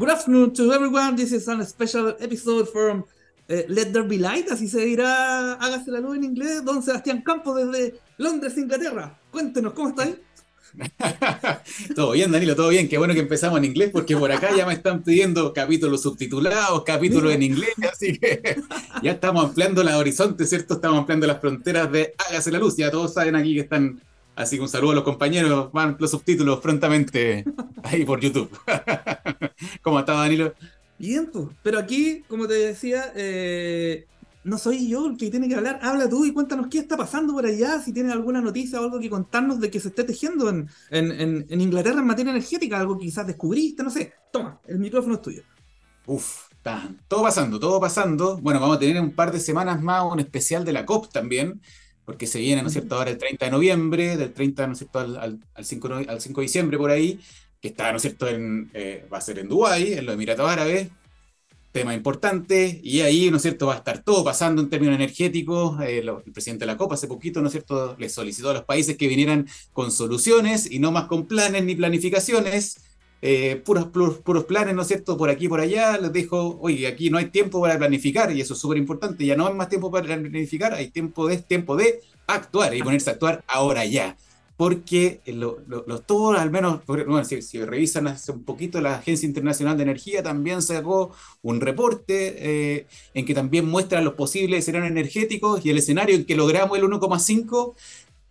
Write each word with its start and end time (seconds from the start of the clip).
Good 0.00 0.08
afternoon 0.08 0.54
to 0.54 0.72
everyone. 0.72 1.14
This 1.14 1.30
is 1.30 1.46
a 1.46 1.62
special 1.62 2.16
episode 2.20 2.70
from 2.70 3.04
uh, 3.50 3.62
Let 3.68 3.92
There 3.92 4.02
Be 4.04 4.16
Light, 4.16 4.50
así 4.50 4.66
se 4.66 4.80
dirá 4.80 5.58
Hágase 5.60 5.90
la 5.90 6.00
luz 6.00 6.16
en 6.16 6.24
inglés. 6.24 6.64
Don 6.64 6.82
Sebastián 6.82 7.20
Campos 7.20 7.54
desde 7.56 8.00
Londres, 8.16 8.56
Inglaterra. 8.56 9.20
Cuéntenos, 9.30 9.74
¿cómo 9.74 9.90
estáis? 9.90 10.16
todo 11.94 12.12
bien, 12.12 12.32
Danilo, 12.32 12.56
todo 12.56 12.70
bien. 12.70 12.88
Qué 12.88 12.96
bueno 12.96 13.12
que 13.12 13.20
empezamos 13.20 13.58
en 13.58 13.66
inglés 13.66 13.90
porque 13.92 14.16
por 14.16 14.32
acá 14.32 14.56
ya 14.56 14.64
me 14.64 14.72
están 14.72 15.02
pidiendo 15.02 15.52
capítulos 15.52 16.00
subtitulados, 16.00 16.82
capítulos 16.82 17.34
en 17.34 17.42
inglés, 17.42 17.74
así 17.92 18.18
que 18.18 18.58
ya 19.02 19.10
estamos 19.10 19.44
ampliando 19.44 19.84
la 19.84 19.98
horizonte, 19.98 20.46
¿cierto? 20.46 20.76
Estamos 20.76 21.00
ampliando 21.00 21.26
las 21.26 21.42
fronteras 21.42 21.92
de 21.92 22.14
Hágase 22.16 22.50
la 22.50 22.58
luz. 22.58 22.74
Ya 22.74 22.90
todos 22.90 23.12
saben 23.12 23.36
aquí 23.36 23.52
que 23.52 23.60
están 23.60 24.00
Así 24.40 24.56
que 24.56 24.62
un 24.62 24.68
saludo 24.70 24.92
a 24.92 24.94
los 24.94 25.04
compañeros, 25.04 25.70
van 25.70 25.96
los 25.98 26.10
subtítulos 26.10 26.60
prontamente 26.60 27.44
ahí 27.82 28.06
por 28.06 28.20
YouTube. 28.20 28.50
¿Cómo 29.82 30.00
está 30.00 30.14
Danilo? 30.14 30.54
Bien, 30.98 31.28
pues. 31.30 31.48
Pero 31.62 31.78
aquí, 31.78 32.22
como 32.26 32.48
te 32.48 32.54
decía, 32.54 33.12
eh, 33.14 34.06
no 34.44 34.56
soy 34.56 34.88
yo 34.88 35.08
el 35.08 35.18
que 35.18 35.30
tiene 35.30 35.46
que 35.46 35.56
hablar. 35.56 35.78
Habla 35.82 36.08
tú 36.08 36.24
y 36.24 36.32
cuéntanos 36.32 36.68
qué 36.70 36.78
está 36.78 36.96
pasando 36.96 37.34
por 37.34 37.44
allá, 37.44 37.80
si 37.80 37.92
tienes 37.92 38.12
alguna 38.12 38.40
noticia 38.40 38.80
o 38.80 38.84
algo 38.84 38.98
que 38.98 39.10
contarnos 39.10 39.60
de 39.60 39.70
que 39.70 39.78
se 39.78 39.88
esté 39.88 40.04
tejiendo 40.04 40.48
en, 40.48 40.70
en, 40.90 41.60
Inglaterra 41.60 42.00
en 42.00 42.06
materia 42.06 42.30
energética, 42.30 42.80
algo 42.80 42.96
que 42.96 43.04
quizás 43.04 43.26
descubriste, 43.26 43.82
no 43.82 43.90
sé. 43.90 44.14
Toma, 44.32 44.58
el 44.66 44.78
micrófono 44.78 45.16
es 45.16 45.22
tuyo. 45.22 45.42
Uf, 46.06 46.50
está 46.52 46.88
todo 47.08 47.24
pasando, 47.24 47.60
todo 47.60 47.78
pasando. 47.78 48.38
Bueno, 48.38 48.58
vamos 48.58 48.78
a 48.78 48.80
tener 48.80 49.02
un 49.02 49.12
par 49.12 49.32
de 49.32 49.38
semanas 49.38 49.82
más 49.82 50.02
un 50.10 50.18
especial 50.18 50.64
de 50.64 50.72
la 50.72 50.86
COP 50.86 51.12
también 51.12 51.60
porque 52.10 52.26
se 52.26 52.40
viene, 52.40 52.60
¿no 52.60 52.66
es 52.66 52.72
cierto?, 52.72 52.96
ahora 52.96 53.10
el 53.10 53.18
30 53.18 53.44
de 53.44 53.50
noviembre, 53.52 54.16
del 54.16 54.32
30, 54.32 54.66
¿no 54.66 54.72
es 54.72 54.80
cierto?, 54.80 54.98
al, 54.98 55.16
al, 55.54 55.64
5, 55.64 55.88
al 56.08 56.20
5 56.20 56.40
de 56.40 56.44
diciembre 56.44 56.76
por 56.76 56.90
ahí, 56.90 57.20
que 57.60 57.68
está, 57.68 57.92
¿no 57.92 57.98
es 57.98 58.02
cierto?, 58.02 58.26
en, 58.26 58.68
eh, 58.74 59.06
va 59.12 59.18
a 59.18 59.20
ser 59.20 59.38
en 59.38 59.48
Dubái, 59.48 59.92
en 59.92 60.06
los 60.06 60.14
Emiratos 60.16 60.50
Árabes, 60.50 60.88
tema 61.70 61.94
importante, 61.94 62.80
y 62.82 63.02
ahí, 63.02 63.30
¿no 63.30 63.36
es 63.36 63.42
cierto?, 63.42 63.68
va 63.68 63.74
a 63.74 63.76
estar 63.76 64.02
todo 64.02 64.24
pasando 64.24 64.60
en 64.60 64.68
términos 64.68 64.96
energéticos. 64.96 65.80
Eh, 65.82 65.98
el 65.98 66.32
presidente 66.32 66.62
de 66.62 66.66
la 66.66 66.76
COPA 66.76 66.96
hace 66.96 67.06
poquito, 67.06 67.40
¿no 67.42 67.46
es 67.46 67.52
cierto?, 67.52 67.94
le 67.96 68.08
solicitó 68.08 68.50
a 68.50 68.54
los 68.54 68.64
países 68.64 68.96
que 68.96 69.06
vinieran 69.06 69.46
con 69.72 69.92
soluciones 69.92 70.68
y 70.68 70.80
no 70.80 70.90
más 70.90 71.04
con 71.04 71.26
planes 71.26 71.64
ni 71.64 71.76
planificaciones. 71.76 72.89
Eh, 73.22 73.60
puros, 73.64 73.86
puros, 73.86 74.44
planes, 74.44 74.74
¿no 74.74 74.82
es 74.82 74.88
cierto? 74.88 75.16
Por 75.16 75.28
aquí, 75.28 75.48
por 75.48 75.60
allá, 75.60 75.98
les 75.98 76.12
dijo, 76.12 76.58
oye, 76.60 76.86
aquí 76.86 77.10
no 77.10 77.18
hay 77.18 77.26
tiempo 77.26 77.60
para 77.60 77.78
planificar, 77.78 78.34
y 78.34 78.40
eso 78.40 78.54
es 78.54 78.60
súper 78.60 78.78
importante, 78.78 79.26
ya 79.26 79.36
no 79.36 79.46
hay 79.46 79.54
más 79.54 79.68
tiempo 79.68 79.90
para 79.90 80.06
planificar, 80.06 80.72
hay 80.72 80.88
tiempo 80.90 81.28
de, 81.28 81.36
tiempo 81.38 81.76
de 81.76 82.00
actuar 82.26 82.74
y 82.74 82.82
ponerse 82.82 83.10
a 83.10 83.12
actuar 83.14 83.44
ahora 83.46 83.84
ya. 83.84 84.16
Porque 84.56 85.20
los 85.24 86.06
todos, 86.06 86.38
al 86.38 86.50
menos, 86.50 86.84
bueno, 86.86 87.24
si, 87.24 87.40
si, 87.40 87.64
revisan 87.64 88.08
hace 88.08 88.30
un 88.30 88.44
poquito, 88.44 88.78
la 88.82 88.96
Agencia 88.96 89.26
Internacional 89.26 89.78
de 89.78 89.84
Energía 89.84 90.22
también 90.22 90.60
sacó 90.60 91.12
un 91.40 91.62
reporte 91.62 92.34
eh, 92.36 92.86
en 93.14 93.24
que 93.24 93.32
también 93.32 93.66
muestra 93.66 94.02
los 94.02 94.14
posibles 94.14 94.58
escenarios 94.60 94.90
energéticos 94.90 95.64
y 95.64 95.70
el 95.70 95.78
escenario 95.78 96.14
en 96.14 96.26
que 96.26 96.36
logramos 96.36 96.76
el 96.76 96.84
1,5 96.84 97.74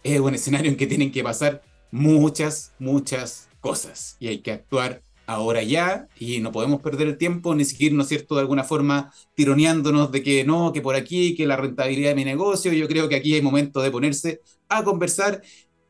es 0.03 0.19
un 0.19 0.35
escenario 0.35 0.69
en 0.69 0.77
que 0.77 0.85
tienen 0.85 1.11
que 1.11 1.23
pasar 1.23 1.63
muchas, 1.91 2.73
muchas 2.77 3.48
cosas 3.59 4.17
y 4.19 4.27
hay 4.27 4.39
que 4.39 4.51
actuar 4.51 5.01
ahora 5.29 5.61
ya 5.61 6.07
y 6.19 6.39
no 6.39 6.51
podemos 6.51 6.81
perder 6.81 7.07
el 7.07 7.17
tiempo 7.17 7.53
ni 7.53 7.63
seguir, 7.63 7.93
¿no 7.93 8.01
es 8.01 8.09
cierto?, 8.09 8.35
de 8.35 8.41
alguna 8.41 8.63
forma 8.63 9.13
tironeándonos 9.35 10.11
de 10.11 10.23
que 10.23 10.43
no, 10.43 10.73
que 10.73 10.81
por 10.81 10.95
aquí, 10.95 11.35
que 11.35 11.45
la 11.45 11.55
rentabilidad 11.55 12.09
de 12.09 12.15
mi 12.15 12.25
negocio. 12.25 12.73
Yo 12.73 12.87
creo 12.87 13.07
que 13.07 13.15
aquí 13.15 13.35
hay 13.35 13.41
momento 13.41 13.81
de 13.81 13.91
ponerse 13.91 14.41
a 14.69 14.83
conversar 14.83 15.41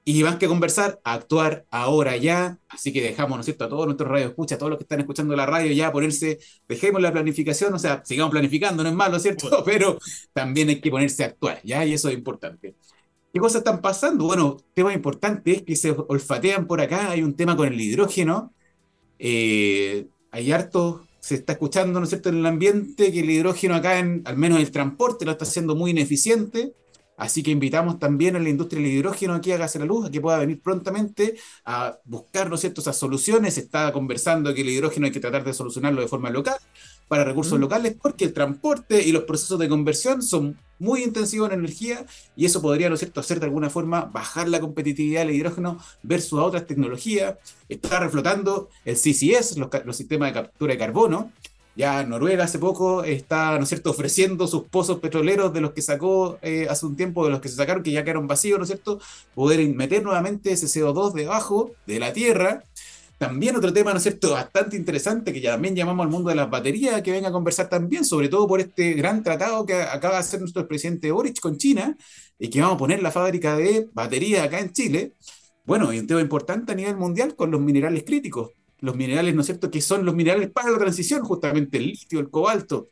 y 0.03 0.23
más 0.23 0.37
que 0.37 0.47
conversar, 0.47 0.99
a 1.03 1.13
actuar 1.13 1.65
ahora 1.71 2.17
ya. 2.17 2.59
Así 2.67 2.91
que 2.91 3.01
dejamos, 3.01 3.37
¿no 3.37 3.41
es 3.41 3.45
cierto?, 3.45 3.65
a 3.65 3.69
todos 3.69 3.85
nuestros 3.85 4.09
radios 4.09 4.31
escucha, 4.31 4.55
a 4.55 4.57
todos 4.57 4.71
los 4.71 4.77
que 4.77 4.83
están 4.83 4.99
escuchando 4.99 5.35
la 5.35 5.45
radio 5.45 5.71
ya, 5.71 5.91
ponerse, 5.91 6.39
dejemos 6.67 7.01
la 7.01 7.11
planificación, 7.11 7.73
o 7.73 7.79
sea, 7.79 8.01
sigamos 8.03 8.31
planificando, 8.31 8.83
no 8.83 8.89
es 8.89 8.95
malo, 8.95 9.19
¿cierto? 9.19 9.63
Pero 9.65 9.99
también 10.33 10.69
hay 10.69 10.81
que 10.81 10.89
ponerse 10.89 11.23
a 11.23 11.27
actuar, 11.27 11.61
¿ya? 11.63 11.85
Y 11.85 11.93
eso 11.93 12.09
es 12.09 12.15
importante. 12.15 12.75
¿Qué 13.31 13.39
cosas 13.39 13.59
están 13.59 13.81
pasando? 13.81 14.25
Bueno, 14.25 14.57
tema 14.73 14.93
importante 14.93 15.51
es 15.51 15.61
que 15.61 15.75
se 15.75 15.91
olfatean 15.91 16.65
por 16.65 16.81
acá, 16.81 17.11
hay 17.11 17.21
un 17.21 17.35
tema 17.35 17.55
con 17.55 17.67
el 17.67 17.79
hidrógeno. 17.79 18.53
Eh, 19.19 20.07
hay 20.31 20.51
harto, 20.51 21.05
se 21.19 21.35
está 21.35 21.53
escuchando, 21.53 21.99
¿no 21.99 22.05
es 22.05 22.09
cierto?, 22.09 22.29
en 22.29 22.37
el 22.37 22.45
ambiente 22.45 23.11
que 23.11 23.19
el 23.19 23.29
hidrógeno 23.29 23.75
acá, 23.75 23.99
en, 23.99 24.23
al 24.25 24.37
menos 24.37 24.59
el 24.59 24.71
transporte, 24.71 25.25
lo 25.25 25.31
está 25.31 25.45
haciendo 25.45 25.75
muy 25.75 25.91
ineficiente. 25.91 26.73
Así 27.17 27.43
que 27.43 27.51
invitamos 27.51 27.99
también 27.99 28.35
a 28.35 28.39
la 28.39 28.49
industria 28.49 28.81
del 28.81 28.91
hidrógeno 28.91 29.35
aquí 29.35 29.51
a 29.51 29.57
Gas 29.57 29.75
la 29.75 29.85
Luz 29.85 30.07
a 30.07 30.11
que 30.11 30.21
pueda 30.21 30.37
venir 30.39 30.61
prontamente 30.61 31.35
a 31.65 31.99
buscar, 32.05 32.49
¿no 32.49 32.55
es 32.55 32.61
cierto?, 32.61 32.81
esas 32.81 32.97
soluciones. 32.97 33.55
Se 33.55 33.61
está 33.61 33.91
conversando 33.91 34.53
que 34.55 34.61
el 34.61 34.69
hidrógeno 34.69 35.05
hay 35.05 35.11
que 35.11 35.19
tratar 35.19 35.43
de 35.43 35.53
solucionarlo 35.53 36.01
de 36.01 36.07
forma 36.07 36.31
local 36.31 36.57
para 37.09 37.25
recursos 37.25 37.59
locales 37.59 37.95
porque 38.01 38.23
el 38.23 38.33
transporte 38.33 39.05
y 39.05 39.11
los 39.11 39.23
procesos 39.23 39.59
de 39.59 39.67
conversión 39.67 40.21
son 40.21 40.57
muy 40.77 41.03
intensivos 41.03 41.49
en 41.51 41.59
energía 41.59 42.05
y 42.37 42.45
eso 42.45 42.61
podría, 42.61 42.87
¿no 42.87 42.95
es 42.95 42.99
cierto?, 42.99 43.19
hacer 43.19 43.41
de 43.41 43.47
alguna 43.47 43.69
forma 43.69 44.05
bajar 44.05 44.47
la 44.47 44.61
competitividad 44.61 45.25
del 45.25 45.35
hidrógeno 45.35 45.77
versus 46.03 46.39
a 46.39 46.43
otras 46.43 46.67
tecnologías. 46.67 47.35
Está 47.67 47.99
reflotando 47.99 48.69
el 48.85 48.95
CCS, 48.95 49.57
los, 49.57 49.69
los 49.83 49.97
sistemas 49.97 50.29
de 50.29 50.33
captura 50.33 50.71
de 50.71 50.79
carbono, 50.79 51.33
ya 51.79 52.03
Noruega 52.03 52.43
hace 52.43 52.59
poco 52.59 53.05
está, 53.05 53.55
¿no 53.57 53.63
es 53.63 53.69
cierto?, 53.69 53.91
ofreciendo 53.91 54.47
sus 54.47 54.63
pozos 54.63 54.99
petroleros 54.99 55.53
de 55.53 55.61
los 55.61 55.71
que 55.71 55.81
sacó 55.81 56.37
eh, 56.41 56.67
hace 56.69 56.85
un 56.85 56.97
tiempo, 56.97 57.23
de 57.23 57.31
los 57.31 57.39
que 57.39 57.47
se 57.47 57.55
sacaron, 57.55 57.83
que 57.83 57.91
ya 57.91 58.03
quedaron 58.03 58.27
vacíos, 58.27 58.59
¿no 58.59 58.63
es 58.63 58.69
cierto?, 58.69 58.99
poder 59.33 59.65
meter 59.69 60.03
nuevamente 60.03 60.51
ese 60.51 60.65
CO2 60.65 61.13
debajo 61.13 61.71
de 61.87 61.99
la 61.99 62.11
tierra. 62.11 62.63
También 63.19 63.55
otro 63.55 63.71
tema, 63.71 63.91
¿no 63.91 63.97
es 63.97 64.03
cierto?, 64.03 64.31
bastante 64.31 64.77
interesante, 64.77 65.31
que 65.31 65.41
ya 65.41 65.51
también 65.51 65.75
llamamos 65.75 66.05
al 66.05 66.09
mundo 66.09 66.29
de 66.29 66.35
las 66.35 66.49
baterías, 66.49 67.01
que 67.01 67.11
venga 67.11 67.29
a 67.29 67.31
conversar 67.31 67.69
también, 67.69 68.05
sobre 68.05 68.29
todo 68.29 68.47
por 68.47 68.61
este 68.61 68.93
gran 68.93 69.21
tratado 69.21 69.65
que 69.65 69.75
acaba 69.75 70.15
de 70.15 70.21
hacer 70.21 70.39
nuestro 70.39 70.67
presidente 70.67 71.11
Boric 71.11 71.39
con 71.39 71.57
China, 71.57 71.97
y 72.39 72.49
que 72.49 72.61
vamos 72.61 72.75
a 72.75 72.79
poner 72.79 73.03
la 73.03 73.11
fábrica 73.11 73.55
de 73.57 73.89
baterías 73.93 74.43
acá 74.43 74.59
en 74.59 74.71
Chile. 74.71 75.13
Bueno, 75.65 75.93
y 75.93 75.99
un 75.99 76.07
tema 76.07 76.21
importante 76.21 76.71
a 76.71 76.75
nivel 76.75 76.95
mundial 76.95 77.35
con 77.35 77.51
los 77.51 77.61
minerales 77.61 78.03
críticos 78.03 78.51
los 78.81 78.95
minerales, 78.95 79.35
¿no 79.35 79.41
es 79.41 79.47
cierto?, 79.47 79.69
que 79.69 79.81
son 79.81 80.05
los 80.05 80.15
minerales 80.15 80.49
para 80.51 80.71
la 80.71 80.77
transición, 80.77 81.23
justamente 81.23 81.77
el 81.77 81.87
litio, 81.87 82.19
el 82.19 82.29
cobalto, 82.29 82.87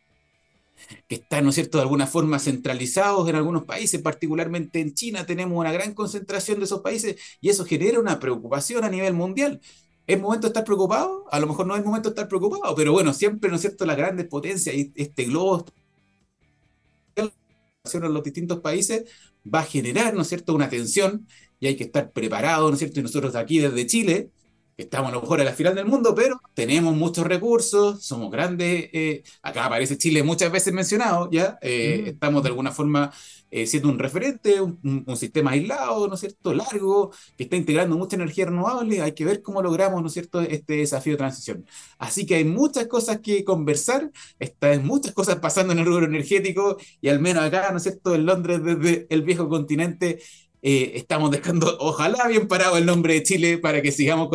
que 1.08 1.16
están, 1.16 1.44
¿no 1.44 1.50
es 1.50 1.56
cierto?, 1.56 1.78
de 1.78 1.84
alguna 1.84 2.08
forma 2.08 2.40
centralizados 2.40 3.28
en 3.30 3.36
algunos 3.36 3.64
países, 3.64 4.02
particularmente 4.02 4.80
en 4.80 4.94
China 4.94 5.26
tenemos 5.26 5.58
una 5.58 5.72
gran 5.72 5.94
concentración 5.94 6.60
de 6.60 6.66
esos 6.66 6.82
países 6.82 7.16
y 7.42 7.50
eso 7.50 7.66
genera 7.66 8.00
una 8.00 8.20
preocupación 8.20 8.84
a 8.84 8.90
nivel 8.90 9.14
mundial. 9.14 9.62
¿Es 10.08 10.20
momento 10.20 10.48
de 10.48 10.50
estar 10.50 10.64
preocupado? 10.64 11.26
A 11.32 11.40
lo 11.40 11.48
mejor 11.48 11.68
no 11.68 11.76
es 11.76 11.84
momento 11.84 12.10
de 12.10 12.14
estar 12.14 12.28
preocupado, 12.28 12.74
pero 12.76 12.94
bueno, 12.94 13.14
siempre, 13.14 13.50
¿no 13.50 13.58
es 13.58 13.62
cierto?, 13.62 13.86
las 13.86 13.98
grandes 13.98 14.28
potencias 14.28 14.74
y 14.76 14.92
este 14.96 15.26
globo 15.26 15.66
en 17.94 18.14
los 18.14 18.24
distintos 18.24 18.60
países 18.60 19.06
va 19.54 19.60
a 19.60 19.64
generar, 19.64 20.14
¿no 20.14 20.22
es 20.22 20.28
cierto?, 20.28 20.54
una 20.54 20.70
tensión 20.70 21.28
y 21.60 21.68
hay 21.68 21.76
que 21.76 21.86
estar 21.86 22.12
preparado, 22.12 22.68
¿no 22.68 22.74
es 22.74 22.80
cierto? 22.80 23.00
Y 23.00 23.04
nosotros 23.04 23.36
aquí 23.36 23.60
desde 23.60 23.86
Chile 23.86 24.32
estamos 24.78 25.10
a 25.12 25.16
lo 25.16 25.22
mejor 25.22 25.42
a 25.42 25.44
la 25.44 25.54
final 25.54 25.76
del 25.76 25.86
mundo, 25.86 26.14
pero 26.14 26.40
tenemos 26.54 26.96
muchos 26.96 27.26
recursos, 27.26 28.04
somos 28.06 28.32
grandes. 28.32 28.90
Eh, 28.94 29.24
acá 29.42 29.66
aparece 29.66 29.98
Chile 29.98 30.22
muchas 30.24 30.52
veces 30.52 30.74
mencionado, 30.74 31.30
¿ya? 31.32 31.58
Eh, 31.62 32.04
mm. 32.04 32.08
Estamos 32.10 32.44
de 32.44 32.50
alguna 32.50 32.72
forma 32.72 33.12
eh, 33.50 33.66
siendo 33.66 33.90
un 33.90 34.00
referente, 34.00 34.62
un, 34.62 35.06
sistema 35.16 35.52
aislado, 35.52 36.08
¿no 36.08 36.16
es 36.16 36.20
cierto?, 36.20 36.54
largo, 36.54 37.12
que 37.38 37.44
está 37.44 37.56
integrando 37.56 37.98
mucha 37.98 38.16
energía 38.16 38.46
renovable. 38.46 39.02
Hay 39.02 39.14
que 39.14 39.26
ver 39.26 39.42
cómo 39.42 39.62
logramos, 39.62 40.02
¿no 40.02 40.08
es 40.08 40.14
cierto?, 40.14 40.42
este 40.42 40.78
desafío 40.78 41.14
de 41.14 41.18
transición. 41.18 41.66
Así 41.98 42.26
que 42.26 42.36
hay 42.36 42.44
muchas 42.46 42.88
cosas 42.88 43.20
que 43.20 43.44
conversar, 43.46 44.12
hay 44.62 44.80
muchas 44.80 45.14
cosas 45.14 45.38
pasando 45.38 45.74
en 45.74 45.80
el 45.80 45.86
rubro 45.86 46.06
energético, 46.06 46.78
y 47.02 47.10
al 47.10 47.20
menos 47.20 47.44
acá, 47.44 47.70
¿no 47.72 47.78
es 47.78 47.84
cierto?, 47.84 48.16
en 48.16 48.26
Londres, 48.26 48.62
desde 48.64 49.08
el 49.10 49.22
viejo 49.24 49.48
continente, 49.50 50.20
eh, 50.62 50.94
estamos 50.96 51.32
dejando, 51.32 51.78
ojalá 51.80 52.28
bien 52.28 52.48
parado 52.48 52.78
el 52.78 52.86
nombre 52.86 53.14
de 53.14 53.24
Chile 53.24 53.58
para 53.60 53.82
que 53.82 53.92
sigamos 53.92 54.30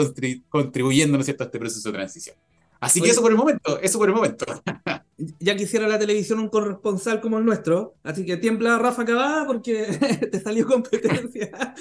contribuyendo, 0.48 1.18
¿no 1.18 1.24
cierto?, 1.24 1.44
a 1.44 1.46
este 1.46 1.58
proceso 1.58 1.88
de 1.90 1.94
transición. 1.94 2.36
Así 2.82 3.00
que 3.00 3.10
eso 3.10 3.22
por 3.22 3.30
el 3.30 3.36
momento, 3.36 3.78
eso 3.80 3.98
por 3.98 4.08
el 4.08 4.14
momento. 4.14 4.44
ya 5.40 5.56
quisiera 5.56 5.86
la 5.86 5.98
televisión 5.98 6.40
un 6.40 6.48
corresponsal 6.48 7.20
como 7.20 7.38
el 7.38 7.44
nuestro, 7.44 7.94
así 8.02 8.26
que 8.26 8.36
tiembla 8.36 8.78
Rafa 8.78 9.04
Cabada 9.04 9.46
porque 9.46 9.86
te 10.32 10.40
salió 10.40 10.66
competencia. 10.66 11.50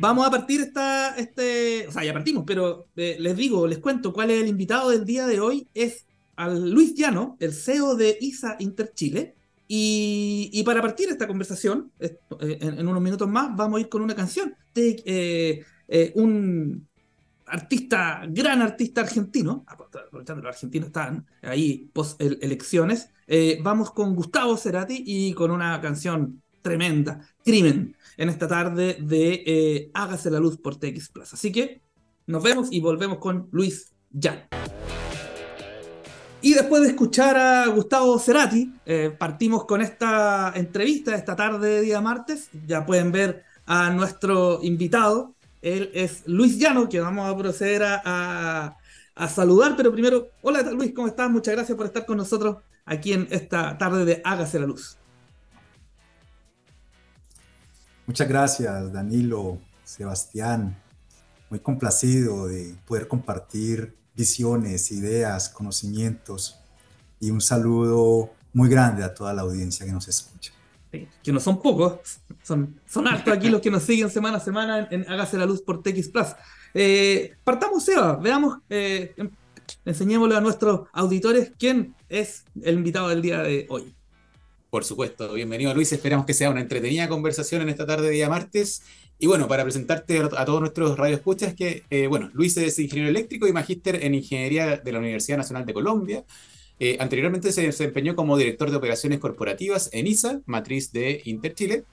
vamos 0.00 0.26
a 0.26 0.30
partir 0.30 0.62
esta, 0.62 1.14
este, 1.16 1.86
o 1.88 1.92
sea, 1.92 2.04
ya 2.04 2.12
partimos, 2.12 2.44
pero 2.46 2.88
eh, 2.96 3.16
les 3.20 3.36
digo, 3.36 3.66
les 3.66 3.78
cuento 3.78 4.12
cuál 4.12 4.30
es 4.30 4.42
el 4.42 4.48
invitado 4.48 4.90
del 4.90 5.04
día 5.04 5.26
de 5.26 5.38
hoy, 5.38 5.68
es 5.74 6.06
al 6.36 6.70
Luis 6.70 6.94
Llano, 6.94 7.36
el 7.38 7.52
CEO 7.52 7.94
de 7.94 8.18
ISA 8.20 8.56
Interchile, 8.58 9.36
y, 9.68 10.62
para 10.64 10.80
partir 10.80 11.08
esta 11.08 11.26
conversación, 11.26 11.90
eh, 11.98 12.18
en, 12.40 12.86
unos 12.86 13.02
minutos 13.02 13.28
más, 13.28 13.56
vamos 13.56 13.78
a 13.78 13.80
ir 13.80 13.88
con 13.88 14.02
una 14.02 14.14
canción 14.14 14.54
de 14.74 15.02
eh, 15.04 15.64
eh, 15.88 16.12
un 16.14 16.86
artista, 17.46 18.22
gran 18.28 18.62
artista 18.62 19.02
argentino, 19.02 19.64
aprovechando 19.66 20.42
los 20.42 20.54
argentinos 20.54 20.88
están 20.88 21.26
ahí 21.42 21.90
post 21.92 22.20
elecciones, 22.20 23.10
vamos 23.62 23.90
con 23.92 24.14
Gustavo 24.14 24.56
Cerati 24.56 25.02
y 25.06 25.32
con 25.32 25.50
una 25.50 25.80
canción 25.80 26.42
tremenda, 26.62 27.20
Crimen, 27.44 27.96
en 28.16 28.28
esta 28.28 28.48
tarde 28.48 28.98
de 29.00 29.90
Hágase 29.94 30.30
la 30.30 30.40
Luz 30.40 30.58
por 30.58 30.76
TX 30.76 31.10
Plus. 31.10 31.32
Así 31.32 31.52
que 31.52 31.80
Nos 32.26 32.42
vemos 32.42 32.68
y 32.72 32.80
volvemos 32.80 33.18
con 33.18 33.48
Luis 33.52 33.92
Jan. 34.12 34.48
Y 36.42 36.54
después 36.54 36.82
de 36.82 36.88
escuchar 36.88 37.36
a 37.36 37.66
Gustavo 37.68 38.18
Cerati, 38.18 38.72
eh, 38.84 39.14
partimos 39.16 39.64
con 39.64 39.80
esta 39.80 40.52
entrevista 40.54 41.14
esta 41.14 41.34
tarde 41.34 41.68
de 41.68 41.80
día 41.82 42.00
martes. 42.00 42.50
Ya 42.66 42.84
pueden 42.84 43.10
ver 43.10 43.44
a 43.64 43.90
nuestro 43.90 44.60
invitado. 44.62 45.35
Él 45.62 45.90
es 45.94 46.22
Luis 46.26 46.58
Llano, 46.58 46.88
que 46.88 47.00
vamos 47.00 47.28
a 47.28 47.36
proceder 47.36 47.82
a, 47.84 48.76
saludar. 49.28 49.76
Pero 49.76 49.92
primero, 49.92 50.28
hola 50.42 50.62
Luis, 50.62 50.92
¿cómo 50.94 51.08
estás? 51.08 51.30
Muchas 51.30 51.54
gracias 51.54 51.76
por 51.76 51.86
estar 51.86 52.04
con 52.06 52.16
nosotros 52.16 52.58
aquí 52.84 53.12
en 53.12 53.28
esta 53.30 53.76
tarde 53.78 54.04
de 54.04 54.22
Hágase 54.24 54.58
la 54.58 54.66
Luz. 54.66 54.96
Muchas 58.06 58.28
gracias, 58.28 58.92
Danilo, 58.92 59.58
Sebastián. 59.84 60.76
Muy 61.50 61.60
complacido 61.60 62.46
de 62.46 62.74
poder 62.86 63.08
compartir 63.08 63.96
visiones, 64.14 64.92
ideas, 64.92 65.48
conocimientos 65.48 66.58
y 67.20 67.30
un 67.30 67.40
saludo 67.40 68.30
muy 68.52 68.68
grande 68.68 69.04
a 69.04 69.14
toda 69.14 69.34
la 69.34 69.42
audiencia 69.42 69.84
que 69.84 69.92
nos 69.92 70.08
escucha. 70.08 70.55
Que 71.22 71.32
no 71.32 71.40
son 71.40 71.60
pocos, 71.60 72.20
son, 72.42 72.80
son 72.86 73.08
hartos 73.08 73.32
aquí 73.32 73.48
los 73.48 73.60
que 73.60 73.70
nos 73.70 73.82
siguen 73.82 74.10
semana 74.10 74.38
a 74.38 74.40
semana 74.40 74.88
en, 74.90 75.08
Hágase 75.08 75.38
la 75.38 75.46
Luz 75.46 75.62
por 75.62 75.82
TX 75.82 76.08
Plus. 76.08 76.28
Eh, 76.74 77.34
partamos, 77.44 77.84
Seba, 77.84 78.16
veamos, 78.16 78.58
eh, 78.68 79.14
em, 79.16 79.30
enseñémosle 79.84 80.36
a 80.36 80.40
nuestros 80.40 80.88
auditores 80.92 81.52
quién 81.58 81.94
es 82.08 82.44
el 82.62 82.76
invitado 82.76 83.08
del 83.08 83.22
día 83.22 83.42
de 83.42 83.66
hoy. 83.68 83.94
Por 84.70 84.84
supuesto, 84.84 85.32
bienvenido 85.32 85.72
Luis, 85.74 85.92
esperamos 85.92 86.26
que 86.26 86.34
sea 86.34 86.50
una 86.50 86.60
entretenida 86.60 87.08
conversación 87.08 87.62
en 87.62 87.68
esta 87.68 87.86
tarde 87.86 88.08
de 88.08 88.12
día 88.12 88.28
martes 88.28 88.82
y 89.18 89.26
bueno, 89.26 89.48
para 89.48 89.62
presentarte 89.62 90.18
a, 90.18 90.44
todos 90.44 90.60
nuestros 90.60 90.98
radioescuchas, 90.98 91.54
que 91.54 91.84
eh, 91.88 92.06
bueno, 92.06 92.30
Luis 92.34 92.56
es 92.58 92.78
ingeniero 92.78 93.08
eléctrico 93.08 93.46
y 93.46 93.52
magíster 93.52 94.04
en 94.04 94.14
ingeniería 94.14 94.76
de 94.76 94.92
la 94.92 94.98
Universidad 94.98 95.38
Nacional 95.38 95.64
de 95.64 95.72
Colombia. 95.72 96.24
Eh, 96.78 96.96
anteriormente 97.00 97.52
se 97.52 97.62
desempeñó 97.62 98.14
como 98.14 98.36
director 98.36 98.70
de 98.70 98.76
operaciones 98.76 99.18
corporativas 99.18 99.88
en 99.92 100.06
ISA, 100.06 100.40
matriz 100.46 100.92
de 100.92 101.22
Interchile, 101.24 101.84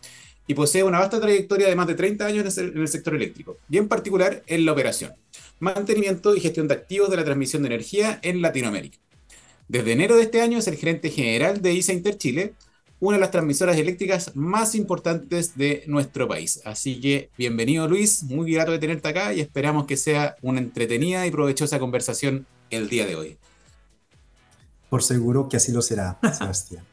y 0.45 0.53
posee 0.55 0.83
una 0.83 0.99
vasta 0.99 1.21
trayectoria 1.21 1.69
de 1.69 1.75
más 1.75 1.87
de 1.87 1.95
30 1.95 2.25
años 2.25 2.57
en 2.57 2.77
el, 2.77 2.87
sector 2.87 3.15
eléctrico, 3.15 3.57
y 3.69 3.77
en 3.77 3.87
particular 3.87 4.43
en 4.47 4.65
la 4.65 4.73
operación, 4.73 5.13
mantenimiento 5.59 6.35
y 6.35 6.41
gestión 6.41 6.67
de 6.67 6.73
activos 6.73 7.09
de 7.09 7.17
la 7.17 7.23
transmisión 7.23 7.63
de 7.63 7.67
energía 7.67 8.19
en 8.23 8.41
Latinoamérica. 8.41 8.97
Desde 9.69 9.93
enero 9.93 10.17
de 10.17 10.23
este 10.23 10.41
año 10.41 10.59
es 10.59 10.67
el 10.67 10.75
gerente 10.75 11.09
general 11.09 11.61
de 11.61 11.73
ISA 11.73 11.93
Interchile, 11.93 12.53
una 12.99 13.17
de 13.17 13.21
las 13.21 13.31
transmisoras 13.31 13.77
eléctricas 13.77 14.35
más 14.35 14.75
importantes 14.75 15.57
de 15.57 15.83
nuestro 15.87 16.27
país. 16.27 16.61
Así 16.63 17.01
que 17.01 17.29
bienvenido 17.37 17.87
Luis, 17.87 18.23
muy 18.23 18.51
grato 18.53 18.71
de 18.71 18.79
tenerte 18.79 19.09
acá 19.09 19.33
y 19.33 19.41
esperamos 19.41 19.85
que 19.85 19.97
sea 19.97 20.35
una 20.41 20.59
entretenida 20.59 21.25
y 21.27 21.31
provechosa 21.31 21.79
conversación 21.79 22.45
el 22.69 22.87
día 22.87 23.05
de 23.05 23.15
hoy. 23.15 23.37
Por 24.93 25.01
seguro 25.01 25.49
que 25.49 25.57
así 25.57 25.71
lo 25.71 25.81
será, 25.81 26.19
Sebastián. 26.37 26.85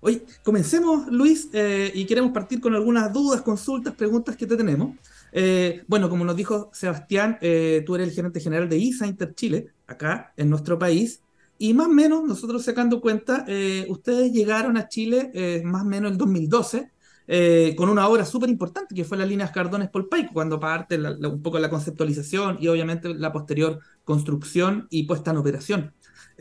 Oye, 0.00 0.24
comencemos 0.42 1.06
Luis 1.08 1.50
eh, 1.52 1.92
y 1.94 2.06
queremos 2.06 2.32
partir 2.32 2.62
con 2.62 2.74
algunas 2.74 3.12
dudas, 3.12 3.42
consultas, 3.42 3.94
preguntas 3.94 4.38
que 4.38 4.46
te 4.46 4.56
tenemos. 4.56 4.96
Eh, 5.32 5.84
bueno, 5.86 6.08
como 6.08 6.24
nos 6.24 6.34
dijo 6.34 6.70
Sebastián, 6.72 7.36
eh, 7.42 7.82
tú 7.84 7.94
eres 7.94 8.08
el 8.08 8.14
gerente 8.14 8.40
general 8.40 8.70
de 8.70 8.78
ISA 8.78 9.06
Interchile, 9.06 9.74
acá 9.86 10.32
en 10.34 10.48
nuestro 10.48 10.78
país. 10.78 11.20
Y 11.58 11.74
más 11.74 11.88
o 11.88 11.90
menos, 11.90 12.24
nosotros 12.24 12.64
sacando 12.64 13.02
cuenta, 13.02 13.44
eh, 13.46 13.84
ustedes 13.90 14.32
llegaron 14.32 14.78
a 14.78 14.88
Chile 14.88 15.30
eh, 15.34 15.60
más 15.62 15.82
o 15.82 15.84
menos 15.84 16.10
el 16.10 16.16
2012 16.16 16.90
eh, 17.32 17.76
con 17.76 17.88
una 17.88 18.08
obra 18.08 18.24
súper 18.24 18.48
importante 18.48 18.92
que 18.92 19.04
fue 19.04 19.16
la 19.16 19.24
línea 19.24 19.52
Cardones 19.52 19.88
Polpaico, 19.88 20.32
cuando 20.32 20.58
parte 20.58 20.98
un 20.98 21.40
poco 21.42 21.60
la 21.60 21.70
conceptualización 21.70 22.58
y 22.60 22.66
obviamente 22.66 23.14
la 23.14 23.30
posterior 23.30 23.78
construcción 24.04 24.88
y 24.90 25.04
puesta 25.04 25.30
en 25.30 25.36
operación. 25.36 25.92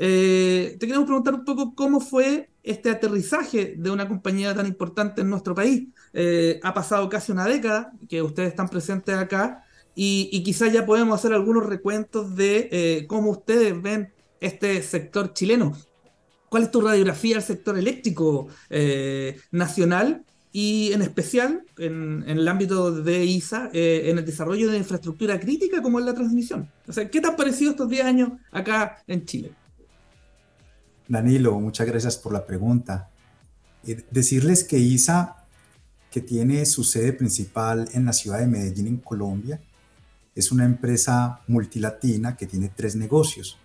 Te 0.08 0.78
queremos 0.80 1.06
preguntar 1.06 1.34
un 1.34 1.46
poco 1.46 1.76
cómo 1.76 2.00
fue 2.00 2.50
este 2.64 2.90
aterrizaje 2.90 3.76
de 3.78 3.92
una 3.92 4.08
compañía 4.08 4.56
tan 4.56 4.66
importante 4.66 5.22
en 5.22 5.30
nuestro 5.30 5.54
país. 5.54 5.88
ha 6.64 6.74
pasado 6.74 7.10
casi 7.10 7.32
una 7.32 7.46
década 7.46 7.92
que 8.08 8.22
ustedes 8.22 8.50
están 8.50 8.70
presentes 8.70 9.16
acá 9.16 9.64
y, 9.96 10.42
quizás 10.44 10.72
ya 10.72 10.86
podemos 10.86 11.20
hacer 11.20 11.34
algunos 11.34 11.66
recuentos 11.66 12.36
de 12.36 13.06
cómo 13.10 13.32
ustedes 13.32 13.82
ven 13.82 14.14
este 14.40 14.82
sector 14.82 15.34
chileno. 15.34 15.74
¿Cuál 16.50 16.64
es 16.64 16.72
tu 16.72 16.82
radiografía 16.82 17.36
del 17.36 17.44
sector 17.44 17.78
eléctrico 17.78 18.48
eh, 18.70 19.40
nacional 19.52 20.24
y 20.52 20.92
en 20.94 21.04
especial 21.04 21.64
en, 21.78 22.24
el 22.28 22.48
ámbito 22.48 22.92
de 22.92 23.24
ISA, 23.24 23.70
eh, 23.72 24.06
en 24.06 24.18
el 24.18 24.26
desarrollo 24.26 24.72
de 24.72 24.78
infraestructura 24.78 25.40
crítica 25.40 25.82
como 25.82 26.00
es 26.00 26.06
la 26.06 26.16
transmisión? 26.16 26.70
O 26.88 26.94
sea, 26.94 27.10
¿qué 27.10 27.22
te 27.22 27.28
ha 27.28 27.36
parecido 27.36 27.72
estos 27.72 27.88
10 27.88 28.04
años 28.04 28.30
acá 28.52 29.04
en 29.06 29.26
Chile? 29.26 29.52
Danilo, 31.10 31.60
muchas 31.60 31.88
gracias 31.88 32.18
por 32.18 32.32
la 32.32 32.46
pregunta. 32.46 33.10
Eh, 33.84 34.06
decirles 34.12 34.64
que 34.64 34.78
ISA, 34.78 35.44
que 36.12 36.22
tiene 36.22 36.64
su 36.68 36.84
sede 36.84 37.14
principal 37.14 37.90
en 37.94 38.06
la 38.06 38.14
ciudad 38.14 38.40
de 38.40 38.46
Medellín, 38.46 38.86
en 38.86 38.98
Colombia, 38.98 39.60
es 40.36 40.52
una 40.52 40.66
empresa 40.66 41.42
multilatina 41.48 42.38
que 42.38 42.46
tiene 42.46 42.72
tres 42.74 42.96
negocios. 42.96 43.58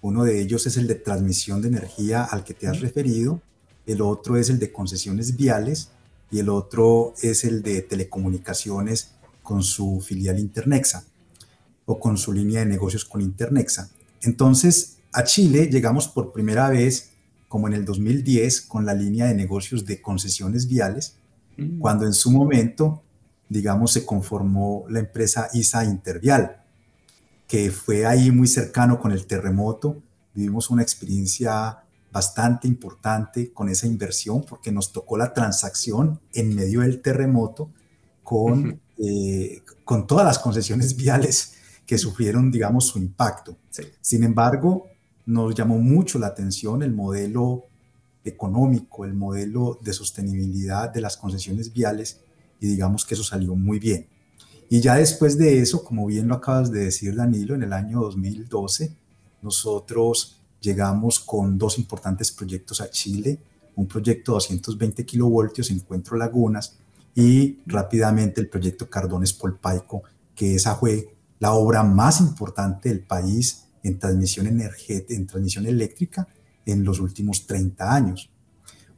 Uno 0.00 0.22
de 0.22 0.40
ellos 0.40 0.64
es 0.68 0.76
el 0.76 0.86
de 0.86 0.94
transmisión 0.94 1.60
de 1.60 1.68
energía 1.68 2.22
al 2.22 2.44
que 2.44 2.54
te 2.54 2.68
has 2.68 2.80
referido, 2.80 3.42
el 3.84 4.00
otro 4.00 4.36
es 4.36 4.48
el 4.48 4.60
de 4.60 4.72
concesiones 4.72 5.36
viales 5.36 5.90
y 6.30 6.38
el 6.38 6.48
otro 6.48 7.14
es 7.20 7.44
el 7.44 7.62
de 7.62 7.82
telecomunicaciones 7.82 9.10
con 9.42 9.64
su 9.64 10.00
filial 10.00 10.38
Internexa 10.38 11.04
o 11.84 11.98
con 11.98 12.16
su 12.16 12.32
línea 12.32 12.60
de 12.60 12.66
negocios 12.66 13.04
con 13.04 13.20
Internexa. 13.20 13.90
Entonces, 14.22 14.95
a 15.16 15.24
Chile 15.24 15.68
llegamos 15.70 16.08
por 16.08 16.30
primera 16.30 16.68
vez, 16.68 17.12
como 17.48 17.68
en 17.68 17.74
el 17.74 17.86
2010, 17.86 18.60
con 18.60 18.84
la 18.84 18.92
línea 18.92 19.24
de 19.24 19.34
negocios 19.34 19.86
de 19.86 20.02
concesiones 20.02 20.68
viales, 20.68 21.16
mm. 21.56 21.78
cuando 21.78 22.04
en 22.04 22.12
su 22.12 22.30
momento, 22.30 23.02
digamos, 23.48 23.92
se 23.92 24.04
conformó 24.04 24.84
la 24.90 25.00
empresa 25.00 25.48
ISA 25.54 25.86
Intervial 25.86 26.62
que 27.46 27.70
fue 27.70 28.04
ahí 28.04 28.30
muy 28.30 28.46
cercano 28.46 29.00
con 29.00 29.10
el 29.10 29.26
terremoto. 29.26 30.02
Vivimos 30.34 30.68
una 30.68 30.82
experiencia 30.82 31.78
bastante 32.12 32.68
importante 32.68 33.52
con 33.52 33.70
esa 33.70 33.86
inversión 33.86 34.44
porque 34.44 34.70
nos 34.70 34.92
tocó 34.92 35.16
la 35.16 35.32
transacción 35.32 36.20
en 36.34 36.54
medio 36.54 36.80
del 36.80 37.00
terremoto 37.00 37.70
con, 38.22 38.80
eh, 38.98 39.62
con 39.82 40.06
todas 40.06 40.26
las 40.26 40.38
concesiones 40.38 40.94
viales 41.04 41.54
que 41.86 41.96
sufrieron, 41.96 42.50
digamos, 42.50 42.86
su 42.86 42.98
impacto. 42.98 43.56
Sin 44.00 44.24
embargo, 44.24 44.88
nos 45.26 45.54
llamó 45.54 45.78
mucho 45.78 46.18
la 46.18 46.28
atención 46.28 46.82
el 46.82 46.94
modelo 46.94 47.66
económico, 48.24 49.04
el 49.04 49.14
modelo 49.14 49.78
de 49.82 49.92
sostenibilidad 49.92 50.92
de 50.92 51.00
las 51.00 51.16
concesiones 51.16 51.72
viales 51.72 52.20
y 52.60 52.68
digamos 52.68 53.04
que 53.04 53.14
eso 53.14 53.24
salió 53.24 53.54
muy 53.54 53.78
bien. 53.78 54.06
Y 54.68 54.80
ya 54.80 54.96
después 54.96 55.38
de 55.38 55.60
eso, 55.60 55.84
como 55.84 56.06
bien 56.06 56.28
lo 56.28 56.36
acabas 56.36 56.70
de 56.72 56.84
decir, 56.84 57.14
Danilo, 57.14 57.54
en 57.54 57.62
el 57.62 57.72
año 57.72 58.00
2012, 58.00 58.92
nosotros 59.42 60.40
llegamos 60.60 61.20
con 61.20 61.56
dos 61.58 61.78
importantes 61.78 62.32
proyectos 62.32 62.80
a 62.80 62.90
Chile, 62.90 63.38
un 63.76 63.86
proyecto 63.86 64.32
de 64.32 64.36
220 64.36 65.04
kilovoltios, 65.04 65.70
Encuentro 65.70 66.16
Lagunas, 66.16 66.76
y 67.14 67.60
rápidamente 67.66 68.40
el 68.40 68.48
proyecto 68.48 68.90
Cardones 68.90 69.32
Polpaico, 69.32 70.02
que 70.34 70.54
esa 70.54 70.74
fue 70.74 71.14
la 71.38 71.52
obra 71.52 71.82
más 71.82 72.20
importante 72.20 72.88
del 72.88 73.00
país 73.00 73.65
en 73.86 73.98
transmisión, 73.98 74.46
energética, 74.46 75.14
en 75.14 75.26
transmisión 75.26 75.66
eléctrica 75.66 76.26
en 76.64 76.84
los 76.84 76.98
últimos 77.00 77.46
30 77.46 77.94
años. 77.94 78.30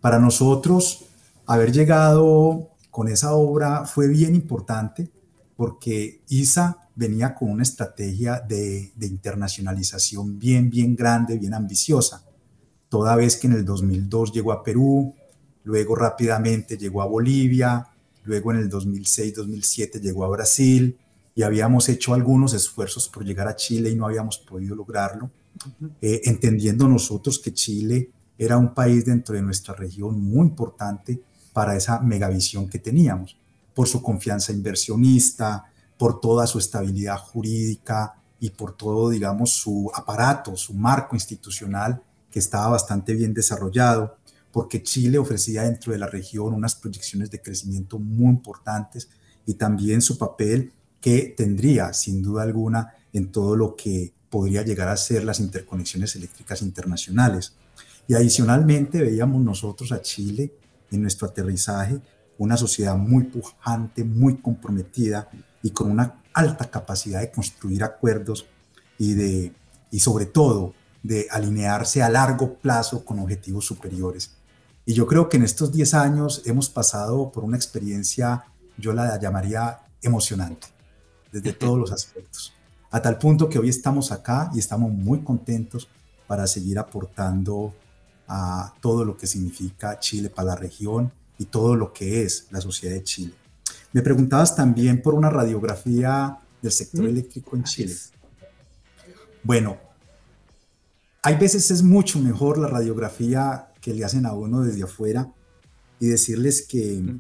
Para 0.01 0.19
nosotros, 0.19 1.05
haber 1.47 1.73
llegado 1.73 2.71
con 2.91 3.09
esa 3.09 3.35
obra 3.35 3.85
fue 3.85 4.09
bien 4.09 4.35
importante 4.35 5.11
porque 5.57 6.23
ISA 6.29 6.89
venía 6.95 7.35
con 7.35 7.51
una 7.51 7.63
estrategia 7.63 8.41
de, 8.41 8.93
internacionalización 9.01 10.39
bien, 10.39 10.71
bien 10.71 10.97
grande, 10.97 11.39
bien 11.39 11.55
ambiciosa, 11.55 12.25
toda 12.89 13.15
vez 13.17 13.37
que 13.37 13.47
en 13.47 13.55
el 13.55 13.65
2002 13.65 14.33
llegó 14.33 14.53
a 14.53 14.63
Perú, 14.63 15.15
luego 15.65 15.95
rápidamente 15.95 16.79
llegó 16.79 17.03
a 17.03 17.07
Bolivia, 17.07 17.87
luego 18.25 18.53
en 18.53 18.59
el 18.59 18.71
2006-2007 18.71 20.01
llegó 20.01 20.25
a 20.25 20.29
Brasil 20.29 20.97
y 21.39 21.45
habíamos 21.45 21.89
hecho 21.89 22.15
algunos 22.15 22.53
esfuerzos 22.53 23.09
por 23.09 23.25
llegar 23.25 23.47
a 23.47 23.55
Chile 23.55 23.91
y 23.91 23.95
no 23.95 24.07
habíamos 24.07 24.39
podido 24.39 24.75
lograrlo, 24.75 25.31
eh, 26.03 26.23
entendiendo 26.25 26.89
nosotros 26.89 27.39
que 27.39 27.55
Chile 27.55 28.11
era 28.37 28.59
un 28.59 28.75
país 28.75 29.05
dentro 29.05 29.37
de 29.37 29.43
nuestra 29.43 29.73
región 29.73 30.21
muy 30.21 30.49
importante 30.49 31.23
para 31.53 31.77
esa 31.77 32.01
megavisión 32.01 32.69
que 32.69 32.81
teníamos 32.81 33.37
por 33.73 33.87
su 33.87 34.03
confianza 34.03 34.51
inversionista, 34.51 35.71
por 35.97 36.19
toda 36.19 36.45
su 36.49 36.59
estabilidad 36.59 37.19
jurídica 37.19 38.17
y 38.41 38.51
por 38.51 38.77
todo, 38.77 39.09
digamos, 39.09 39.53
su 39.53 39.93
aparato, 39.95 40.57
su 40.57 40.75
marco 40.75 41.15
institucional 41.15 42.03
que 42.33 42.41
estaba 42.41 42.71
bastante 42.71 43.15
bien 43.15 43.33
desarrollado, 43.33 44.17
porque 44.51 44.83
Chile 44.83 45.19
ofrecía 45.19 45.63
dentro 45.63 45.93
de 45.93 46.01
la 46.01 46.09
región 46.09 46.53
unas 46.53 46.75
proyecciones 46.75 47.31
de 47.31 47.41
crecimiento 47.41 48.01
muy 48.01 48.31
importantes 48.31 49.09
y 49.47 49.55
también 49.55 50.03
su 50.03 50.19
papel 50.19 50.73
que 51.01 51.35
tendría 51.37 51.93
sin 51.93 52.23
duda 52.23 52.43
alguna 52.43 52.95
en 53.13 53.31
todo 53.31 53.57
lo 53.57 53.77
que 53.77 54.13
podría 54.31 54.63
llegar 54.63 54.89
a 54.89 54.97
ser 54.97 55.25
las 55.25 55.41
interconexiones 55.41 56.15
eléctricas 56.17 56.63
internacionales. 56.63 57.55
Y 58.07 58.15
adicionalmente 58.15 59.01
veíamos 59.01 59.43
nosotros 59.43 59.93
a 59.93 60.03
Chile 60.03 60.53
en 60.91 61.03
nuestro 61.03 61.29
aterrizaje 61.29 62.01
una 62.39 62.57
sociedad 62.57 62.97
muy 62.97 63.25
pujante, 63.25 64.05
muy 64.05 64.37
comprometida 64.37 65.29
y 65.63 65.71
con 65.71 65.91
una 65.91 66.23
alta 66.33 66.71
capacidad 66.71 67.21
de 67.21 67.31
construir 67.31 67.83
acuerdos 67.83 68.47
y, 68.97 69.15
de, 69.15 69.53
y 69.91 70.01
sobre 70.01 70.27
todo 70.27 70.75
de 71.03 71.27
alinearse 71.31 72.03
a 72.03 72.09
largo 72.09 72.55
plazo 72.55 73.05
con 73.05 73.19
objetivos 73.19 73.67
superiores. 73.67 74.33
Y 74.87 74.95
yo 74.95 75.07
creo 75.07 75.29
que 75.29 75.37
en 75.37 75.43
estos 75.43 75.73
10 75.73 75.95
años 75.95 76.43
hemos 76.47 76.71
pasado 76.71 77.31
por 77.31 77.45
una 77.45 77.57
experiencia, 77.57 78.45
yo 78.79 78.93
la 78.93 79.19
llamaría 79.21 79.81
emocionante, 80.01 80.69
desde 81.33 81.53
todos 81.53 81.79
los 81.79 81.93
aspectos, 81.93 82.53
a 82.91 83.03
tal 83.03 83.19
punto 83.19 83.49
que 83.49 83.59
hoy 83.59 83.69
estamos 83.69 84.13
acá 84.13 84.51
y 84.55 84.59
estamos 84.59 84.91
muy 84.91 85.21
contentos 85.21 85.89
para 86.27 86.47
seguir 86.47 86.79
aportando 86.79 87.75
a 88.27 88.75
todo 88.81 89.05
lo 89.05 89.17
que 89.17 89.27
significa 89.27 89.99
Chile 89.99 90.31
para 90.31 90.49
la 90.49 90.57
región 90.57 91.11
y 91.39 91.47
todo 91.47 91.75
lo 91.75 91.93
que 91.93 92.23
es 92.23 92.47
la 92.51 92.61
sociedad 92.61 92.95
de 92.95 93.05
Chile. 93.05 93.35
Me 93.93 94.03
preguntabas 94.03 94.55
también 94.55 95.01
por 95.01 95.15
una 95.15 95.31
radiografía 95.31 96.39
del 96.61 96.73
sector 96.73 97.07
eléctrico 97.07 97.57
en 97.57 97.65
Chile. 97.65 97.95
Bueno, 99.43 99.79
hay 101.23 101.37
veces 101.37 101.71
es 101.71 101.83
mucho 101.83 102.19
mejor 102.19 102.59
la 102.59 102.69
radiografía 102.69 103.73
que 103.81 103.95
le 103.95 104.05
hacen 104.05 104.27
a 104.27 104.33
uno 104.33 104.61
desde 104.63 104.83
afuera 104.83 105.33
y 106.01 106.07
decirles 106.07 106.67
que 106.67 107.17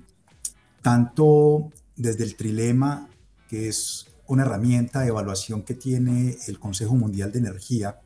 tanto 0.82 1.70
desde 1.96 2.24
el 2.24 2.36
trilema, 2.36 3.07
que 3.48 3.68
es 3.68 4.06
una 4.26 4.42
herramienta 4.42 5.00
de 5.00 5.08
evaluación 5.08 5.62
que 5.62 5.74
tiene 5.74 6.36
el 6.46 6.58
Consejo 6.58 6.94
Mundial 6.94 7.32
de 7.32 7.38
Energía, 7.38 8.00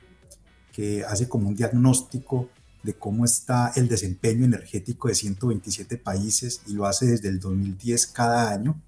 que 0.72 1.04
hace 1.04 1.28
como 1.28 1.48
un 1.48 1.56
diagnóstico 1.56 2.48
de 2.82 2.94
cómo 2.94 3.24
está 3.24 3.72
el 3.76 3.88
desempeño 3.88 4.44
energético 4.44 5.08
de 5.08 5.14
127 5.14 5.98
países 5.98 6.62
y 6.66 6.72
lo 6.72 6.86
hace 6.86 7.06
desde 7.06 7.28
el 7.28 7.38
2010 7.38 8.06
cada 8.08 8.50
año. 8.50 8.80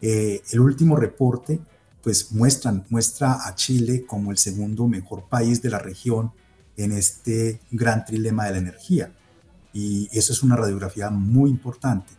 Eh, 0.00 0.42
el 0.52 0.60
último 0.60 0.96
reporte 0.96 1.60
pues 2.02 2.30
muestran, 2.30 2.84
muestra 2.90 3.48
a 3.48 3.54
Chile 3.56 4.04
como 4.06 4.30
el 4.30 4.38
segundo 4.38 4.86
mejor 4.86 5.28
país 5.28 5.60
de 5.62 5.70
la 5.70 5.80
región 5.80 6.32
en 6.76 6.92
este 6.92 7.60
gran 7.70 8.04
trilema 8.04 8.44
de 8.44 8.52
la 8.52 8.58
energía. 8.58 9.12
Y 9.72 10.08
eso 10.12 10.32
es 10.32 10.42
una 10.42 10.56
radiografía 10.56 11.10
muy 11.10 11.50
importante. 11.50 12.12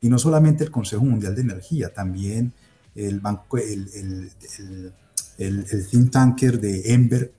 Y 0.00 0.08
no 0.08 0.18
solamente 0.18 0.64
el 0.64 0.70
Consejo 0.70 1.04
Mundial 1.04 1.34
de 1.34 1.42
Energía, 1.42 1.92
también 1.92 2.52
el, 2.94 3.20
banco, 3.20 3.58
el, 3.58 3.88
el, 3.94 4.32
el, 5.38 5.66
el 5.70 5.88
think 5.88 6.10
tanker 6.10 6.60
de 6.60 6.92
Ember 6.92 7.32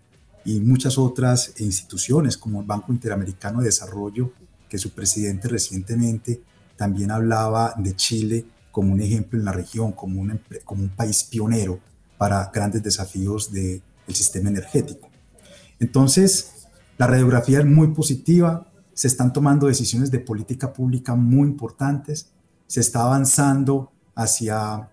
y 0.44 0.60
muchas 0.60 0.98
otras 0.98 1.54
instituciones 1.60 2.38
como 2.38 2.62
el 2.62 2.68
Banco 2.68 2.92
Interamericano 2.92 3.60
de 3.60 3.66
Desarrollo, 3.66 4.32
que 4.68 4.78
su 4.78 4.92
presidente 4.92 5.48
recientemente 5.48 6.42
también 6.76 7.12
hablaba 7.12 7.74
de 7.78 7.96
Chile 7.96 8.46
como 8.72 8.94
un 8.94 9.02
ejemplo 9.02 9.38
en 9.38 9.46
la 9.46 9.52
región, 9.52 9.92
como 9.92 10.22
un, 10.22 10.40
como 10.64 10.84
un 10.84 10.90
país 10.90 11.24
pionero 11.24 11.80
para 12.18 12.50
grandes 12.54 12.82
desafíos 12.82 13.52
del 13.52 13.82
sistema 14.08 14.50
energético. 14.50 15.10
Entonces, 15.80 16.68
la 16.98 17.08
radiografía 17.08 17.60
es 17.60 17.66
muy 17.66 17.88
positiva, 17.90 18.68
se 18.94 19.08
están 19.08 19.34
tomando 19.34 19.68
decisiones 19.68 20.12
de 20.12 20.20
política 20.20 20.72
pública 20.72 21.16
muy 21.16 21.48
importantes, 21.48 22.32
se 22.68 22.80
está 22.80 23.04
avanzando 23.04 23.92
hacia 24.16 24.90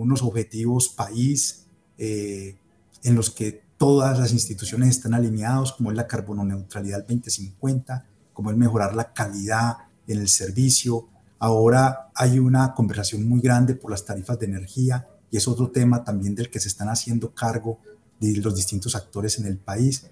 unos 0.00 0.22
objetivos 0.22 0.88
país 0.88 1.66
eh, 1.98 2.56
en 3.02 3.14
los 3.14 3.30
que 3.30 3.62
todas 3.76 4.18
las 4.18 4.32
instituciones 4.32 4.90
están 4.90 5.14
alineados, 5.14 5.72
como 5.72 5.90
es 5.90 5.96
la 5.96 6.06
carbono 6.06 6.44
neutralidad 6.44 7.00
2050, 7.00 8.06
como 8.32 8.50
es 8.50 8.56
mejorar 8.56 8.94
la 8.94 9.12
calidad 9.12 9.76
en 10.06 10.20
el 10.20 10.28
servicio. 10.28 11.08
Ahora 11.38 12.10
hay 12.14 12.38
una 12.38 12.74
conversación 12.74 13.28
muy 13.28 13.40
grande 13.40 13.74
por 13.74 13.90
las 13.90 14.04
tarifas 14.04 14.38
de 14.38 14.46
energía 14.46 15.06
y 15.30 15.36
es 15.36 15.48
otro 15.48 15.70
tema 15.70 16.04
también 16.04 16.34
del 16.34 16.48
que 16.48 16.60
se 16.60 16.68
están 16.68 16.88
haciendo 16.88 17.34
cargo 17.34 17.78
de 18.20 18.36
los 18.36 18.54
distintos 18.54 18.94
actores 18.94 19.38
en 19.38 19.46
el 19.46 19.58
país. 19.58 20.06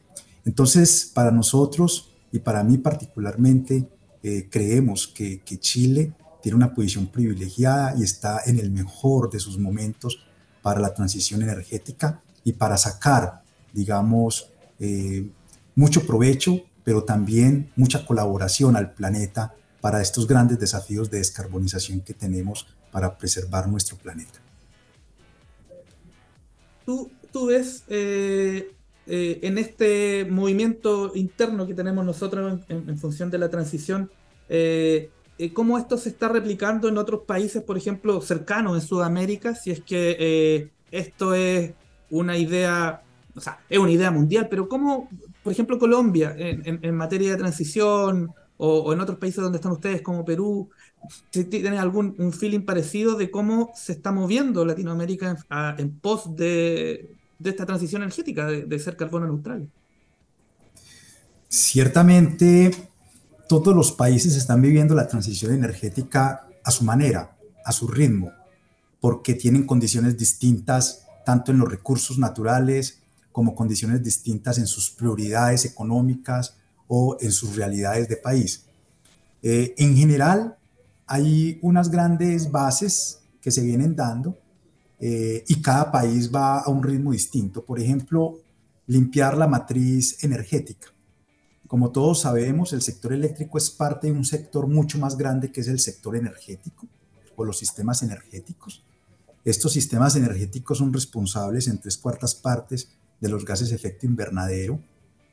Entonces, 0.44 1.10
para 1.14 1.30
nosotros 1.30 2.10
y 2.32 2.40
para 2.40 2.64
mí 2.64 2.78
particularmente, 2.78 3.88
eh, 4.22 4.48
creemos 4.50 5.06
que 5.08 5.40
Chile 5.60 6.12
tiene 6.42 6.56
una 6.56 6.74
posición 6.74 7.06
privilegiada 7.06 7.94
y 7.98 8.02
está 8.02 8.40
en 8.46 8.58
el 8.58 8.70
mejor 8.70 9.30
de 9.30 9.40
sus 9.40 9.58
momentos 9.58 10.24
para 10.62 10.80
la 10.80 10.94
transición 10.94 11.42
energética 11.42 12.22
y 12.44 12.52
para 12.52 12.76
sacar 12.76 13.40
digamos, 13.72 14.50
eh, 14.78 15.28
mucho 15.74 16.06
provecho, 16.06 16.60
pero 16.84 17.04
también 17.04 17.70
mucha 17.76 18.04
colaboración 18.04 18.76
al 18.76 18.92
planeta 18.92 19.54
para 19.80 20.02
estos 20.02 20.26
grandes 20.26 20.58
desafíos 20.58 21.10
de 21.10 21.18
descarbonización 21.18 22.00
que 22.00 22.14
tenemos 22.14 22.66
para 22.90 23.16
preservar 23.16 23.68
nuestro 23.68 23.96
planeta. 23.96 24.40
Tú, 26.84 27.10
tú 27.32 27.46
ves 27.46 27.84
eh, 27.88 28.72
eh, 29.06 29.38
en 29.42 29.58
este 29.58 30.26
movimiento 30.28 31.12
interno 31.14 31.66
que 31.66 31.74
tenemos 31.74 32.04
nosotros 32.04 32.60
en, 32.68 32.98
función 32.98 33.30
de 33.30 33.38
la 33.38 33.48
transición, 33.48 34.10
cómo 35.54 35.78
esto 35.78 35.96
se 35.96 36.10
está 36.10 36.28
replicando 36.28 36.88
en 36.88 36.98
otros 36.98 37.22
países, 37.22 37.62
por 37.62 37.76
ejemplo, 37.76 38.20
cercanos 38.20 38.74
en 38.74 38.86
Sudamérica, 38.86 39.54
si 39.54 39.70
es 39.70 39.80
que 39.80 40.70
esto 40.90 41.34
es 41.34 41.72
una 42.10 42.36
idea 42.36 43.02
o 43.34 43.40
sea, 43.40 43.60
es 43.68 43.78
una 43.78 43.90
idea 43.90 44.10
mundial, 44.10 44.48
pero 44.50 44.68
¿cómo, 44.68 45.08
por 45.42 45.52
ejemplo, 45.52 45.78
Colombia, 45.78 46.34
en, 46.36 46.94
materia 46.94 47.30
de 47.30 47.36
transición, 47.36 48.32
o, 48.56 48.92
en 48.92 49.00
otros 49.00 49.18
países 49.18 49.42
donde 49.42 49.56
están 49.56 49.72
ustedes, 49.72 50.02
como 50.02 50.24
Perú, 50.24 50.68
¿tienen 51.30 51.74
algún 51.74 52.14
un 52.18 52.32
feeling 52.32 52.60
parecido 52.60 53.16
de 53.16 53.30
cómo 53.30 53.70
se 53.74 53.92
está 53.92 54.12
moviendo 54.12 54.64
Latinoamérica 54.64 55.36
en, 55.78 55.98
pos 55.98 56.36
de, 56.36 57.14
esta 57.42 57.64
transición 57.64 58.02
energética, 58.02 58.46
de, 58.46 58.78
ser 58.78 58.96
carbono 58.96 59.26
neutral? 59.26 59.68
Ciertamente, 61.48 62.70
todos 63.50 63.74
los 63.74 63.90
países 63.90 64.36
están 64.36 64.62
viviendo 64.62 64.94
la 64.94 65.08
transición 65.08 65.52
energética 65.52 66.46
a 66.62 66.70
su 66.70 66.84
manera, 66.84 67.36
a 67.64 67.72
su 67.72 67.88
ritmo, 67.88 68.30
porque 69.00 69.34
tienen 69.34 69.66
condiciones 69.66 70.16
distintas 70.16 71.06
tanto 71.26 71.50
en 71.50 71.58
los 71.58 71.68
recursos 71.68 72.16
naturales, 72.16 73.00
como 73.32 73.56
condiciones 73.56 74.02
distintas 74.02 74.58
en 74.58 74.68
sus 74.68 74.90
prioridades 74.90 75.64
económicas 75.64 76.56
o 76.86 77.16
en 77.20 77.32
sus 77.32 77.56
realidades 77.56 78.08
de 78.08 78.16
país. 78.16 78.66
Eh, 79.42 79.74
en 79.78 79.96
general, 79.96 80.56
hay 81.06 81.58
unas 81.62 81.90
grandes 81.90 82.50
bases 82.50 83.20
que 83.40 83.50
se 83.50 83.62
vienen 83.62 83.96
dando 83.96 84.38
eh, 85.00 85.44
y 85.48 85.60
cada 85.60 85.90
país 85.90 86.32
va 86.32 86.60
a 86.60 86.68
un 86.68 86.82
ritmo 86.82 87.10
distinto. 87.10 87.64
Por 87.64 87.80
ejemplo, 87.80 88.38
limpiar 88.86 89.36
la 89.36 89.46
matriz 89.46 90.22
energética. 90.22 90.88
Como 91.70 91.92
todos 91.92 92.22
sabemos, 92.22 92.72
el 92.72 92.82
sector 92.82 93.12
eléctrico 93.12 93.56
es 93.56 93.70
parte 93.70 94.08
de 94.08 94.12
un 94.12 94.24
sector 94.24 94.66
mucho 94.66 94.98
más 94.98 95.16
grande 95.16 95.52
que 95.52 95.60
es 95.60 95.68
el 95.68 95.78
sector 95.78 96.16
energético 96.16 96.88
o 97.36 97.44
los 97.44 97.58
sistemas 97.58 98.02
energéticos. 98.02 98.82
Estos 99.44 99.74
sistemas 99.74 100.16
energéticos 100.16 100.78
son 100.78 100.92
responsables 100.92 101.68
en 101.68 101.78
tres 101.78 101.96
cuartas 101.96 102.34
partes 102.34 102.88
de 103.20 103.28
los 103.28 103.44
gases 103.44 103.68
de 103.68 103.76
efecto 103.76 104.04
invernadero, 104.04 104.80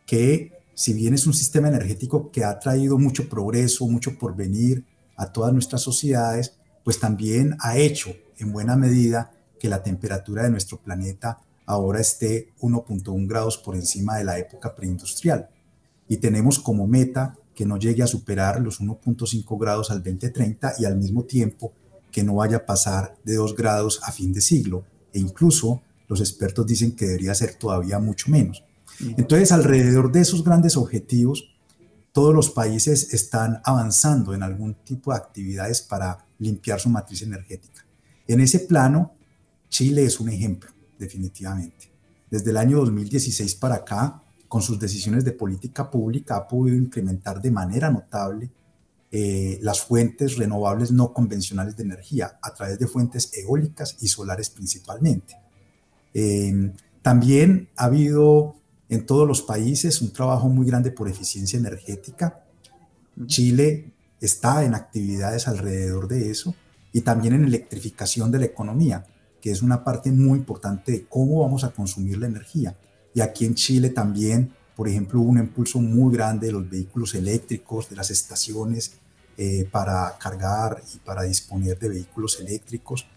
que 0.05 0.51
si 0.75 0.93
bien 0.93 1.15
es 1.15 1.25
un 1.25 1.33
sistema 1.33 1.69
energético 1.69 2.29
que 2.29 2.43
ha 2.43 2.59
traído 2.59 2.99
mucho 2.99 3.27
progreso, 3.27 3.87
mucho 3.87 4.19
porvenir 4.19 4.85
a 5.15 5.33
todas 5.33 5.51
nuestras 5.53 5.81
sociedades, 5.81 6.53
pues 6.83 6.99
también 6.99 7.57
ha 7.61 7.79
hecho 7.79 8.11
en 8.37 8.53
buena 8.53 8.75
medida 8.75 9.31
que 9.59 9.69
la 9.69 9.81
temperatura 9.81 10.43
de 10.43 10.51
nuestro 10.51 10.77
planeta 10.77 11.39
ahora 11.65 11.99
esté 11.99 12.53
1.1 12.59 13.27
grados 13.27 13.57
por 13.57 13.75
encima 13.75 14.17
de 14.17 14.23
la 14.23 14.37
época 14.37 14.75
preindustrial. 14.75 15.49
Y 16.07 16.17
tenemos 16.17 16.59
como 16.59 16.87
meta 16.87 17.35
que 17.53 17.65
no 17.65 17.77
llegue 17.77 18.03
a 18.03 18.07
superar 18.07 18.61
los 18.61 18.81
1.5 18.81 19.59
grados 19.59 19.89
al 19.91 20.03
2030 20.03 20.75
y 20.79 20.85
al 20.85 20.97
mismo 20.97 21.23
tiempo 21.23 21.73
que 22.11 22.23
no 22.23 22.35
vaya 22.35 22.57
a 22.57 22.65
pasar 22.65 23.17
de 23.23 23.35
2 23.35 23.55
grados 23.55 23.99
a 24.03 24.11
fin 24.11 24.31
de 24.31 24.41
siglo 24.41 24.85
e 25.13 25.19
incluso 25.19 25.81
los 26.07 26.19
expertos 26.19 26.65
dicen 26.65 26.95
que 26.95 27.05
debería 27.05 27.33
ser 27.33 27.55
todavía 27.55 27.99
mucho 27.99 28.29
menos. 28.29 28.63
Entonces, 29.17 29.51
alrededor 29.51 30.11
de 30.11 30.21
esos 30.21 30.43
grandes 30.43 30.77
objetivos, 30.77 31.49
todos 32.11 32.33
los 32.33 32.49
países 32.49 33.13
están 33.13 33.61
avanzando 33.63 34.33
en 34.33 34.41
algún 34.41 34.75
tipo 34.83 35.11
de 35.11 35.17
actividades 35.17 35.81
para 35.81 36.25
limpiar 36.39 36.79
su 36.79 36.89
matriz 36.89 37.21
energética. 37.21 37.85
En 38.27 38.39
ese 38.39 38.59
plano, 38.59 39.13
Chile 39.69 40.05
es 40.05 40.19
un 40.19 40.29
ejemplo, 40.29 40.71
definitivamente. 40.97 41.91
Desde 42.29 42.49
el 42.51 42.57
año 42.57 42.77
2016 42.79 43.55
para 43.55 43.75
acá, 43.75 44.23
con 44.47 44.61
sus 44.61 44.79
decisiones 44.79 45.25
de 45.25 45.31
política 45.31 45.89
pública, 45.89 46.37
ha 46.37 46.47
podido 46.47 46.77
incrementar 46.77 47.41
de 47.41 47.51
manera 47.51 47.89
notable 47.89 48.49
eh, 49.11 49.59
las 49.61 49.81
fuentes 49.81 50.37
renovables 50.37 50.91
no 50.91 51.13
convencionales 51.13 51.77
de 51.77 51.83
energía 51.83 52.37
a 52.41 52.53
través 52.53 52.77
de 52.77 52.87
fuentes 52.87 53.31
eólicas 53.33 53.97
y 54.01 54.07
solares 54.07 54.49
principalmente. 54.49 55.35
Eh, 56.13 56.73
también 57.01 57.69
ha 57.77 57.85
habido 57.85 58.55
en 58.89 59.05
todos 59.05 59.27
los 59.27 59.41
países 59.41 60.01
un 60.01 60.11
trabajo 60.11 60.49
muy 60.49 60.65
grande 60.65 60.91
por 60.91 61.07
eficiencia 61.07 61.57
energética. 61.57 62.43
Chile 63.25 63.91
está 64.19 64.63
en 64.63 64.75
actividades 64.75 65.47
alrededor 65.47 66.07
de 66.07 66.29
eso 66.31 66.55
y 66.91 67.01
también 67.01 67.33
en 67.33 67.45
electrificación 67.45 68.31
de 68.31 68.39
la 68.39 68.45
economía, 68.45 69.05
que 69.41 69.51
es 69.51 69.61
una 69.61 69.83
parte 69.83 70.11
muy 70.11 70.39
importante 70.39 70.91
de 70.91 71.05
cómo 71.05 71.41
vamos 71.41 71.63
a 71.63 71.71
consumir 71.71 72.17
la 72.17 72.27
energía. 72.27 72.75
Y 73.17 73.21
aquí 73.21 73.45
en 73.45 73.55
Chile 73.55 73.89
también, 73.89 74.53
por 74.75 74.87
ejemplo, 74.87 75.19
hubo 75.19 75.31
un 75.31 75.39
impulso 75.39 75.79
muy 75.79 76.13
grande 76.13 76.45
de 76.45 76.53
los 76.53 76.69
vehículos 76.69 77.15
eléctricos, 77.15 77.89
de 77.89 77.95
las 77.95 78.11
estaciones 78.11 78.91
eh, 79.35 79.67
para 79.71 80.15
cargar 80.19 80.83
y 80.93 80.99
para 80.99 81.23
disponer 81.23 81.79
de 81.79 81.89
vehículos 81.89 82.39
eléctricos. 82.39 83.07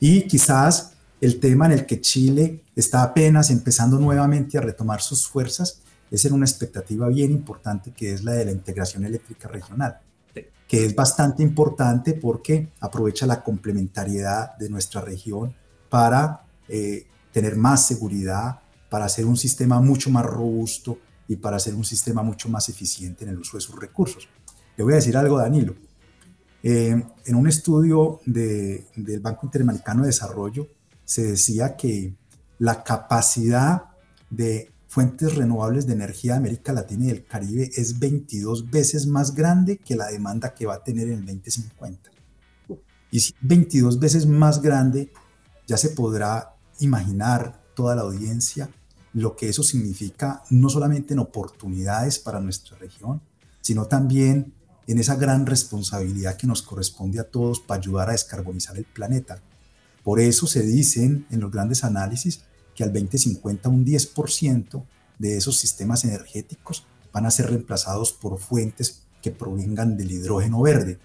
Y 0.00 0.22
quizás 0.26 0.94
el 1.20 1.38
tema 1.38 1.66
en 1.66 1.72
el 1.72 1.86
que 1.86 2.00
Chile 2.00 2.64
está 2.74 3.04
apenas 3.04 3.48
empezando 3.50 3.96
nuevamente 3.96 4.58
a 4.58 4.60
retomar 4.60 5.00
sus 5.00 5.28
fuerzas 5.28 5.78
es 6.10 6.24
en 6.24 6.32
una 6.32 6.46
expectativa 6.46 7.06
bien 7.06 7.30
importante 7.30 7.92
que 7.92 8.12
es 8.12 8.24
la 8.24 8.32
de 8.32 8.46
la 8.46 8.50
integración 8.50 9.04
eléctrica 9.04 9.46
regional 9.46 10.00
que 10.66 10.86
es 10.86 10.94
bastante 10.94 11.42
importante 11.42 12.14
porque 12.14 12.70
aprovecha 12.80 13.26
la 13.26 13.44
complementariedad 13.44 14.56
de 14.56 14.70
nuestra 14.70 15.02
región 15.02 15.54
para 15.88 16.42
eh, 16.68 17.06
tener 17.32 17.56
más 17.56 17.86
seguridad, 17.86 18.60
para 18.94 19.06
hacer 19.06 19.26
un 19.26 19.36
sistema 19.36 19.80
mucho 19.80 20.08
más 20.08 20.24
robusto 20.24 21.00
y 21.26 21.34
para 21.34 21.56
hacer 21.56 21.74
un 21.74 21.84
sistema 21.84 22.22
mucho 22.22 22.48
más 22.48 22.68
eficiente 22.68 23.24
en 23.24 23.30
el 23.30 23.40
uso 23.40 23.56
de 23.56 23.60
sus 23.60 23.74
recursos. 23.74 24.28
Le 24.76 24.84
voy 24.84 24.92
a 24.92 24.96
decir 24.98 25.16
algo, 25.16 25.36
Danilo. 25.36 25.74
Eh, 26.62 27.02
en 27.24 27.34
un 27.34 27.48
estudio 27.48 28.20
del 28.24 29.18
Banco 29.20 29.46
Interamericano 29.46 30.02
de 30.02 30.10
Desarrollo 30.10 30.68
se 31.04 31.24
decía 31.24 31.74
que 31.74 32.14
la 32.60 32.84
capacidad 32.84 33.82
de 34.30 34.70
fuentes 34.86 35.34
renovables 35.34 35.88
de 35.88 35.94
energía 35.94 36.34
de 36.34 36.38
América 36.38 36.72
Latina 36.72 37.06
y 37.06 37.08
del 37.08 37.24
Caribe 37.24 37.72
es 37.74 37.98
22 37.98 38.70
veces 38.70 39.08
más 39.08 39.34
grande 39.34 39.78
que 39.78 39.96
la 39.96 40.06
demanda 40.06 40.54
que 40.54 40.66
va 40.66 40.74
a 40.74 40.84
tener 40.84 41.08
en 41.08 41.18
el 41.18 41.26
2050. 41.26 42.10
Y 43.10 43.18
si 43.18 43.34
22 43.40 43.98
veces 43.98 44.24
más 44.24 44.62
grande, 44.62 45.10
ya 45.66 45.78
se 45.78 45.88
podrá 45.88 46.54
imaginar 46.78 47.60
toda 47.74 47.96
la 47.96 48.02
audiencia 48.02 48.70
lo 49.14 49.36
que 49.36 49.48
eso 49.48 49.62
significa 49.62 50.42
no 50.50 50.68
solamente 50.68 51.14
en 51.14 51.20
oportunidades 51.20 52.18
para 52.18 52.40
nuestra 52.40 52.76
región, 52.76 53.22
sino 53.60 53.86
también 53.86 54.52
en 54.86 54.98
esa 54.98 55.14
gran 55.16 55.46
responsabilidad 55.46 56.36
que 56.36 56.46
nos 56.46 56.62
corresponde 56.62 57.20
a 57.20 57.24
todos 57.30 57.60
para 57.60 57.80
ayudar 57.80 58.08
a 58.10 58.12
descarbonizar 58.12 58.76
el 58.76 58.84
planeta. 58.84 59.40
Por 60.02 60.20
eso 60.20 60.46
se 60.46 60.62
dicen 60.62 61.26
en 61.30 61.40
los 61.40 61.50
grandes 61.50 61.84
análisis 61.84 62.42
que 62.74 62.82
al 62.82 62.92
2050 62.92 63.68
un 63.68 63.86
10% 63.86 64.84
de 65.18 65.36
esos 65.36 65.56
sistemas 65.56 66.04
energéticos 66.04 66.84
van 67.12 67.24
a 67.24 67.30
ser 67.30 67.46
reemplazados 67.46 68.12
por 68.12 68.38
fuentes 68.38 69.04
que 69.22 69.30
provengan 69.30 69.96
del 69.96 70.10
hidrógeno 70.10 70.60
verde. 70.60 70.98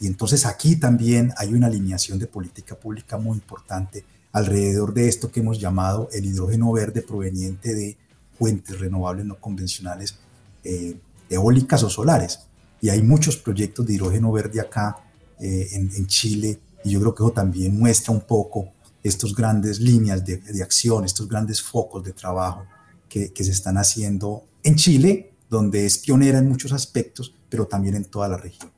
Y 0.00 0.06
entonces 0.06 0.46
aquí 0.46 0.76
también 0.76 1.32
hay 1.36 1.52
una 1.52 1.66
alineación 1.66 2.20
de 2.20 2.28
política 2.28 2.76
pública 2.76 3.18
muy 3.18 3.36
importante 3.36 4.04
alrededor 4.32 4.94
de 4.94 5.08
esto 5.08 5.30
que 5.30 5.40
hemos 5.40 5.58
llamado 5.58 6.08
el 6.12 6.24
hidrógeno 6.24 6.72
verde 6.72 7.02
proveniente 7.02 7.74
de 7.74 7.96
fuentes 8.38 8.78
renovables 8.78 9.26
no 9.26 9.40
convencionales, 9.40 10.16
eh, 10.64 10.96
eólicas 11.28 11.82
o 11.82 11.90
solares. 11.90 12.40
Y 12.80 12.90
hay 12.90 13.02
muchos 13.02 13.36
proyectos 13.36 13.86
de 13.86 13.94
hidrógeno 13.94 14.30
verde 14.30 14.60
acá 14.60 14.96
eh, 15.40 15.68
en, 15.72 16.06
Chile 16.06 16.60
y 16.84 16.90
yo 16.90 17.00
creo 17.00 17.14
que 17.14 17.22
eso 17.22 17.32
también 17.32 17.78
muestra 17.78 18.12
un 18.12 18.20
poco 18.20 18.72
estas 19.02 19.34
grandes 19.34 19.80
líneas 19.80 20.24
de, 20.24 20.62
acción, 20.62 21.04
estos 21.04 21.28
grandes 21.28 21.62
focos 21.62 22.04
de 22.04 22.12
trabajo 22.12 22.64
que, 23.08 23.32
se 23.34 23.50
están 23.50 23.78
haciendo 23.78 24.44
en 24.62 24.76
Chile, 24.76 25.32
donde 25.48 25.86
es 25.86 25.98
pionera 25.98 26.38
en 26.38 26.48
muchos 26.48 26.72
aspectos, 26.72 27.34
pero 27.48 27.66
también 27.66 27.94
en 27.94 28.04
toda 28.04 28.28
la 28.28 28.36
región. 28.36 28.70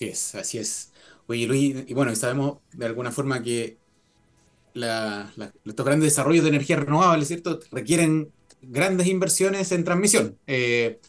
Es, 0.00 0.34
así 0.34 0.58
es. 0.58 0.91
Oye, 1.32 1.46
Luis, 1.46 1.76
y 1.86 1.94
bueno, 1.94 2.14
sabemos 2.14 2.58
de 2.72 2.86
alguna 2.86 3.10
forma 3.10 3.42
que 3.42 3.78
estos 4.74 5.86
grandes 5.86 6.10
desarrollos 6.10 6.44
de 6.44 6.50
energía 6.50 6.76
renovable, 6.76 7.24
¿cierto?, 7.24 7.60
requieren 7.70 8.30
grandes 8.62 9.06
inversiones 9.06 9.72
en 9.72 9.84
transmisión. 9.84 10.38
Eh, 10.46 11.00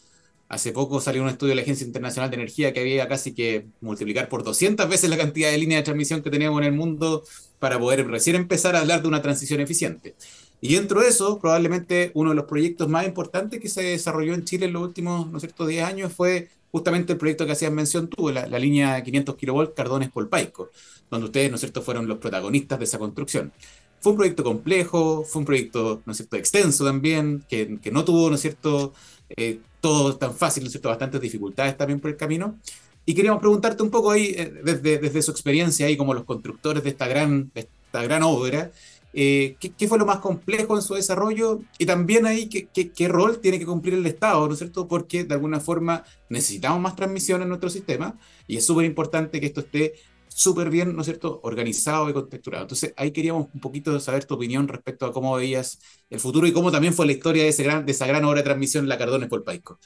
Hace 0.53 0.71
poco 0.71 1.01
salió 1.01 1.23
un 1.23 1.29
estudio 1.29 1.49
de 1.51 1.55
la 1.55 1.61
Agencia 1.63 1.87
Internacional 1.87 2.29
de 2.29 2.35
Energía 2.35 2.73
que 2.73 2.79
había 2.81 3.07
casi 3.07 3.33
que 3.33 3.65
multiplicar 3.81 4.29
por 4.29 4.43
200 4.43 4.87
veces 4.87 5.09
la 5.09 5.17
cantidad 5.17 5.49
de 5.49 5.57
líneas 5.57 5.79
de 5.79 5.85
transmisión 5.85 6.21
que 6.21 6.29
teníamos 6.29 6.61
en 6.61 6.67
el 6.67 6.73
mundo 6.73 7.23
para 7.57 7.79
poder 7.79 8.05
recién 8.07 8.35
empezar 8.35 8.75
a 8.75 8.81
hablar 8.81 9.01
de 9.01 9.07
una 9.07 9.23
transición 9.23 9.61
eficiente. 9.61 10.13
Y 10.61 10.75
dentro 10.75 11.01
de 11.01 11.07
eso, 11.07 11.39
probablemente 11.39 12.11
uno 12.13 12.29
de 12.29 12.35
los 12.35 12.45
proyectos 12.45 12.87
más 12.87 13.07
importantes 13.07 13.59
que 13.59 13.67
se 13.67 13.81
desarrolló 13.81 14.35
en 14.35 14.45
Chile 14.45 14.67
en 14.67 14.73
los 14.73 14.83
últimos, 14.83 15.31
¿no 15.31 15.39
10 15.39 15.83
años 15.83 16.13
fue 16.13 16.49
justamente 16.73 17.13
el 17.13 17.19
proyecto 17.19 17.45
que 17.45 17.51
hacías 17.51 17.71
mención 17.71 18.07
tú, 18.07 18.29
la, 18.31 18.47
línea 18.57 19.03
500 19.03 19.35
kV 19.35 19.73
Cardones 19.75 20.09
Polpaico, 20.09 20.71
donde 21.09 21.27
ustedes, 21.27 21.51
¿no 21.51 21.55
es 21.55 21.61
cierto?, 21.61 21.83
fueron 21.83 22.07
los 22.07 22.17
protagonistas 22.17 22.79
de 22.79 22.85
esa 22.85 22.97
construcción. 22.97 23.53
Fue 23.99 24.13
un 24.13 24.17
proyecto 24.17 24.43
complejo, 24.43 25.23
fue 25.23 25.41
un 25.41 25.45
proyecto, 25.45 26.01
¿no 26.03 26.11
es 26.11 26.17
cierto?, 26.17 26.35
extenso 26.35 26.83
también, 26.83 27.45
que, 27.47 27.77
que 27.79 27.91
no 27.91 28.03
tuvo, 28.03 28.27
¿no 28.27 28.35
es 28.35 28.41
cierto?, 28.41 28.91
eh, 29.37 29.59
todo 29.81 30.17
tan 30.17 30.33
fácil, 30.33 30.63
¿no 30.63 30.67
es 30.67 30.71
cierto? 30.71 30.89
Bastantes 30.89 31.21
dificultades 31.21 31.77
también 31.77 31.99
por 31.99 32.09
el 32.09 32.17
camino. 32.17 32.57
Y 33.05 33.13
queríamos 33.13 33.39
preguntarte 33.39 33.83
un 33.83 33.91
poco 33.91 34.09
ahí, 34.09 34.33
eh, 34.35 34.51
desde, 34.63 34.97
desde 34.97 35.21
su 35.21 35.29
experiencia 35.29 35.85
ahí 35.85 35.95
como 35.95 36.15
los 36.15 36.23
constructores 36.23 36.83
de 36.83 36.89
esta 36.89 37.07
gran, 37.07 37.51
esta 37.53 38.01
gran 38.01 38.23
obra, 38.23 38.71
eh, 39.13 39.55
¿qué, 39.59 39.87
fue 39.87 39.99
lo 39.99 40.05
más 40.05 40.19
complejo 40.19 40.75
en 40.75 40.81
su 40.81 40.95
desarrollo? 40.95 41.61
Y 41.77 41.85
también 41.85 42.25
ahí, 42.25 42.49
¿qué, 42.49 42.67
¿qué, 42.67 43.07
rol 43.07 43.39
tiene 43.39 43.59
que 43.59 43.65
cumplir 43.65 43.93
el 43.93 44.05
Estado, 44.07 44.47
¿no 44.47 44.53
es 44.53 44.59
cierto? 44.59 44.87
Porque 44.87 45.23
de 45.23 45.33
alguna 45.35 45.59
forma 45.59 46.03
necesitamos 46.29 46.81
más 46.81 46.95
transmisión 46.95 47.41
en 47.43 47.49
nuestro 47.49 47.69
sistema 47.69 48.17
y 48.47 48.57
es 48.57 48.65
súper 48.65 48.85
importante 48.85 49.39
que 49.39 49.45
esto 49.45 49.61
esté 49.61 49.93
súper 50.27 50.71
bien, 50.71 50.95
¿no 50.95 51.01
es 51.01 51.05
cierto?, 51.05 51.39
organizado 51.43 52.09
y 52.09 52.13
contexturado. 52.13 52.63
Entonces, 52.63 52.93
ahí 52.97 53.11
queríamos 53.11 53.49
un 53.53 53.61
poquito 53.61 53.99
saber 53.99 54.25
tu 54.25 54.33
opinión 54.33 54.67
respecto 54.67 55.05
a 55.05 55.13
cómo 55.13 55.35
veías 55.35 55.79
el 56.09 56.19
futuro 56.19 56.47
y 56.47 56.53
cómo 56.53 56.71
también 56.71 56.93
fue 56.93 57.05
la 57.05 57.11
historia 57.11 57.43
de, 57.43 57.49
ese 57.49 57.63
gran, 57.63 57.85
de 57.85 57.91
esa 57.91 58.07
gran 58.07 58.25
obra 58.25 58.39
de 58.39 58.43
transmisión, 58.43 58.89
La 58.89 58.97
Cardones 58.97 59.29
por 59.29 59.43
Paico. 59.43 59.79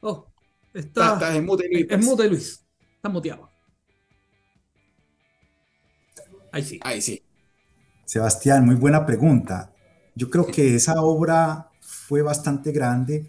Oh, 0.00 0.26
está, 0.72 1.14
está, 1.14 1.36
en 1.36 1.44
mute, 1.44 1.68
Luis. 1.70 1.86
Es 1.90 2.04
mute, 2.04 2.28
Luis. 2.28 2.64
Está 2.96 3.08
muteado. 3.10 3.53
Ahí 6.54 6.62
sí. 6.62 6.78
Ahí 6.84 7.02
sí. 7.02 7.20
Sebastián, 8.04 8.64
muy 8.64 8.76
buena 8.76 9.04
pregunta. 9.04 9.72
Yo 10.14 10.30
creo 10.30 10.46
que 10.46 10.76
esa 10.76 11.02
obra 11.02 11.68
fue 11.80 12.22
bastante 12.22 12.70
grande, 12.70 13.28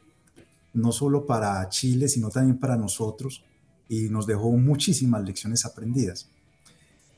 no 0.74 0.92
solo 0.92 1.26
para 1.26 1.68
Chile, 1.70 2.08
sino 2.08 2.30
también 2.30 2.60
para 2.60 2.78
nosotros 2.78 3.44
y 3.90 4.10
nos 4.10 4.28
dejó 4.28 4.52
muchísimas 4.52 5.24
lecciones 5.24 5.66
aprendidas. 5.66 6.30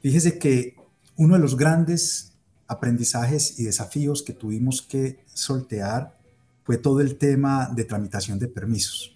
Fíjese 0.02 0.40
que 0.40 0.78
uno 1.18 1.34
de 1.34 1.42
los 1.42 1.58
grandes 1.58 2.32
aprendizajes 2.68 3.60
y 3.60 3.66
desafíos 3.66 4.24
que 4.24 4.32
tuvimos 4.32 4.82
que 4.82 5.20
soltear 5.34 6.18
fue 6.64 6.78
todo 6.78 7.02
el 7.02 7.18
tema 7.18 7.70
de 7.76 7.84
tramitación 7.84 8.40
de 8.40 8.48
permisos. 8.48 9.14